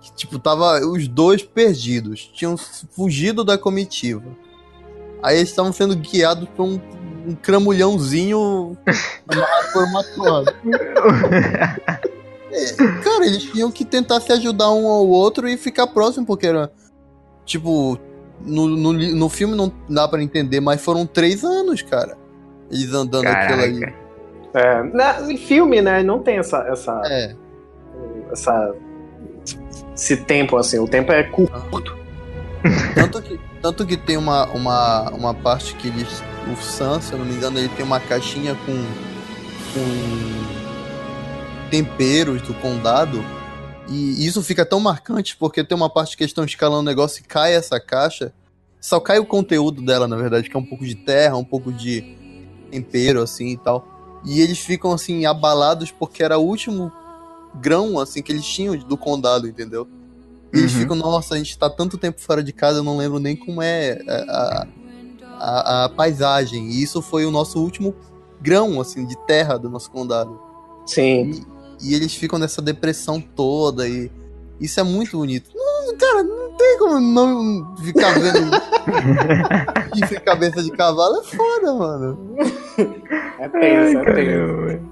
Que, 0.00 0.12
tipo, 0.12 0.38
tava 0.38 0.80
os 0.80 1.06
dois 1.08 1.42
perdidos. 1.42 2.30
Tinham 2.32 2.56
fugido 2.56 3.44
da 3.44 3.58
comitiva. 3.58 4.24
Aí 5.26 5.38
eles 5.38 5.48
estavam 5.48 5.72
sendo 5.72 5.96
guiados 5.96 6.48
por 6.56 6.62
um, 6.64 6.80
um 7.26 7.34
cramulhãozinho 7.34 8.78
por 9.72 9.82
uma 9.82 10.04
corda. 10.16 10.54
Cara, 13.02 13.26
eles 13.26 13.42
tinham 13.42 13.70
que 13.72 13.84
tentar 13.84 14.20
se 14.20 14.32
ajudar 14.32 14.70
um 14.70 14.86
ao 14.86 15.06
outro 15.08 15.48
e 15.48 15.56
ficar 15.56 15.88
próximo, 15.88 16.24
porque 16.24 16.46
era. 16.46 16.70
Tipo, 17.44 17.98
no, 18.40 18.68
no, 18.68 18.92
no 18.92 19.28
filme 19.28 19.56
não 19.56 19.72
dá 19.88 20.06
pra 20.06 20.22
entender, 20.22 20.60
mas 20.60 20.80
foram 20.80 21.04
três 21.06 21.42
anos, 21.44 21.82
cara. 21.82 22.16
Eles 22.70 22.92
andando 22.92 23.26
aquilo 23.26 23.62
ali. 23.62 23.80
Caraca. 23.80 24.06
É, 24.54 24.82
na- 24.84 25.32
em 25.32 25.36
filme, 25.36 25.82
né, 25.82 26.02
não 26.02 26.20
tem 26.20 26.38
essa, 26.38 26.58
essa, 26.68 27.02
É. 27.06 27.34
essa, 28.32 28.74
esse 29.94 30.16
tempo, 30.18 30.56
assim, 30.56 30.78
o 30.78 30.86
tempo 30.88 31.10
é 31.12 31.22
curto. 31.24 31.52
Tanto 32.94 33.20
que, 33.22 33.38
tanto 33.66 33.84
que 33.84 33.96
tem 33.96 34.16
uma, 34.16 34.46
uma, 34.52 35.10
uma 35.10 35.34
parte 35.34 35.74
que 35.74 35.88
eles. 35.88 36.22
O 36.46 36.56
Sam, 36.62 37.00
se 37.00 37.12
eu 37.12 37.18
não 37.18 37.26
me 37.26 37.34
engano, 37.34 37.58
ele 37.58 37.68
tem 37.70 37.84
uma 37.84 37.98
caixinha 37.98 38.54
com. 38.54 38.72
com 39.74 41.68
temperos 41.68 42.40
do 42.42 42.54
condado. 42.54 43.24
E 43.88 44.24
isso 44.24 44.40
fica 44.40 44.64
tão 44.64 44.78
marcante 44.78 45.36
porque 45.36 45.64
tem 45.64 45.76
uma 45.76 45.90
parte 45.90 46.16
que 46.16 46.22
eles 46.22 46.30
estão 46.30 46.44
escalando 46.44 46.82
o 46.82 46.84
negócio 46.84 47.20
e 47.20 47.24
cai 47.24 47.54
essa 47.54 47.80
caixa. 47.80 48.32
Só 48.80 49.00
cai 49.00 49.18
o 49.18 49.26
conteúdo 49.26 49.82
dela, 49.82 50.06
na 50.06 50.16
verdade, 50.16 50.48
que 50.48 50.56
é 50.56 50.60
um 50.60 50.64
pouco 50.64 50.86
de 50.86 50.94
terra, 50.94 51.36
um 51.36 51.44
pouco 51.44 51.72
de 51.72 52.14
tempero, 52.70 53.20
assim 53.20 53.48
e 53.48 53.56
tal. 53.56 53.84
E 54.24 54.40
eles 54.40 54.60
ficam 54.60 54.92
assim, 54.92 55.26
abalados 55.26 55.90
porque 55.90 56.22
era 56.22 56.38
o 56.38 56.42
último 56.42 56.92
grão, 57.56 57.98
assim, 57.98 58.22
que 58.22 58.30
eles 58.30 58.46
tinham 58.46 58.76
do 58.76 58.96
condado, 58.96 59.48
entendeu? 59.48 59.88
E 60.56 60.60
eles 60.60 60.72
Uhum. 60.74 60.80
ficam, 60.80 60.96
nossa, 60.96 61.34
a 61.34 61.38
gente 61.38 61.56
tá 61.58 61.68
tanto 61.68 61.98
tempo 61.98 62.20
fora 62.20 62.42
de 62.42 62.52
casa, 62.52 62.78
eu 62.78 62.84
não 62.84 62.96
lembro 62.96 63.18
nem 63.18 63.36
como 63.36 63.60
é 63.62 63.98
a, 64.08 64.66
a, 65.38 65.84
a 65.84 65.88
paisagem. 65.90 66.66
E 66.70 66.82
isso 66.82 67.02
foi 67.02 67.26
o 67.26 67.30
nosso 67.30 67.60
último 67.62 67.94
grão, 68.40 68.80
assim, 68.80 69.04
de 69.04 69.16
terra 69.26 69.58
do 69.58 69.68
nosso 69.68 69.90
condado. 69.90 70.40
Sim. 70.86 71.44
E 71.82 71.94
eles 71.94 72.14
ficam 72.14 72.38
nessa 72.38 72.62
depressão 72.62 73.20
toda 73.20 73.86
e 73.86 74.10
isso 74.58 74.80
é 74.80 74.82
muito 74.82 75.18
bonito. 75.18 75.50
Não, 75.54 75.96
cara, 75.98 76.22
não 76.22 76.52
tem 76.56 76.78
como 76.78 77.00
não 77.00 77.76
ficar 77.76 78.14
vendo 78.18 78.50
isso 80.02 80.14
em 80.14 80.20
cabeça 80.20 80.62
de 80.62 80.70
cavalo. 80.70 81.16
É 81.20 81.24
foda, 81.24 81.74
mano. 81.74 82.34
É 83.38 83.48
tenso, 83.48 83.98
é 83.98 84.14
tenso. 84.14 84.86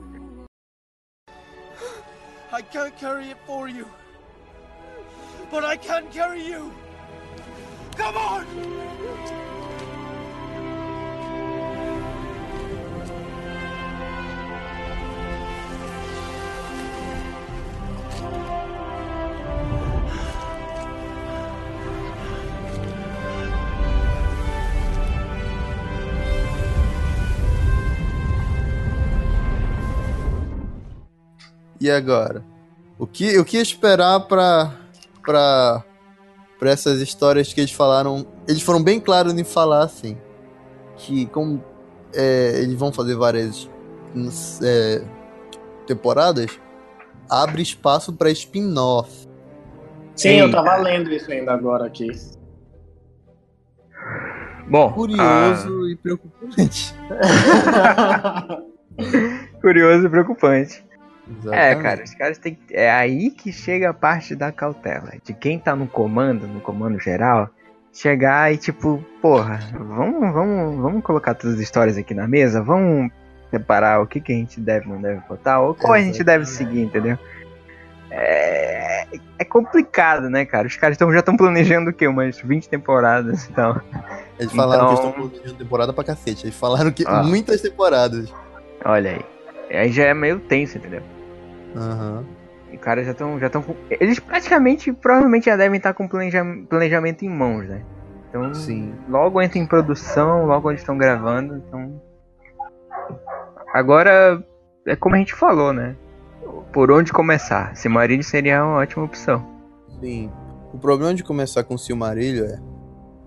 I 2.57 2.63
can't 2.71 2.93
carry 3.01 3.29
it 3.31 3.37
for 3.47 3.69
you. 3.69 3.87
But 5.51 5.65
I 5.65 5.77
can 5.77 6.07
carry 6.09 6.43
you. 6.43 6.73
Come 7.97 8.17
on! 8.17 8.85
E 31.81 31.91
agora? 31.91 32.43
O 32.99 33.07
que, 33.07 33.37
o 33.39 33.45
que 33.45 33.59
esperar 33.59 34.21
pra, 34.21 34.73
pra, 35.25 35.85
pra 36.59 36.71
essas 36.71 37.01
histórias 37.01 37.53
que 37.53 37.61
eles 37.61 37.73
falaram? 37.73 38.27
Eles 38.49 38.63
foram 38.63 38.83
bem 38.83 39.01
claros 39.01 39.35
em 39.35 39.45
falar 39.45 39.85
assim. 39.85 40.17
Que 40.97 41.27
como 41.27 41.63
é, 42.15 42.61
eles 42.63 42.79
vão 42.79 42.93
fazer 42.93 43.17
várias 43.17 43.69
é, 44.63 45.03
temporadas, 45.87 46.59
abre 47.29 47.63
espaço 47.63 48.13
pra 48.13 48.31
spin-off. 48.31 49.27
Sim, 50.15 50.39
eu 50.39 50.47
Eita. 50.47 50.63
tava 50.63 50.77
lendo 50.77 51.11
isso 51.13 51.31
ainda 51.33 51.53
agora 51.53 51.87
aqui. 51.87 52.09
Bom, 54.71 54.93
Curioso 54.93 55.89
e 55.91 55.97
preocupante. 55.97 56.95
ah, 57.11 58.59
curioso 59.61 60.07
e 60.07 60.09
preocupante. 60.11 60.85
É, 61.27 61.33
Exatamente. 61.73 61.83
cara, 61.83 62.05
os 62.05 62.15
caras 62.15 62.39
têm 62.39 62.55
que. 62.55 62.75
É 62.75 62.91
aí 62.91 63.31
que 63.31 63.51
chega 63.53 63.91
a 63.91 63.95
parte 63.95 64.35
da 64.37 64.53
cautela. 64.53 65.13
De 65.25 65.33
quem 65.33 65.59
tá 65.59 65.75
no 65.75 65.87
comando, 65.87 66.47
no 66.47 66.61
comando 66.61 66.99
geral, 67.01 67.49
chegar 67.93 68.53
e 68.53 68.57
tipo, 68.59 69.03
porra, 69.23 69.61
vamos, 69.73 70.33
vamos, 70.33 70.77
vamos 70.83 71.03
colocar 71.03 71.35
todas 71.35 71.57
as 71.57 71.63
histórias 71.63 71.97
aqui 71.97 72.13
na 72.13 72.29
mesa, 72.29 72.63
vamos 72.63 73.11
separar 73.51 74.03
o 74.03 74.07
que, 74.07 74.21
que 74.21 74.33
a 74.33 74.37
gente 74.37 74.61
deve 74.61 74.87
e 74.87 74.89
não 74.91 75.01
deve 75.01 75.21
botar, 75.29 75.61
ou 75.61 75.75
qual 75.75 75.93
a 75.95 76.01
gente 76.01 76.23
deve 76.25 76.45
seguir, 76.45 76.81
entendeu? 76.83 77.17
é, 78.11 79.07
é 79.39 79.45
complicado, 79.45 80.29
né, 80.31 80.45
cara? 80.45 80.67
Os 80.67 80.77
caras 80.77 80.97
tão, 80.97 81.13
já 81.13 81.19
estão 81.21 81.37
planejando 81.37 81.91
o 81.91 81.93
quê? 81.93 82.07
Umas 82.07 82.39
20 82.39 82.69
temporadas, 82.69 83.49
então. 83.51 83.81
Eles 84.39 84.53
falaram 84.53 84.85
Então- 84.85 84.89
que 84.89 85.07
estão 85.09 85.29
planejando 85.31 85.59
temporada 85.59 85.93
pra 85.93 86.05
cacete. 86.05 86.45
Eles 86.47 86.57
falaram 86.57 86.91
que 86.93 87.05
Ah. 87.07 87.23
muitas 87.23 87.61
temporadas. 87.61 88.33
Olha 88.85 89.13
aí. 89.13 89.77
Aí 89.77 89.91
já 89.91 90.05
é 90.05 90.15
meio 90.15 90.39
tenso, 90.41 90.79
entendeu? 90.79 91.03
Aham. 91.77 92.25
E 92.71 92.77
os 92.77 92.81
caras 92.83 93.05
já 93.07 93.13
estão. 93.13 93.39
Já 93.39 93.51
tão 93.51 93.63
com... 93.63 93.75
Eles 93.91 94.19
praticamente, 94.19 94.93
provavelmente 94.93 95.47
já 95.47 95.57
devem 95.57 95.79
estar 95.79 95.95
com 95.95 96.09
planeja- 96.09 96.45
planejamento 96.69 97.25
em 97.25 97.29
mãos, 97.29 97.69
né? 97.69 97.83
Então, 98.29 98.53
Sim. 98.53 98.93
logo 99.09 99.41
entra 99.41 99.59
em 99.59 99.67
produção, 99.67 100.47
logo 100.47 100.71
eles 100.71 100.81
estão 100.81 100.99
gravando, 100.99 101.57
então. 101.57 102.03
Agora, 103.73 104.45
é 104.87 104.97
como 104.97 105.15
a 105.15 105.19
gente 105.19 105.35
falou, 105.35 105.73
né? 105.73 105.97
Por 106.73 106.91
onde 106.91 107.13
começar? 107.13 107.77
Silmarillion 107.77 108.23
seria 108.23 108.65
uma 108.65 108.79
ótima 108.79 109.05
opção. 109.05 109.47
Sim. 110.01 110.31
O 110.73 110.79
problema 110.79 111.15
de 111.15 111.23
começar 111.23 111.63
com 111.63 111.79
Silmarillion 111.79 112.45
é 112.47 112.59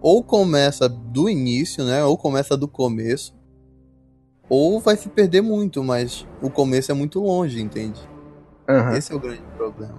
ou 0.02 0.22
começa 0.24 0.90
do 0.90 1.30
início, 1.30 1.86
né? 1.86 2.04
Ou 2.04 2.18
começa 2.18 2.58
do 2.58 2.68
começo. 2.68 3.36
Ou 4.50 4.80
vai 4.80 4.96
se 4.96 5.10
perder 5.10 5.42
muito, 5.42 5.84
mas 5.84 6.28
o 6.42 6.50
começo 6.50 6.92
é 6.92 6.96
muito 6.96 7.22
longe, 7.22 7.62
entende? 7.62 8.02
Aham. 8.68 8.98
Esse 8.98 9.14
é 9.14 9.16
o 9.16 9.20
grande 9.20 9.44
problema. 9.56 9.96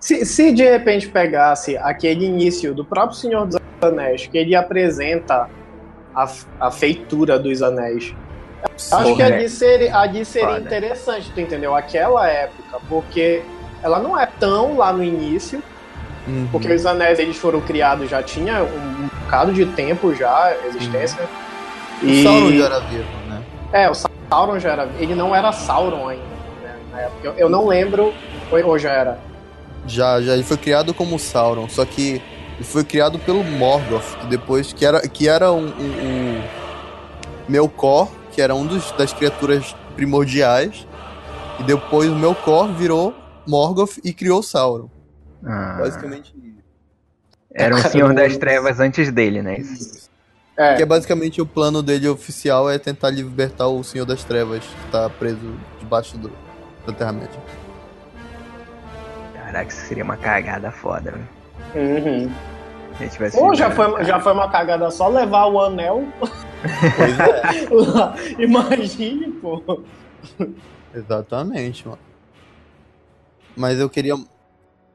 Se, 0.00 0.24
se 0.24 0.52
de 0.52 0.62
repente 0.64 1.08
pegasse 1.08 1.76
aquele 1.76 2.24
início 2.24 2.74
do 2.74 2.84
próprio 2.84 3.18
Senhor 3.18 3.46
dos 3.46 3.56
Anéis, 3.82 4.26
que 4.26 4.38
ele 4.38 4.54
apresenta 4.54 5.48
a, 6.14 6.32
a 6.60 6.70
feitura 6.70 7.38
dos 7.38 7.62
anéis, 7.62 8.14
acho 8.64 8.90
que 8.90 9.02
Porra, 9.02 9.24
ali 9.26 9.48
seria, 9.48 9.96
ali 9.96 10.24
seria 10.24 10.54
Foda. 10.54 10.60
interessante, 10.60 11.30
tu 11.32 11.40
entendeu? 11.40 11.74
Aquela 11.74 12.26
época, 12.28 12.78
porque 12.88 13.42
ela 13.82 13.98
não 13.98 14.18
é 14.18 14.26
tão 14.26 14.76
lá 14.76 14.92
no 14.92 15.02
início, 15.04 15.62
Uhum. 16.26 16.48
porque 16.50 16.72
os 16.72 16.84
anéis 16.84 17.20
eles 17.20 17.36
foram 17.36 17.60
criados 17.60 18.10
já 18.10 18.20
tinha 18.20 18.60
um, 18.64 19.04
um 19.04 19.08
bocado 19.24 19.52
de 19.52 19.64
tempo 19.64 20.12
já, 20.12 20.56
existência. 20.66 21.20
O 22.02 22.22
Sauron 22.24 22.50
já 22.52 22.64
era 22.64 22.80
vivo, 22.80 23.04
né? 23.28 23.42
É, 23.72 23.88
o 23.88 23.94
Sauron 23.94 24.58
já 24.58 24.72
era. 24.72 24.88
Ele 24.98 25.14
não 25.14 25.34
era 25.34 25.52
Sauron 25.52 26.08
ainda, 26.08 26.24
né, 26.24 26.35
na 26.96 27.02
época. 27.02 27.28
Eu, 27.28 27.32
eu 27.34 27.48
não 27.48 27.66
lembro. 27.66 28.12
Ou, 28.50 28.66
ou 28.66 28.78
já 28.78 28.90
era? 28.90 29.18
Já, 29.86 30.20
já 30.20 30.34
ele 30.34 30.42
foi 30.42 30.56
criado 30.56 30.92
como 30.94 31.18
Sauron, 31.18 31.68
só 31.68 31.84
que 31.84 32.22
ele 32.56 32.64
foi 32.64 32.82
criado 32.82 33.18
pelo 33.18 33.44
Morgoth, 33.44 34.18
que 34.20 34.26
depois 34.26 34.72
que 34.72 34.84
era 34.84 35.00
que 35.06 35.28
era 35.28 35.52
um, 35.52 35.66
um, 35.66 36.38
um 36.38 36.42
Melkor, 37.48 38.08
que 38.32 38.42
era 38.42 38.54
um 38.54 38.66
dos, 38.66 38.90
das 38.92 39.12
criaturas 39.12 39.76
primordiais, 39.94 40.86
e 41.60 41.62
depois 41.62 42.10
o 42.10 42.16
Melkor 42.16 42.72
virou 42.72 43.14
Morgoth 43.46 43.98
e 44.02 44.12
criou 44.12 44.42
Sauron. 44.42 44.90
Ah, 45.44 45.76
Basicamente 45.78 46.34
era 47.54 47.74
um 47.74 47.78
Senhor 47.88 48.12
das 48.12 48.36
Trevas 48.36 48.80
antes 48.80 49.12
dele, 49.12 49.42
né? 49.42 49.58
É. 50.58 50.74
Que 50.74 50.82
é 50.82 50.86
basicamente 50.86 51.40
o 51.40 51.46
plano 51.46 51.82
dele 51.82 52.08
oficial 52.08 52.68
é 52.68 52.78
tentar 52.78 53.10
libertar 53.10 53.68
o 53.68 53.84
Senhor 53.84 54.04
das 54.04 54.24
Trevas, 54.24 54.64
que 54.64 54.90
tá 54.90 55.08
preso 55.08 55.54
debaixo 55.78 56.16
do, 56.16 56.32
da 56.86 56.92
Terra-média. 56.92 57.40
Caraca, 59.34 59.70
isso 59.70 59.86
seria 59.86 60.04
uma 60.04 60.16
cagada 60.16 60.70
foda, 60.70 61.12
velho. 61.12 61.28
Uhum. 61.74 62.30
Se 62.96 63.02
ele 63.02 63.10
tivesse 63.10 63.38
Pô, 63.38 63.54
já 63.54 63.70
foi, 63.70 64.04
já 64.04 64.18
foi 64.20 64.32
uma 64.32 64.50
cagada 64.50 64.90
só 64.90 65.08
levar 65.08 65.46
o 65.46 65.60
anel 65.60 66.04
Pois 66.96 67.18
é. 67.18 67.68
lá. 67.92 68.14
Imagine, 68.38 69.32
pô. 69.32 69.82
Exatamente, 70.94 71.86
mano. 71.86 71.98
Mas 73.56 73.78
eu 73.78 73.88
queria. 73.88 74.14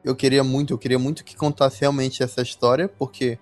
Eu 0.04 0.16
queria 0.16 0.42
muito, 0.42 0.74
eu 0.74 0.78
queria 0.78 0.98
muito 0.98 1.24
que 1.24 1.36
contasse 1.36 1.80
realmente 1.80 2.22
essa 2.24 2.42
história, 2.42 2.88
porque 2.88 3.38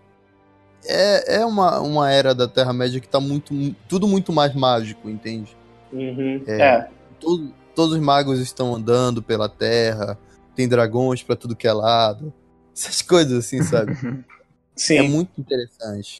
é, 0.84 1.36
é 1.40 1.46
uma, 1.46 1.80
uma 1.80 2.10
era 2.10 2.34
da 2.34 2.46
Terra-média 2.46 3.00
que 3.00 3.08
tá 3.08 3.18
muito. 3.18 3.54
Tudo 3.88 4.06
muito 4.06 4.30
mais 4.32 4.54
mágico, 4.54 5.08
entende? 5.08 5.56
Uhum. 5.92 6.42
É. 6.46 6.60
É. 6.62 6.88
Todo- 7.18 7.52
todos 7.80 7.94
os 7.94 8.00
magos 8.00 8.38
estão 8.40 8.74
andando 8.74 9.22
pela 9.22 9.48
Terra, 9.48 10.18
tem 10.54 10.68
dragões 10.68 11.22
pra 11.22 11.34
tudo 11.34 11.56
que 11.56 11.66
é 11.66 11.72
lado. 11.72 12.30
Essas 12.76 13.00
coisas 13.02 13.46
assim, 13.46 13.62
sabe? 13.62 13.92
É 14.72 14.82
Sim. 14.82 15.08
muito 15.10 15.38
interessante. 15.38 16.16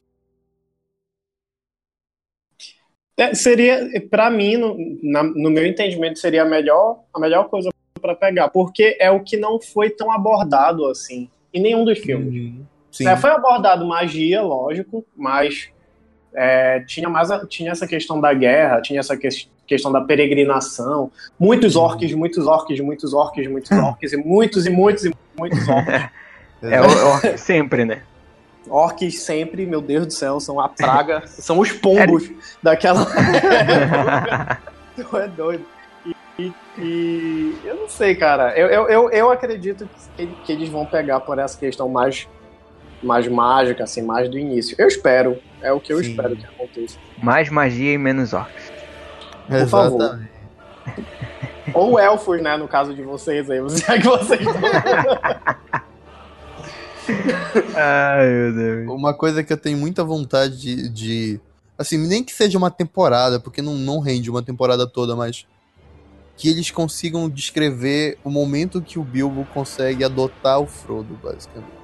É, 3.17 3.33
seria, 3.33 3.89
pra 4.07 4.29
mim, 4.29 4.55
no, 4.55 4.77
na- 5.01 5.23
no 5.23 5.49
meu 5.49 5.65
entendimento, 5.65 6.19
seria 6.19 6.43
a 6.43 6.45
melhor, 6.45 6.99
a 7.11 7.19
melhor 7.19 7.49
coisa 7.49 7.69
pra 7.99 8.13
pegar, 8.15 8.49
porque 8.49 8.95
é 8.99 9.09
o 9.09 9.23
que 9.23 9.35
não 9.35 9.59
foi 9.59 9.89
tão 9.89 10.11
abordado 10.11 10.85
assim 10.85 11.27
em 11.51 11.59
nenhum 11.59 11.83
dos 11.83 11.97
filmes. 11.97 12.53
Sim. 12.91 13.05
Né, 13.05 13.17
foi 13.17 13.31
abordado 13.31 13.83
magia, 13.83 14.43
lógico, 14.43 15.03
mas 15.15 15.71
é, 16.33 16.79
tinha 16.81 17.09
mais 17.09 17.29
tinha 17.49 17.71
essa 17.71 17.85
questão 17.87 18.19
da 18.19 18.33
guerra, 18.33 18.81
tinha 18.81 18.99
essa 18.99 19.15
que- 19.17 19.29
questão 19.67 19.91
da 19.91 20.01
peregrinação, 20.01 21.11
muitos 21.39 21.75
orques, 21.75 22.13
muitos 22.13 22.45
orques, 22.47 22.79
muitos 22.79 23.13
orques, 23.13 23.47
muitos 23.49 23.71
orques, 23.77 24.13
e 24.13 24.17
muitos 24.17 24.65
e 24.65 24.69
muitos 24.69 25.05
e 25.05 25.11
muitos 25.37 25.67
orques. 25.67 26.09
É 26.63 26.79
o, 26.79 26.85
o- 26.85 27.37
sempre, 27.39 27.85
né? 27.85 28.03
orques 28.69 29.21
sempre, 29.23 29.65
meu 29.65 29.81
Deus 29.81 30.05
do 30.05 30.13
céu, 30.13 30.39
são 30.39 30.59
a 30.59 30.69
praga, 30.69 31.23
são 31.25 31.57
os 31.57 31.71
pombos 31.71 32.29
daquela. 32.61 33.03
Tu 34.95 35.17
é 35.17 35.27
doido. 35.27 35.65
E, 36.05 36.15
e- 36.39 36.53
e 36.77 37.55
eu 37.65 37.75
não 37.75 37.89
sei, 37.89 38.13
cara. 38.15 38.55
Eu, 38.57 38.67
eu, 38.67 38.89
eu, 38.89 39.09
eu 39.09 39.31
acredito 39.31 39.89
que, 40.15 40.27
que 40.27 40.51
eles 40.51 40.69
vão 40.69 40.85
pegar 40.85 41.19
por 41.21 41.39
essa 41.39 41.57
questão 41.57 41.89
mais, 41.89 42.27
mais 43.01 43.27
mágica, 43.27 43.83
assim, 43.83 44.01
mais 44.01 44.29
do 44.29 44.37
início. 44.37 44.75
Eu 44.77 44.87
espero. 44.87 45.37
É 45.61 45.71
o 45.71 45.79
que 45.79 45.93
eu 45.93 46.03
Sim. 46.03 46.11
espero 46.11 46.35
que 46.35 46.45
aconteça. 46.45 46.97
Mais 47.21 47.49
magia 47.49 47.93
e 47.93 47.97
menos 47.97 48.33
orcs. 48.33 48.71
Por 49.47 49.67
favor. 49.67 50.01
Exatamente. 50.01 50.31
Ou 51.73 51.99
elfos, 51.99 52.41
né? 52.41 52.57
No 52.57 52.67
caso 52.67 52.93
de 52.93 53.01
vocês 53.03 53.49
aí. 53.49 53.59
Já 53.69 53.97
que 53.99 54.07
vocês 54.07 54.41
Ai, 57.75 58.27
meu 58.29 58.53
Deus. 58.53 58.87
Uma 58.89 59.13
coisa 59.13 59.43
que 59.43 59.51
eu 59.51 59.57
tenho 59.57 59.77
muita 59.77 60.03
vontade 60.03 60.57
de, 60.59 60.89
de- 60.89 61.39
Assim, 61.77 61.97
nem 61.97 62.23
que 62.23 62.31
seja 62.31 62.57
uma 62.57 62.69
temporada, 62.69 63.39
porque 63.39 63.61
não, 63.61 63.73
não 63.75 63.99
rende 63.99 64.29
uma 64.29 64.41
temporada 64.43 64.85
toda, 64.87 65.15
mas. 65.15 65.45
Que 66.37 66.49
eles 66.49 66.71
consigam 66.71 67.29
descrever 67.29 68.17
o 68.23 68.29
momento 68.29 68.81
que 68.81 68.97
o 68.97 69.03
Bilbo 69.03 69.45
consegue 69.53 70.03
adotar 70.03 70.59
o 70.59 70.65
Frodo, 70.65 71.13
basicamente. 71.21 71.80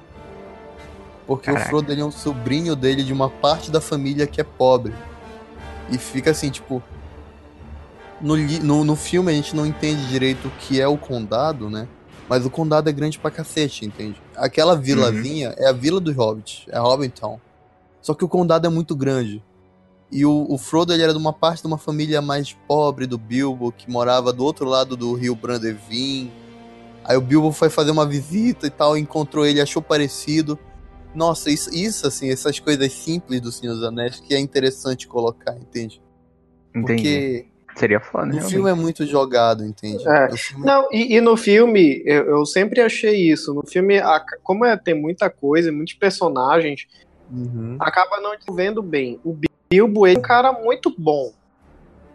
Porque 1.28 1.52
Caraca. 1.52 1.66
o 1.66 1.68
Frodo 1.68 1.92
ele 1.92 2.00
é 2.00 2.04
um 2.04 2.10
sobrinho 2.10 2.74
dele 2.74 3.04
de 3.04 3.12
uma 3.12 3.28
parte 3.28 3.70
da 3.70 3.82
família 3.82 4.26
que 4.26 4.40
é 4.40 4.44
pobre. 4.44 4.94
E 5.90 5.98
fica 5.98 6.30
assim, 6.30 6.48
tipo. 6.48 6.82
No, 8.18 8.34
no, 8.34 8.82
no 8.82 8.96
filme 8.96 9.30
a 9.30 9.34
gente 9.34 9.54
não 9.54 9.66
entende 9.66 10.08
direito 10.08 10.48
o 10.48 10.50
que 10.52 10.80
é 10.80 10.88
o 10.88 10.96
condado, 10.96 11.68
né? 11.68 11.86
Mas 12.30 12.46
o 12.46 12.50
condado 12.50 12.88
é 12.88 12.92
grande 12.92 13.18
pra 13.18 13.30
cacete, 13.30 13.84
entende? 13.84 14.20
Aquela 14.34 14.74
vilazinha 14.74 15.54
é 15.58 15.68
a 15.68 15.72
vila 15.72 16.00
dos 16.00 16.16
hobbits, 16.16 16.64
é 16.68 16.80
Hobbiton. 16.80 17.38
Só 18.00 18.14
que 18.14 18.24
o 18.24 18.28
condado 18.28 18.66
é 18.66 18.70
muito 18.70 18.96
grande. 18.96 19.44
E 20.10 20.24
o, 20.24 20.46
o 20.48 20.56
Frodo 20.56 20.94
ele 20.94 21.02
era 21.02 21.12
de 21.12 21.18
uma 21.18 21.32
parte 21.32 21.60
de 21.60 21.66
uma 21.66 21.76
família 21.76 22.22
mais 22.22 22.54
pobre 22.66 23.06
do 23.06 23.18
Bilbo, 23.18 23.70
que 23.70 23.90
morava 23.90 24.32
do 24.32 24.42
outro 24.42 24.66
lado 24.66 24.96
do 24.96 25.12
rio 25.12 25.34
Brandevin. 25.34 26.32
Aí 27.04 27.16
o 27.18 27.20
Bilbo 27.20 27.52
foi 27.52 27.68
fazer 27.68 27.90
uma 27.90 28.06
visita 28.06 28.66
e 28.66 28.70
tal, 28.70 28.96
encontrou 28.96 29.44
ele, 29.44 29.60
achou 29.60 29.82
parecido. 29.82 30.58
Nossa, 31.14 31.50
isso, 31.50 31.70
isso 31.74 32.06
assim, 32.06 32.30
essas 32.30 32.58
coisas 32.58 32.92
simples 32.92 33.40
do 33.40 33.50
Senhor 33.50 33.74
dos 33.74 33.82
Anéis 33.84 34.20
que 34.20 34.34
é 34.34 34.38
interessante 34.38 35.06
colocar, 35.08 35.56
entende? 35.56 36.00
Entendi. 36.74 37.02
Porque 37.02 37.46
Seria 37.76 38.00
foda, 38.00 38.26
realmente. 38.26 38.50
filme 38.50 38.70
é 38.70 38.74
muito 38.74 39.06
jogado, 39.06 39.64
entende? 39.64 40.06
É. 40.08 40.36
Filme 40.36 40.64
Não, 40.66 40.88
e, 40.92 41.16
e 41.16 41.20
no 41.20 41.36
filme, 41.36 42.02
eu, 42.04 42.24
eu 42.24 42.46
sempre 42.46 42.80
achei 42.80 43.30
isso. 43.30 43.54
No 43.54 43.64
filme, 43.66 43.98
a- 43.98 44.24
como 44.42 44.64
é, 44.64 44.76
tem 44.76 44.94
muita 44.94 45.30
coisa, 45.30 45.70
muitos 45.72 45.94
personagens, 45.94 46.86
Uhum. 47.30 47.76
acaba 47.78 48.20
não 48.20 48.32
desenvolvendo 48.34 48.82
bem. 48.82 49.20
O 49.22 49.36
Bilbo 49.70 50.06
é 50.06 50.12
um 50.12 50.22
cara 50.22 50.50
muito 50.52 50.92
bom. 50.96 51.32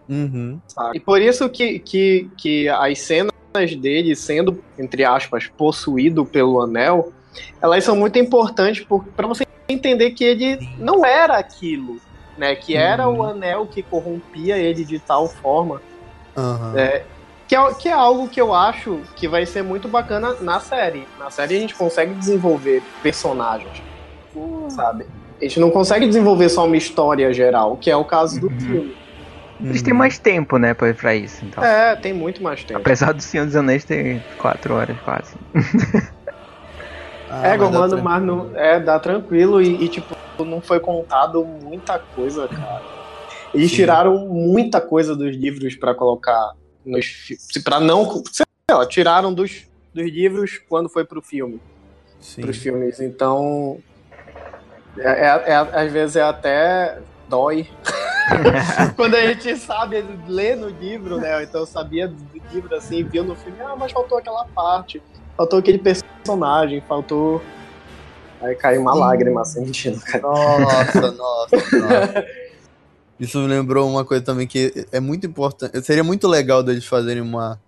Uhum. 0.10 0.60
sabe? 0.68 0.98
E 0.98 1.00
por 1.00 1.22
isso 1.22 1.48
que, 1.50 1.80
que, 1.80 2.30
que 2.38 2.68
as 2.68 3.00
cenas 3.00 3.32
dele 3.80 4.16
sendo, 4.16 4.62
entre 4.78 5.06
aspas, 5.06 5.48
possuído 5.48 6.26
pelo 6.26 6.60
anel, 6.62 7.14
elas 7.61 7.84
são 7.84 7.95
muito 7.95 8.17
importantes 8.19 8.86
para 9.15 9.27
você 9.27 9.43
entender 9.69 10.11
que 10.11 10.23
ele 10.23 10.57
não 10.77 11.05
era 11.05 11.38
aquilo, 11.38 11.99
né? 12.38 12.55
Que 12.55 12.75
era 12.75 13.07
Uhum. 13.07 13.17
o 13.19 13.23
anel 13.23 13.67
que 13.67 13.84
corrompia 13.84 14.57
ele 14.57 14.84
de 14.86 14.99
tal 14.99 15.27
forma. 15.27 15.81
Aham. 16.38 16.77
É, 16.77 17.05
que, 17.47 17.55
é, 17.55 17.73
que 17.75 17.89
é 17.89 17.93
algo 17.93 18.29
que 18.29 18.41
eu 18.41 18.53
acho 18.53 19.03
que 19.15 19.27
vai 19.27 19.45
ser 19.45 19.63
muito 19.63 19.88
bacana 19.88 20.36
na 20.41 20.59
série. 20.59 21.05
Na 21.17 21.29
série 21.29 21.57
a 21.57 21.59
gente 21.59 21.75
consegue 21.75 22.13
desenvolver 22.15 22.81
personagens, 23.01 23.84
sabe? 24.69 25.05
A 25.39 25.43
gente 25.45 25.59
não 25.59 25.69
consegue 25.71 26.07
desenvolver 26.07 26.49
só 26.49 26.65
uma 26.65 26.77
história 26.77 27.31
geral, 27.34 27.77
que 27.77 27.91
é 27.91 27.95
o 27.95 28.05
caso 28.05 28.39
do 28.39 28.47
Uhum. 28.47 28.59
filme. 28.59 28.93
Eles 29.61 29.81
têm 29.81 29.93
mais 29.93 30.19
tempo, 30.19 30.57
né, 30.57 30.73
pra, 30.73 30.93
pra 30.93 31.15
isso, 31.15 31.45
então. 31.45 31.63
É, 31.63 31.95
tem 31.95 32.11
muito 32.11 32.41
mais 32.43 32.63
tempo. 32.63 32.79
Apesar 32.81 33.13
do 33.13 33.21
Senhor 33.21 33.45
dos 33.45 33.55
Anéis 33.55 33.86
ter 33.86 34.21
4 34.38 34.73
horas 34.73 34.99
quase. 35.01 35.36
Ah, 37.36 37.47
é, 37.47 37.57
mas 37.57 37.71
mano, 37.71 38.03
mas 38.03 38.23
não, 38.23 38.55
é, 38.55 38.79
dá 38.79 38.99
tranquilo 38.99 39.59
e, 39.59 39.86
e, 39.86 39.89
tipo, 39.89 40.15
não 40.45 40.61
foi 40.61 40.79
contado 40.79 41.43
muita 41.43 41.97
coisa, 41.97 42.47
cara. 42.47 42.84
Eles 43.51 43.71
Sim. 43.71 43.77
tiraram 43.77 44.27
muita 44.27 44.79
coisa 44.79 45.15
dos 45.15 45.36
livros 45.36 45.75
pra 45.75 45.95
colocar 45.95 46.53
nos 46.86 47.05
filmes. 47.05 47.47
Pra 47.63 47.79
não. 47.79 48.23
Sei 48.31 48.45
lá, 48.69 48.86
tiraram 48.86 49.34
dos, 49.34 49.67
dos 49.93 50.05
livros 50.05 50.59
quando 50.69 50.89
foi 50.89 51.05
pro 51.05 51.23
filme. 51.23 51.59
Sim. 52.19 52.41
Pros 52.41 52.57
filmes. 52.57 52.99
Então. 52.99 53.79
É, 54.95 55.25
é- 55.25 55.43
é- 55.53 55.55
às 55.55 55.91
vezes 55.91 56.15
é 56.15 56.21
até 56.21 56.99
dói. 57.27 57.67
Quando 58.95 59.15
a 59.15 59.21
gente 59.21 59.57
sabe 59.57 60.03
ler 60.27 60.55
no 60.55 60.69
livro, 60.69 61.17
né? 61.17 61.43
Então 61.43 61.65
sabia 61.65 62.07
do 62.07 62.15
livro 62.51 62.75
assim, 62.75 63.03
viu 63.03 63.23
no 63.23 63.36
filme, 63.36 63.59
ah, 63.61 63.75
mas 63.75 63.91
faltou 63.91 64.17
aquela 64.17 64.45
parte, 64.45 65.01
faltou 65.36 65.59
aquele 65.59 65.77
personagem, 65.77 66.12
faltou. 66.88 67.41
Aí 68.41 68.55
caiu 68.55 68.82
uma 68.82 68.93
lágrima 68.93 69.41
assim, 69.41 69.65
sentindo, 69.65 70.01
cara. 70.01 70.21
Nossa, 70.21 71.11
nossa, 71.13 71.55
nossa. 71.80 72.26
Isso 73.19 73.39
me 73.39 73.47
lembrou 73.47 73.89
uma 73.89 74.03
coisa 74.03 74.24
também 74.24 74.45
que 74.45 74.86
é 74.91 74.99
muito 74.99 75.26
importante. 75.26 75.82
Seria 75.82 76.03
muito 76.03 76.28
legal 76.28 76.61
deles 76.61 76.86
fazerem 76.86 77.21
uma. 77.21 77.61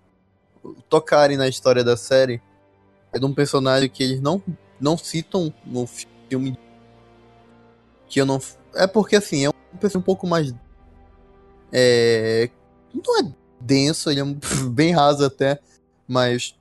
tocarem 0.88 1.36
na 1.36 1.48
história 1.48 1.82
da 1.82 1.96
série. 1.96 2.42
É 3.12 3.18
de 3.18 3.24
um 3.24 3.32
personagem 3.32 3.88
que 3.88 4.02
eles 4.02 4.20
não, 4.20 4.42
não 4.78 4.98
citam 4.98 5.52
no 5.64 5.86
filme. 5.86 6.58
Que 8.06 8.20
eu 8.20 8.26
não. 8.26 8.38
É 8.74 8.86
porque 8.86 9.16
assim, 9.16 9.46
é 9.46 9.48
um 9.48 9.78
personagem 9.78 9.98
um 10.00 10.02
pouco 10.02 10.26
mais. 10.26 10.54
É. 11.72 12.50
Não 12.92 13.20
é 13.20 13.32
denso, 13.60 14.10
ele 14.10 14.20
é 14.20 14.24
bem 14.68 14.92
raso 14.92 15.24
até, 15.24 15.58
mas. 16.06 16.54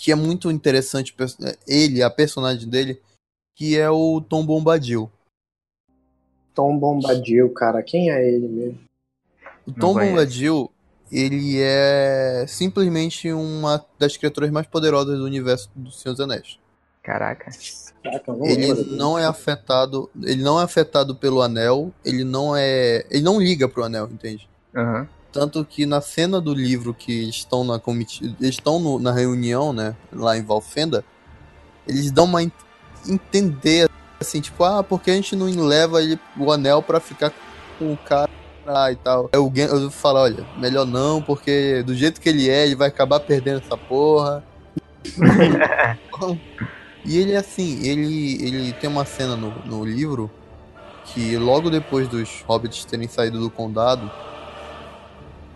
Que 0.00 0.10
é 0.10 0.14
muito 0.14 0.50
interessante. 0.50 1.12
perso- 1.12 1.36
Ele, 1.68 2.02
a 2.02 2.08
personagem 2.08 2.66
dele, 2.66 2.98
que 3.54 3.76
é 3.78 3.90
o 3.90 4.22
Tom 4.22 4.46
Bombadil. 4.46 5.10
Tom 6.54 6.78
Bombadil, 6.78 7.52
cara, 7.52 7.82
quem 7.82 8.10
é 8.10 8.26
ele 8.26 8.48
mesmo? 8.48 8.78
O 9.66 9.72
Tom. 9.72 9.92
Bombadil, 9.92 10.70
ele 11.12 11.60
é 11.60 12.46
simplesmente 12.48 13.30
uma 13.30 13.84
das 13.98 14.16
criaturas 14.16 14.50
mais 14.50 14.66
poderosas 14.66 15.18
do 15.18 15.24
universo 15.26 15.68
do 15.76 15.90
Senhor 15.90 16.14
dos 16.14 16.20
Anéis. 16.20 16.58
Caraca. 17.02 17.50
Caraca, 18.02 18.32
Ele 18.42 18.72
não 18.96 19.18
é 19.18 19.26
afetado, 19.26 20.08
ele 20.22 20.42
não 20.42 20.58
é 20.58 20.64
afetado 20.64 21.14
pelo 21.14 21.42
anel, 21.42 21.92
ele 22.02 22.24
não 22.24 22.56
é, 22.56 23.04
ele 23.10 23.22
não 23.22 23.38
liga 23.38 23.68
pro 23.68 23.84
anel, 23.84 24.08
entende? 24.10 24.48
Aham. 24.74 25.06
Tanto 25.32 25.64
que 25.64 25.86
na 25.86 26.00
cena 26.00 26.40
do 26.40 26.52
livro 26.52 26.92
que 26.92 27.28
estão 27.28 27.62
na 27.64 27.80
estão 28.40 28.80
no- 28.80 28.98
na 28.98 29.12
reunião, 29.12 29.72
né, 29.72 29.94
lá 30.12 30.36
em 30.36 30.42
Valfenda, 30.42 31.04
eles 31.86 32.10
dão 32.10 32.24
uma 32.24 32.42
en- 32.42 32.52
entender 33.06 33.88
assim, 34.20 34.40
tipo, 34.40 34.64
ah, 34.64 34.82
porque 34.82 35.10
a 35.10 35.14
gente 35.14 35.36
não 35.36 35.46
leva 35.64 36.02
ele, 36.02 36.18
o 36.36 36.50
anel 36.52 36.82
pra 36.82 37.00
ficar 37.00 37.32
com 37.78 37.92
o 37.92 37.96
cara 37.96 38.28
e 38.92 38.96
tal. 38.96 39.30
Gan- 39.50 39.66
eu 39.66 39.90
falo, 39.90 40.18
olha, 40.18 40.44
melhor 40.58 40.84
não, 40.84 41.22
porque 41.22 41.82
do 41.84 41.94
jeito 41.94 42.20
que 42.20 42.28
ele 42.28 42.48
é, 42.48 42.66
ele 42.66 42.74
vai 42.74 42.88
acabar 42.88 43.20
perdendo 43.20 43.62
essa 43.64 43.76
porra. 43.76 44.44
e 47.04 47.16
ele 47.18 47.34
assim, 47.34 47.82
ele 47.82 48.34
ele 48.46 48.72
tem 48.74 48.90
uma 48.90 49.04
cena 49.06 49.34
no, 49.36 49.50
no 49.64 49.84
livro 49.84 50.30
que 51.06 51.36
logo 51.38 51.70
depois 51.70 52.06
dos 52.06 52.42
hobbits 52.46 52.84
terem 52.84 53.08
saído 53.08 53.40
do 53.40 53.50
condado, 53.50 54.10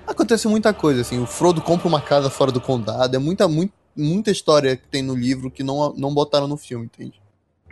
acontece 0.06 0.48
muita 0.48 0.72
coisa, 0.72 1.00
assim, 1.00 1.20
o 1.20 1.26
Frodo 1.26 1.60
compra 1.60 1.88
uma 1.88 2.00
casa 2.00 2.30
fora 2.30 2.52
do 2.52 2.60
condado, 2.60 3.14
é 3.14 3.18
muita, 3.18 3.48
muito, 3.48 3.72
muita 3.96 4.30
história 4.30 4.76
que 4.76 4.86
tem 4.88 5.02
no 5.02 5.14
livro 5.14 5.50
que 5.50 5.62
não, 5.62 5.92
não 5.94 6.12
botaram 6.12 6.48
no 6.48 6.56
filme, 6.56 6.86
entende? 6.86 7.20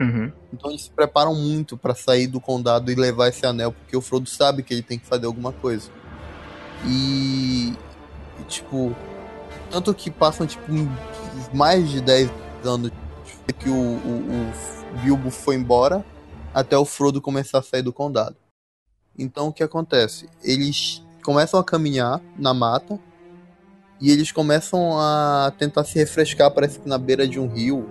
Uhum. 0.01 0.33
Então 0.53 0.71
eles 0.71 0.83
se 0.83 0.91
preparam 0.91 1.35
muito 1.35 1.77
pra 1.77 1.95
sair 1.95 2.27
do 2.27 2.41
condado 2.41 2.91
e 2.91 2.95
levar 2.95 3.29
esse 3.29 3.47
anel, 3.47 3.73
porque 3.73 3.97
o 3.97 4.01
Frodo 4.01 4.29
sabe 4.29 4.63
que 4.63 4.73
ele 4.73 4.83
tem 4.83 4.99
que 4.99 5.07
fazer 5.07 5.27
alguma 5.27 5.53
coisa. 5.53 5.91
E, 6.87 7.75
e, 8.41 8.45
tipo, 8.49 8.95
tanto 9.71 9.95
que 9.95 10.11
passam 10.11 10.47
tipo 10.47 10.67
mais 11.55 11.89
de 11.89 12.01
10 12.01 12.31
anos 12.65 12.91
que 13.59 13.69
o, 13.69 13.75
o, 13.75 14.53
o 14.95 14.99
Bilbo 15.03 15.31
foi 15.31 15.57
embora 15.57 16.05
até 16.55 16.77
o 16.77 16.85
Frodo 16.85 17.21
começar 17.21 17.59
a 17.59 17.63
sair 17.63 17.83
do 17.83 17.93
condado. 17.93 18.37
Então 19.17 19.49
o 19.49 19.53
que 19.53 19.63
acontece? 19.63 20.29
Eles 20.43 21.02
começam 21.23 21.59
a 21.59 21.65
caminhar 21.65 22.21
na 22.37 22.53
mata 22.53 22.99
e 24.01 24.11
eles 24.11 24.33
começam 24.33 24.99
a 24.99 25.53
tentar 25.57 25.85
se 25.85 25.99
refrescar, 25.99 26.51
parece 26.51 26.81
que 26.81 26.89
na 26.89 26.99
beira 26.99 27.27
de 27.27 27.39
um 27.39 27.47
rio. 27.47 27.89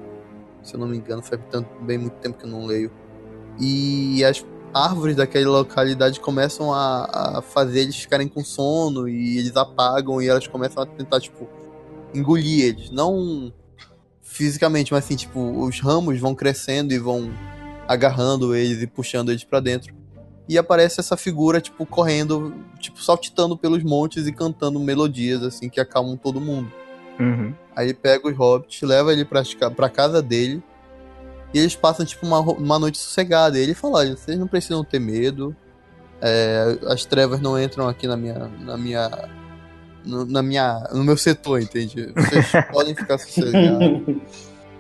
Se 0.61 0.75
eu 0.75 0.79
não 0.79 0.88
me 0.88 0.97
engano, 0.97 1.23
faz 1.23 1.41
tanto, 1.49 1.69
bem 1.82 1.97
muito 1.97 2.15
tempo 2.15 2.38
que 2.38 2.45
eu 2.45 2.49
não 2.49 2.65
leio. 2.65 2.91
E 3.59 4.23
as 4.25 4.45
árvores 4.73 5.15
daquela 5.15 5.59
localidade 5.59 6.19
começam 6.19 6.73
a, 6.73 7.38
a 7.38 7.41
fazer 7.41 7.82
eles 7.82 7.95
ficarem 7.95 8.27
com 8.27 8.43
sono 8.43 9.07
e 9.07 9.38
eles 9.38 9.55
apagam 9.55 10.21
e 10.21 10.27
elas 10.27 10.47
começam 10.47 10.84
a 10.84 10.86
tentar, 10.86 11.19
tipo, 11.19 11.47
engolir 12.13 12.65
eles. 12.65 12.91
Não 12.91 13.53
fisicamente, 14.21 14.93
mas 14.93 15.05
assim, 15.05 15.15
tipo, 15.15 15.39
os 15.65 15.79
ramos 15.79 16.19
vão 16.19 16.36
crescendo 16.36 16.93
e 16.93 16.99
vão 16.99 17.32
agarrando 17.88 18.55
eles 18.55 18.82
e 18.82 18.88
puxando 18.88 19.29
eles 19.29 19.43
pra 19.43 19.59
dentro. 19.59 20.01
E 20.49 20.57
aparece 20.57 20.99
essa 20.99 21.15
figura, 21.15 21.61
tipo, 21.61 21.85
correndo, 21.85 22.53
tipo, 22.79 23.01
saltitando 23.01 23.55
pelos 23.55 23.83
montes 23.83 24.27
e 24.27 24.31
cantando 24.33 24.79
melodias, 24.79 25.43
assim, 25.43 25.69
que 25.69 25.79
acalmam 25.79 26.17
todo 26.17 26.41
mundo. 26.41 26.71
Uhum. 27.19 27.53
Aí 27.75 27.87
ele 27.87 27.93
pega 27.93 28.27
os 28.27 28.35
hobbits, 28.35 28.81
leva 28.81 29.13
ele 29.13 29.23
pra, 29.23 29.43
pra 29.75 29.89
casa 29.89 30.21
dele. 30.21 30.61
E 31.53 31.59
eles 31.59 31.75
passam, 31.75 32.05
tipo, 32.05 32.25
uma, 32.25 32.39
uma 32.39 32.79
noite 32.79 32.97
sossegada. 32.97 33.57
E 33.57 33.61
ele 33.61 33.73
fala: 33.73 33.99
olha, 33.99 34.17
vocês 34.17 34.37
não 34.37 34.47
precisam 34.47 34.83
ter 34.83 34.99
medo. 34.99 35.55
é, 36.21 36.77
as 36.87 37.05
trevas 37.05 37.39
não 37.39 37.61
entram 37.61 37.87
aqui 37.87 38.07
na 38.07 38.17
minha. 38.17 38.51
Na 38.59 38.77
minha. 38.77 39.29
No, 40.03 40.25
na 40.25 40.41
minha, 40.41 40.89
no 40.93 41.03
meu 41.03 41.15
setor, 41.15 41.61
entende? 41.61 42.11
Vocês 42.15 42.51
podem 42.73 42.95
ficar 42.95 43.19
sossegados. 43.19 44.01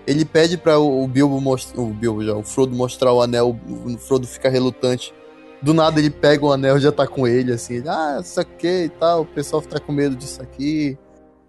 Ele 0.07 0.25
pede 0.25 0.57
para 0.57 0.79
o, 0.79 1.03
o 1.03 1.07
Bilbo 1.07 1.39
mostrar. 1.39 1.79
O 1.79 1.93
Bilbo 1.93 2.25
já, 2.25 2.33
o 2.33 2.43
Frodo 2.43 2.75
mostrar 2.75 3.13
o 3.13 3.21
anel. 3.21 3.57
O 3.67 3.97
Frodo 3.99 4.25
fica 4.25 4.49
relutante. 4.49 5.13
Do 5.61 5.73
nada 5.73 5.99
ele 5.99 6.09
pega 6.09 6.43
o 6.43 6.51
anel 6.51 6.77
e 6.77 6.81
já 6.81 6.91
tá 6.91 7.05
com 7.05 7.27
ele, 7.27 7.53
assim. 7.53 7.75
Ele, 7.75 7.89
ah, 7.89 8.19
isso 8.19 8.39
aqui 8.39 8.85
e 8.85 8.89
tal. 8.89 9.21
O 9.21 9.25
pessoal 9.25 9.61
tá 9.61 9.79
com 9.79 9.91
medo 9.91 10.15
disso 10.15 10.41
aqui. 10.41 10.97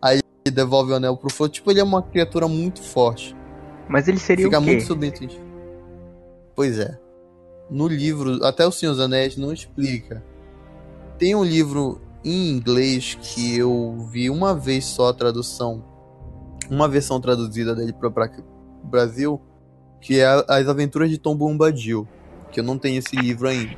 Aí 0.02 0.20
ele 0.44 0.54
devolve 0.54 0.92
o 0.92 0.94
anel 0.96 1.16
pro 1.16 1.32
Frodo. 1.32 1.52
Tipo, 1.52 1.70
ele 1.70 1.80
é 1.80 1.84
uma 1.84 2.02
criatura 2.02 2.46
muito 2.46 2.82
forte. 2.82 3.34
Mas 3.88 4.08
ele 4.08 4.18
seria 4.18 4.44
Fica 4.44 4.58
o 4.58 4.62
quê? 4.62 4.70
muito 4.70 4.84
subentendido. 4.84 5.42
Pois 6.54 6.78
é. 6.78 6.98
No 7.70 7.88
livro, 7.88 8.44
até 8.44 8.66
o 8.66 8.70
Senhor 8.70 8.92
dos 8.92 9.00
Anéis 9.00 9.36
não 9.38 9.50
explica. 9.50 10.22
Tem 11.16 11.34
um 11.34 11.44
livro 11.44 11.98
em 12.22 12.50
inglês 12.50 13.16
que 13.20 13.56
eu 13.56 14.06
vi 14.10 14.28
uma 14.28 14.54
vez 14.54 14.84
só 14.84 15.08
a 15.08 15.14
tradução. 15.14 15.82
Uma 16.70 16.86
versão 16.86 17.18
traduzida 17.18 17.74
dele 17.74 17.94
para 17.94 18.08
o 18.08 18.86
Brasil. 18.86 19.40
Que 20.02 20.20
é 20.20 20.26
As 20.26 20.68
Aventuras 20.68 21.08
de 21.08 21.16
Tom 21.16 21.34
Bombadil. 21.34 22.06
Que 22.50 22.60
eu 22.60 22.64
não 22.64 22.76
tenho 22.76 22.98
esse 22.98 23.16
livro 23.16 23.48
ainda. 23.48 23.74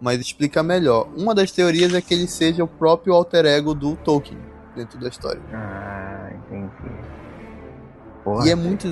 Mas 0.00 0.20
explica 0.20 0.62
melhor. 0.62 1.08
Uma 1.16 1.34
das 1.34 1.50
teorias 1.50 1.92
é 1.94 2.00
que 2.02 2.12
ele 2.12 2.26
seja 2.26 2.62
o 2.62 2.68
próprio 2.68 3.14
alter 3.14 3.46
ego 3.46 3.74
do 3.74 3.96
Tolkien 3.96 4.38
dentro 4.74 4.98
da 5.00 5.08
história. 5.08 5.40
Ah, 5.52 6.28
entendi. 6.34 6.70
Porra. 8.22 8.46
E 8.46 8.50
é 8.50 8.54
muito. 8.54 8.86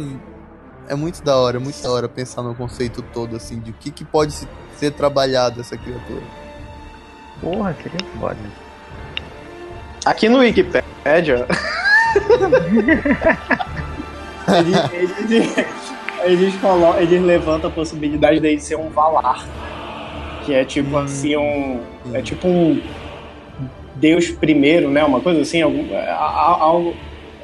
É 0.89 0.95
muito 0.95 1.23
da 1.23 1.37
hora, 1.37 1.57
é 1.57 1.61
muito 1.61 1.83
da 1.83 1.91
hora 1.91 2.09
pensar 2.09 2.43
no 2.43 2.55
conceito 2.55 3.01
todo, 3.03 3.35
assim, 3.37 3.59
de 3.59 3.71
o 3.71 3.75
que, 3.75 3.91
que 3.91 4.05
pode 4.05 4.33
se- 4.33 4.49
ser 4.77 4.91
trabalhado 4.93 5.61
essa 5.61 5.77
criatura. 5.79 6.23
Porra, 7.41 7.75
seria 7.83 7.99
foda. 8.21 8.37
Aqui 10.05 10.29
no 10.29 10.39
Wikipedia. 10.41 10.85
eles, 14.59 14.93
eles, 15.31 15.67
eles, 16.25 16.55
colo- 16.61 16.97
eles 16.99 17.23
levantam 17.23 17.71
a 17.71 17.73
possibilidade 17.73 18.41
dele 18.41 18.61
ser 18.61 18.77
um 18.77 18.91
Valar. 18.91 19.47
Que 20.45 20.53
é 20.55 20.65
tipo 20.65 20.97
assim, 20.97 21.37
um. 21.37 21.81
É 22.13 22.23
tipo 22.23 22.47
um. 22.47 22.81
Deus 23.97 24.31
primeiro, 24.31 24.91
né? 24.91 25.05
Uma 25.05 25.21
coisa 25.21 25.41
assim, 25.41 25.63
algum, 25.63 25.95
a- 25.95 26.01
a- 26.01 26.59
algo. 26.61 26.95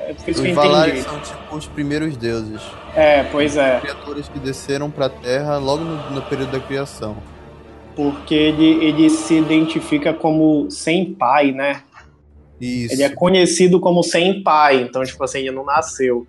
É 0.01 0.13
isso 0.13 0.25
que 0.25 0.31
Os 0.33 0.55
Valares 0.55 1.05
são 1.05 1.19
tipo 1.21 1.57
os 1.57 1.67
primeiros 1.67 2.17
deuses. 2.17 2.61
É, 2.95 3.23
pois 3.25 3.57
é. 3.57 3.81
Criaturas 3.81 4.29
que 4.29 4.39
desceram 4.39 4.91
pra 4.91 5.09
terra 5.09 5.59
logo 5.59 5.85
no, 5.85 6.15
no 6.17 6.23
período 6.23 6.51
da 6.51 6.61
criação. 6.61 7.17
Porque 7.95 8.35
ele, 8.35 8.85
ele 8.85 9.11
se 9.11 9.35
identifica 9.35 10.13
como 10.13 10.71
sem 10.71 11.15
pai, 11.15 11.53
né? 11.53 11.83
Isso. 12.61 12.95
Ele 12.95 13.03
é 13.03 13.09
conhecido 13.09 13.81
como 13.81 14.03
sem 14.03 14.43
pai, 14.43 14.83
então, 14.83 15.03
tipo 15.05 15.23
assim, 15.25 15.39
ele 15.39 15.53
não 15.53 15.65
nasceu. 15.65 16.27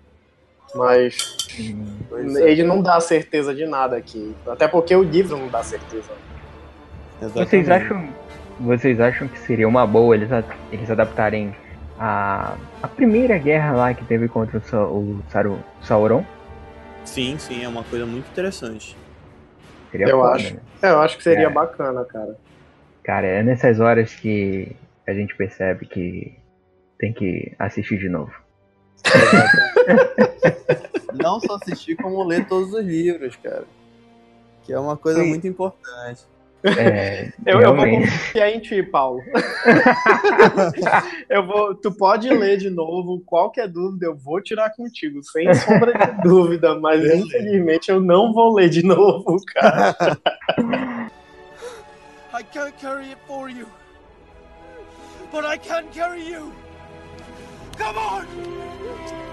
Mas 0.74 1.16
Hum. 1.58 1.84
É, 2.38 2.50
ele 2.50 2.62
não 2.62 2.80
dá 2.80 2.98
certeza 3.00 3.54
de 3.54 3.66
nada 3.66 3.96
aqui. 3.96 4.34
Até 4.46 4.66
porque 4.68 4.94
o 4.94 5.02
livro 5.02 5.36
não 5.36 5.48
dá 5.48 5.62
certeza. 5.62 6.10
Vocês 7.28 7.68
acham, 7.70 8.08
vocês 8.60 9.00
acham 9.00 9.28
que 9.28 9.38
seria 9.38 9.68
uma 9.68 9.86
boa 9.86 10.14
eles, 10.14 10.30
a- 10.32 10.44
eles 10.70 10.90
adaptarem 10.90 11.54
a, 11.98 12.56
a 12.82 12.88
primeira 12.88 13.38
guerra 13.38 13.72
lá 13.72 13.94
que 13.94 14.04
teve 14.04 14.28
contra 14.28 14.58
o, 14.58 14.60
o 15.18 15.22
Saru, 15.28 15.58
Sauron? 15.82 16.24
Sim, 17.04 17.36
sim, 17.38 17.64
é 17.64 17.68
uma 17.68 17.82
coisa 17.84 18.06
muito 18.06 18.28
interessante. 18.30 18.96
Seria 19.90 20.08
Eu 20.08 20.18
foda, 20.20 20.34
acho. 20.36 20.54
né? 20.54 20.60
É, 20.82 20.90
eu 20.90 21.00
acho 21.00 21.16
que 21.16 21.22
seria 21.22 21.46
É. 21.46 21.50
bacana, 21.50 22.04
cara. 22.04 22.36
Cara, 23.04 23.26
é 23.26 23.42
nessas 23.42 23.80
horas 23.80 24.14
que 24.14 24.74
a 25.06 25.12
gente 25.12 25.34
percebe 25.36 25.86
que 25.86 26.36
tem 26.98 27.12
que 27.12 27.54
assistir 27.58 27.98
de 27.98 28.08
novo. 28.08 28.32
Não 31.14 31.40
só 31.40 31.56
assistir, 31.56 31.96
como 31.96 32.22
ler 32.24 32.46
todos 32.46 32.72
os 32.72 32.84
livros, 32.84 33.36
cara. 33.36 33.64
Que 34.64 34.72
é 34.72 34.78
uma 34.78 34.96
coisa 34.96 35.20
Sim. 35.20 35.28
muito 35.28 35.46
importante. 35.46 36.22
É, 36.64 37.32
Eu, 37.44 37.60
eu 37.60 37.74
vou 37.74 37.88
confiar 37.88 38.50
em 38.50 38.60
ti, 38.60 38.82
Paulo. 38.82 39.20
eu 41.28 41.46
vou, 41.46 41.74
tu 41.74 41.90
pode 41.92 42.28
ler 42.28 42.56
de 42.56 42.70
novo, 42.70 43.20
qualquer 43.26 43.68
dúvida 43.68 44.06
eu 44.06 44.16
vou 44.16 44.40
tirar 44.40 44.70
contigo, 44.70 45.22
sem 45.24 45.52
sombra 45.54 45.92
de 45.92 46.22
dúvida, 46.22 46.78
mas 46.78 47.04
infelizmente 47.04 47.90
eu 47.90 48.00
não 48.00 48.32
vou 48.32 48.54
ler 48.54 48.68
de 48.68 48.84
novo, 48.84 49.36
cara. 49.54 49.96
I 52.34 52.42
can't 52.44 52.72
carry 52.78 53.10
it 53.10 53.18
for 53.26 53.50
you. 53.50 53.66
But 55.30 55.44
I 55.44 55.58
can 55.58 55.84
carry 55.92 56.22
you. 56.22 56.52
Come 57.78 57.98
on! 57.98 59.31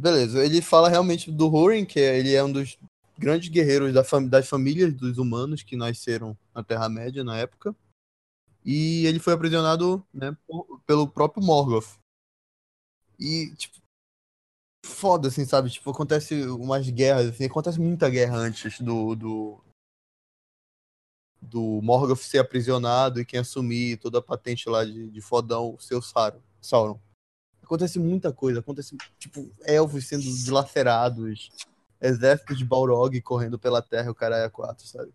Beleza, 0.00 0.42
ele 0.42 0.62
fala 0.62 0.88
realmente 0.88 1.30
do 1.30 1.52
Húrin, 1.54 1.84
que 1.84 2.00
é- 2.00 2.18
ele 2.18 2.34
é 2.34 2.42
um 2.42 2.50
dos 2.50 2.78
grandes 3.18 3.50
guerreiros 3.50 3.92
da 3.92 4.02
fam- 4.02 4.26
das 4.26 4.48
famílias 4.48 4.94
dos 4.94 5.18
humanos 5.18 5.62
que 5.62 5.76
nasceram 5.76 6.34
na 6.54 6.64
Terra-média 6.64 7.22
na 7.22 7.36
época. 7.36 7.76
E 8.64 9.04
ele 9.06 9.18
foi 9.18 9.34
aprisionado 9.34 10.02
né, 10.12 10.34
por- 10.46 10.80
pelo 10.86 11.06
próprio 11.06 11.44
Morgoth. 11.44 11.98
E, 13.18 13.54
tipo, 13.56 13.76
foda, 14.86 15.28
assim, 15.28 15.44
sabe? 15.44 15.68
Tipo, 15.68 15.90
acontece 15.90 16.46
umas 16.46 16.88
guerras, 16.88 17.26
assim, 17.26 17.44
acontece 17.44 17.78
muita 17.78 18.08
guerra 18.08 18.36
antes 18.38 18.80
do, 18.80 19.14
do, 19.14 19.62
do 21.42 21.82
Morgoth 21.82 22.20
ser 22.22 22.38
aprisionado 22.38 23.20
e 23.20 23.24
quem 23.26 23.40
assumir 23.40 23.98
toda 23.98 24.18
a 24.18 24.22
patente 24.22 24.66
lá 24.66 24.82
de, 24.82 25.10
de 25.10 25.20
fodão, 25.20 25.74
o 25.74 25.78
seu 25.80 26.00
Sauron. 26.62 26.98
Acontece 27.70 28.00
muita 28.00 28.32
coisa, 28.32 28.58
acontece, 28.58 28.96
tipo, 29.16 29.48
elfos 29.64 30.04
sendo 30.08 30.24
dilacerados, 30.24 31.52
exércitos 32.00 32.58
de 32.58 32.64
Balrog 32.64 33.20
correndo 33.22 33.60
pela 33.60 33.80
terra, 33.80 34.10
o 34.10 34.14
cara 34.14 34.38
é 34.38 34.50
quatro, 34.50 34.84
sabe? 34.88 35.14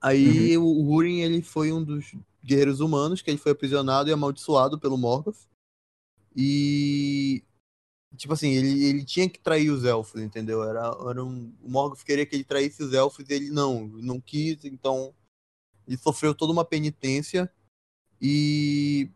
Aí 0.00 0.56
o 0.56 0.88
Húrin, 0.88 1.22
ele 1.22 1.42
foi 1.42 1.72
um 1.72 1.82
dos 1.82 2.14
guerreiros 2.40 2.78
humanos 2.78 3.20
que 3.20 3.28
ele 3.32 3.38
foi 3.38 3.50
aprisionado 3.50 4.08
e 4.08 4.12
amaldiçoado 4.12 4.78
pelo 4.78 4.96
Morgoth. 4.96 5.48
E 6.36 7.42
tipo 8.16 8.32
assim, 8.34 8.50
ele, 8.50 8.84
ele 8.84 9.04
tinha 9.04 9.28
que 9.28 9.40
trair 9.40 9.70
os 9.70 9.84
elfos, 9.84 10.22
entendeu? 10.22 10.62
Era, 10.62 10.86
era 11.10 11.24
um, 11.24 11.52
o 11.60 11.68
Morgoth 11.68 12.04
queria 12.04 12.24
que 12.24 12.36
ele 12.36 12.44
traísse 12.44 12.80
os 12.80 12.92
elfos 12.92 13.28
e 13.28 13.32
ele 13.32 13.50
não, 13.50 13.88
não 13.88 14.20
quis, 14.20 14.64
então 14.64 15.12
ele 15.84 15.96
sofreu 15.96 16.32
toda 16.32 16.52
uma 16.52 16.64
penitência 16.64 17.52
e 18.20 19.10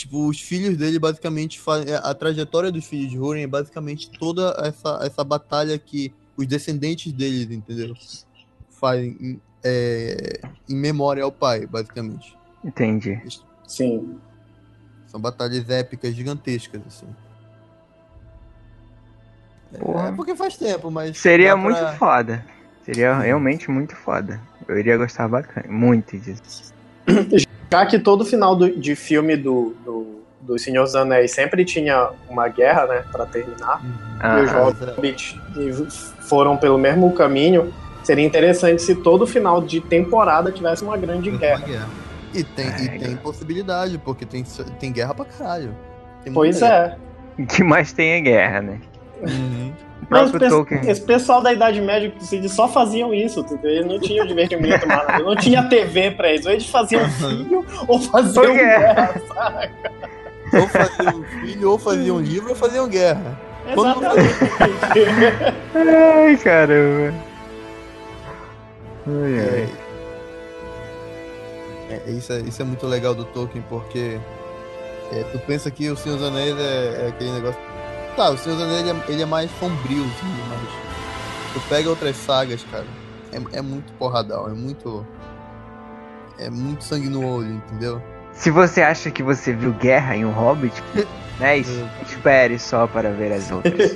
tipo, 0.00 0.26
os 0.28 0.40
filhos 0.40 0.76
dele 0.76 0.98
basicamente 0.98 1.58
fazem 1.60 1.94
a 1.94 2.14
trajetória 2.14 2.70
dos 2.72 2.84
filhos 2.86 3.10
de 3.10 3.18
Húrin 3.18 3.42
é 3.42 3.46
basicamente 3.46 4.10
toda 4.10 4.54
essa 4.64 5.00
essa 5.02 5.22
batalha 5.24 5.78
que 5.78 6.12
os 6.36 6.46
descendentes 6.46 7.12
deles, 7.12 7.50
entendeu? 7.50 7.94
Fazem 8.70 9.16
em, 9.20 9.40
é, 9.64 10.40
em 10.68 10.74
memória 10.76 11.22
ao 11.22 11.30
pai, 11.32 11.66
basicamente. 11.66 12.36
Entendi. 12.64 13.20
Sim. 13.66 14.18
São 15.06 15.20
batalhas 15.20 15.68
épicas, 15.68 16.14
gigantescas, 16.14 16.80
assim. 16.86 17.06
É 19.72 19.78
Porra. 19.78 20.12
porque 20.12 20.34
faz 20.34 20.56
tempo, 20.56 20.90
mas. 20.90 21.18
Seria 21.18 21.50
dá 21.50 21.56
muito 21.56 21.78
pra- 21.78 21.92
foda. 21.96 22.44
Seria 22.84 23.18
realmente 23.18 23.70
muito 23.70 23.94
foda. 23.94 24.40
Eu 24.66 24.78
iria 24.78 24.96
gostar 24.96 25.28
bacana, 25.28 25.66
muito 25.70 26.18
disso. 26.18 26.72
Já 27.70 27.86
que 27.86 27.98
todo 27.98 28.24
final 28.24 28.56
do- 28.56 28.76
de 28.76 28.96
filme 28.96 29.36
do, 29.36 29.74
do, 29.84 30.22
do 30.40 30.58
Senhor 30.58 30.82
dos 30.84 30.94
Anéis 30.96 31.32
sempre 31.32 31.64
tinha 31.64 32.10
uma 32.28 32.48
guerra, 32.48 32.86
né, 32.86 33.04
pra 33.12 33.24
terminar, 33.26 33.80
Ah, 34.18 34.38
e 34.40 34.42
os 34.44 34.50
ah. 34.50 34.64
Hobbits 34.64 36.14
foram 36.28 36.56
pelo 36.56 36.76
mesmo 36.78 37.12
caminho, 37.12 37.72
seria 38.02 38.24
interessante 38.24 38.82
se 38.82 38.94
todo 38.96 39.26
final 39.26 39.62
de 39.62 39.80
temporada 39.80 40.50
tivesse 40.50 40.82
uma 40.82 40.96
grande 40.96 41.30
Uma 41.30 41.38
guerra. 41.38 41.88
E 42.34 42.44
tem, 42.44 42.66
É, 42.66 42.84
e 42.96 42.98
tem 42.98 43.16
possibilidade, 43.16 43.98
porque 43.98 44.24
tem, 44.24 44.44
tem 44.78 44.92
guerra 44.92 45.14
pra 45.14 45.24
caralho. 45.24 45.74
Tem 46.22 46.32
Pois 46.32 46.60
é. 46.62 46.96
O 47.38 47.46
que 47.46 47.62
mais 47.64 47.92
tem 47.92 48.10
é 48.12 48.20
guerra, 48.20 48.60
né? 48.62 48.80
Uhum. 49.22 49.72
Mas 50.08 50.34
esse, 50.34 50.48
Tolkien. 50.48 50.80
esse 50.90 51.00
pessoal 51.02 51.40
da 51.42 51.52
Idade 51.52 51.80
Média 51.80 52.12
eles 52.32 52.52
só 52.52 52.66
faziam 52.68 53.12
isso, 53.14 53.40
entendeu? 53.40 53.70
Eles 53.70 53.86
não 53.86 54.00
tinham 54.00 54.26
divertimento 54.26 54.86
mais, 54.88 55.06
nada. 55.06 55.22
não 55.22 55.36
tinha 55.36 55.62
TV 55.68 56.10
pra 56.12 56.30
eles. 56.32 56.46
Ou 56.46 56.52
eles 56.52 56.66
faziam 56.68 57.08
filho 57.10 57.64
ou 57.86 58.00
faziam 58.00 58.52
guerra. 58.54 59.14
sabe? 59.28 59.70
Ou 60.52 60.66
faziam 60.68 61.22
filho, 61.24 61.70
ou 61.70 61.78
faziam 61.78 62.20
livro, 62.20 62.48
ou 62.50 62.54
faziam 62.56 62.88
guerra. 62.88 63.38
Quando- 63.74 63.98
Exatamente. 64.02 64.34
Ai, 65.74 66.36
caramba. 66.38 67.14
Ai, 69.06 69.38
É, 69.38 69.68
ai. 71.90 72.00
é, 72.06 72.10
isso, 72.10 72.32
é, 72.32 72.40
isso 72.40 72.60
é 72.62 72.64
muito 72.64 72.86
legal 72.86 73.14
do 73.14 73.24
Tolkien, 73.24 73.62
porque 73.68 74.18
é, 75.12 75.22
tu 75.32 75.38
pensa 75.40 75.70
que 75.70 75.88
o 75.88 75.96
Senhor 75.96 76.16
dos 76.18 76.26
Anéis 76.26 76.56
é, 76.58 77.04
é 77.04 77.08
aquele 77.10 77.30
negócio. 77.32 77.60
Tá, 78.20 78.28
o 78.28 78.36
Senhor 78.36 78.56
dos 78.56 78.66
Anéis 78.66 78.80
ele 78.86 78.90
é, 78.90 79.02
ele 79.08 79.22
é 79.22 79.24
mais 79.24 79.50
sombrio, 79.58 80.02
assim, 80.04 80.26
mas 80.50 81.54
tu 81.54 81.60
pega 81.70 81.88
outras 81.88 82.14
sagas, 82.16 82.62
cara, 82.70 82.84
é, 83.32 83.58
é 83.58 83.62
muito 83.62 83.90
porradão, 83.94 84.46
é 84.46 84.52
muito. 84.52 85.06
É 86.38 86.50
muito 86.50 86.84
sangue 86.84 87.08
no 87.08 87.26
olho, 87.26 87.54
entendeu? 87.54 88.02
Se 88.34 88.50
você 88.50 88.82
acha 88.82 89.10
que 89.10 89.22
você 89.22 89.54
viu 89.54 89.72
guerra 89.72 90.16
em 90.16 90.26
um 90.26 90.32
Hobbit, 90.32 90.74
né? 91.40 91.56
es- 91.56 91.82
Espere 92.06 92.58
só 92.58 92.86
para 92.86 93.10
ver 93.10 93.32
as 93.32 93.50
outras. 93.50 93.90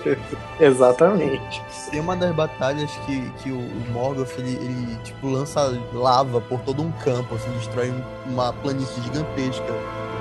Exatamente. 0.58 1.62
Tem 1.90 2.00
uma 2.00 2.16
das 2.16 2.34
batalhas 2.34 2.90
que, 3.04 3.20
que 3.42 3.50
o, 3.52 3.58
o 3.58 3.86
Morgoth 3.92 4.32
ele, 4.38 4.52
ele, 4.62 4.98
tipo 5.04 5.28
lança 5.28 5.78
lava 5.92 6.40
por 6.40 6.58
todo 6.60 6.82
um 6.82 6.90
campo, 6.92 7.34
assim, 7.34 7.50
destrói 7.58 7.90
um- 7.90 8.32
uma 8.32 8.50
planície 8.50 9.02
gigantesca 9.02 9.62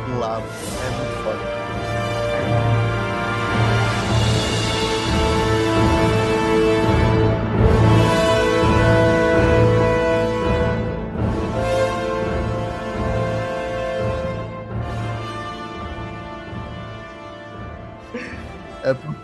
com 0.06 0.20
lava. 0.20 0.43
É 0.45 0.89
muito 0.98 1.24
foda. 1.24 2.77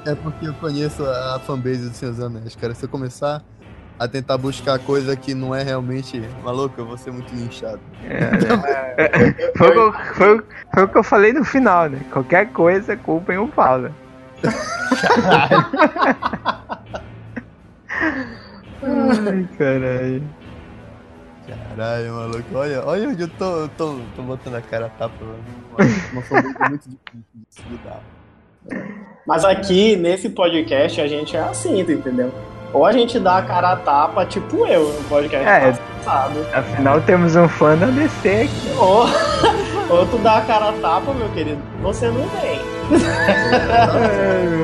É, 0.06 0.16
por- 0.16 0.30
é 0.30 0.32
porque 0.32 0.47
eu 0.47 0.54
conheço 0.56 1.06
a 1.06 1.39
fanbase 1.39 1.89
do 1.89 1.95
Senhor 1.95 2.12
dos 2.14 2.24
Anéis, 2.24 2.56
cara. 2.56 2.74
Se 2.76 2.86
eu 2.86 2.89
começar 2.89 3.41
a 3.99 4.08
tentar 4.08 4.38
buscar 4.38 4.80
coisa 4.80 5.16
que 5.16 5.34
não 5.34 5.54
é 5.54 5.62
realmente 5.64 6.20
maluco, 6.43 6.80
eu 6.80 6.86
vou 6.86 6.97
ser 6.97 7.12
muito 7.12 7.34
linchado. 7.34 7.80
É, 8.04 9.51
foi, 9.58 9.78
o 9.78 9.91
que 9.91 9.99
eu, 9.99 10.16
foi 10.16 10.38
o- 10.38 10.43
foi 10.74 10.84
o 10.84 10.88
que 10.89 10.97
eu 10.97 11.04
falei 11.04 11.32
no 11.34 11.43
final, 11.43 11.89
né? 11.89 11.99
Qualquer 12.12 12.51
coisa, 12.51 12.97
culpem 12.97 13.38
o 13.38 13.47
Paulo. 13.47 13.93
Ai, 18.84 19.47
caralho. 19.58 20.24
Caralho, 21.47 22.14
maluco. 22.14 22.56
Olha, 22.58 22.84
olha 22.86 23.10
onde 23.10 23.22
eu 23.24 23.28
tô, 23.28 23.62
eu 23.62 23.70
tô, 23.70 23.99
tô 24.16 24.22
botando 24.24 24.56
a 24.56 24.62
cara 24.62 24.86
a 24.88 24.89
tapa. 24.89 25.14
mano. 25.24 25.43
Uma 26.12 26.22
fanbase 26.22 26.70
muito 26.70 26.89
difícil 26.89 27.24
de 27.34 27.45
se 27.49 27.62
lidar. 27.70 28.01
Mas 29.26 29.45
aqui, 29.45 29.95
nesse 29.95 30.30
podcast, 30.30 30.99
a 30.99 31.07
gente 31.07 31.36
é 31.36 31.39
assim, 31.39 31.80
entendeu? 31.80 32.32
Ou 32.74 32.86
a 32.86 32.91
gente 32.91 33.20
dá 33.20 33.38
a 33.38 33.41
cara 33.41 33.72
a 33.74 33.76
tapa, 33.76 34.26
tipo 34.26 34.66
eu, 34.66 34.89
no 34.89 35.03
podcast 35.03 35.47
É. 35.47 35.72
passado. 36.03 36.45
Afinal, 36.53 36.99
temos 37.01 37.36
um 37.36 37.47
fã 37.47 37.78
da 37.78 37.86
DC 37.88 38.30
aqui. 38.30 38.74
Ou, 38.78 39.05
ou 39.95 40.05
tu 40.07 40.18
dá 40.18 40.38
a 40.38 40.41
cara 40.41 40.70
a 40.70 40.74
tapa, 40.74 41.14
meu 41.14 41.30
querido, 41.30 41.61
você 41.82 42.07
não 42.07 42.26
vem. 42.41 42.59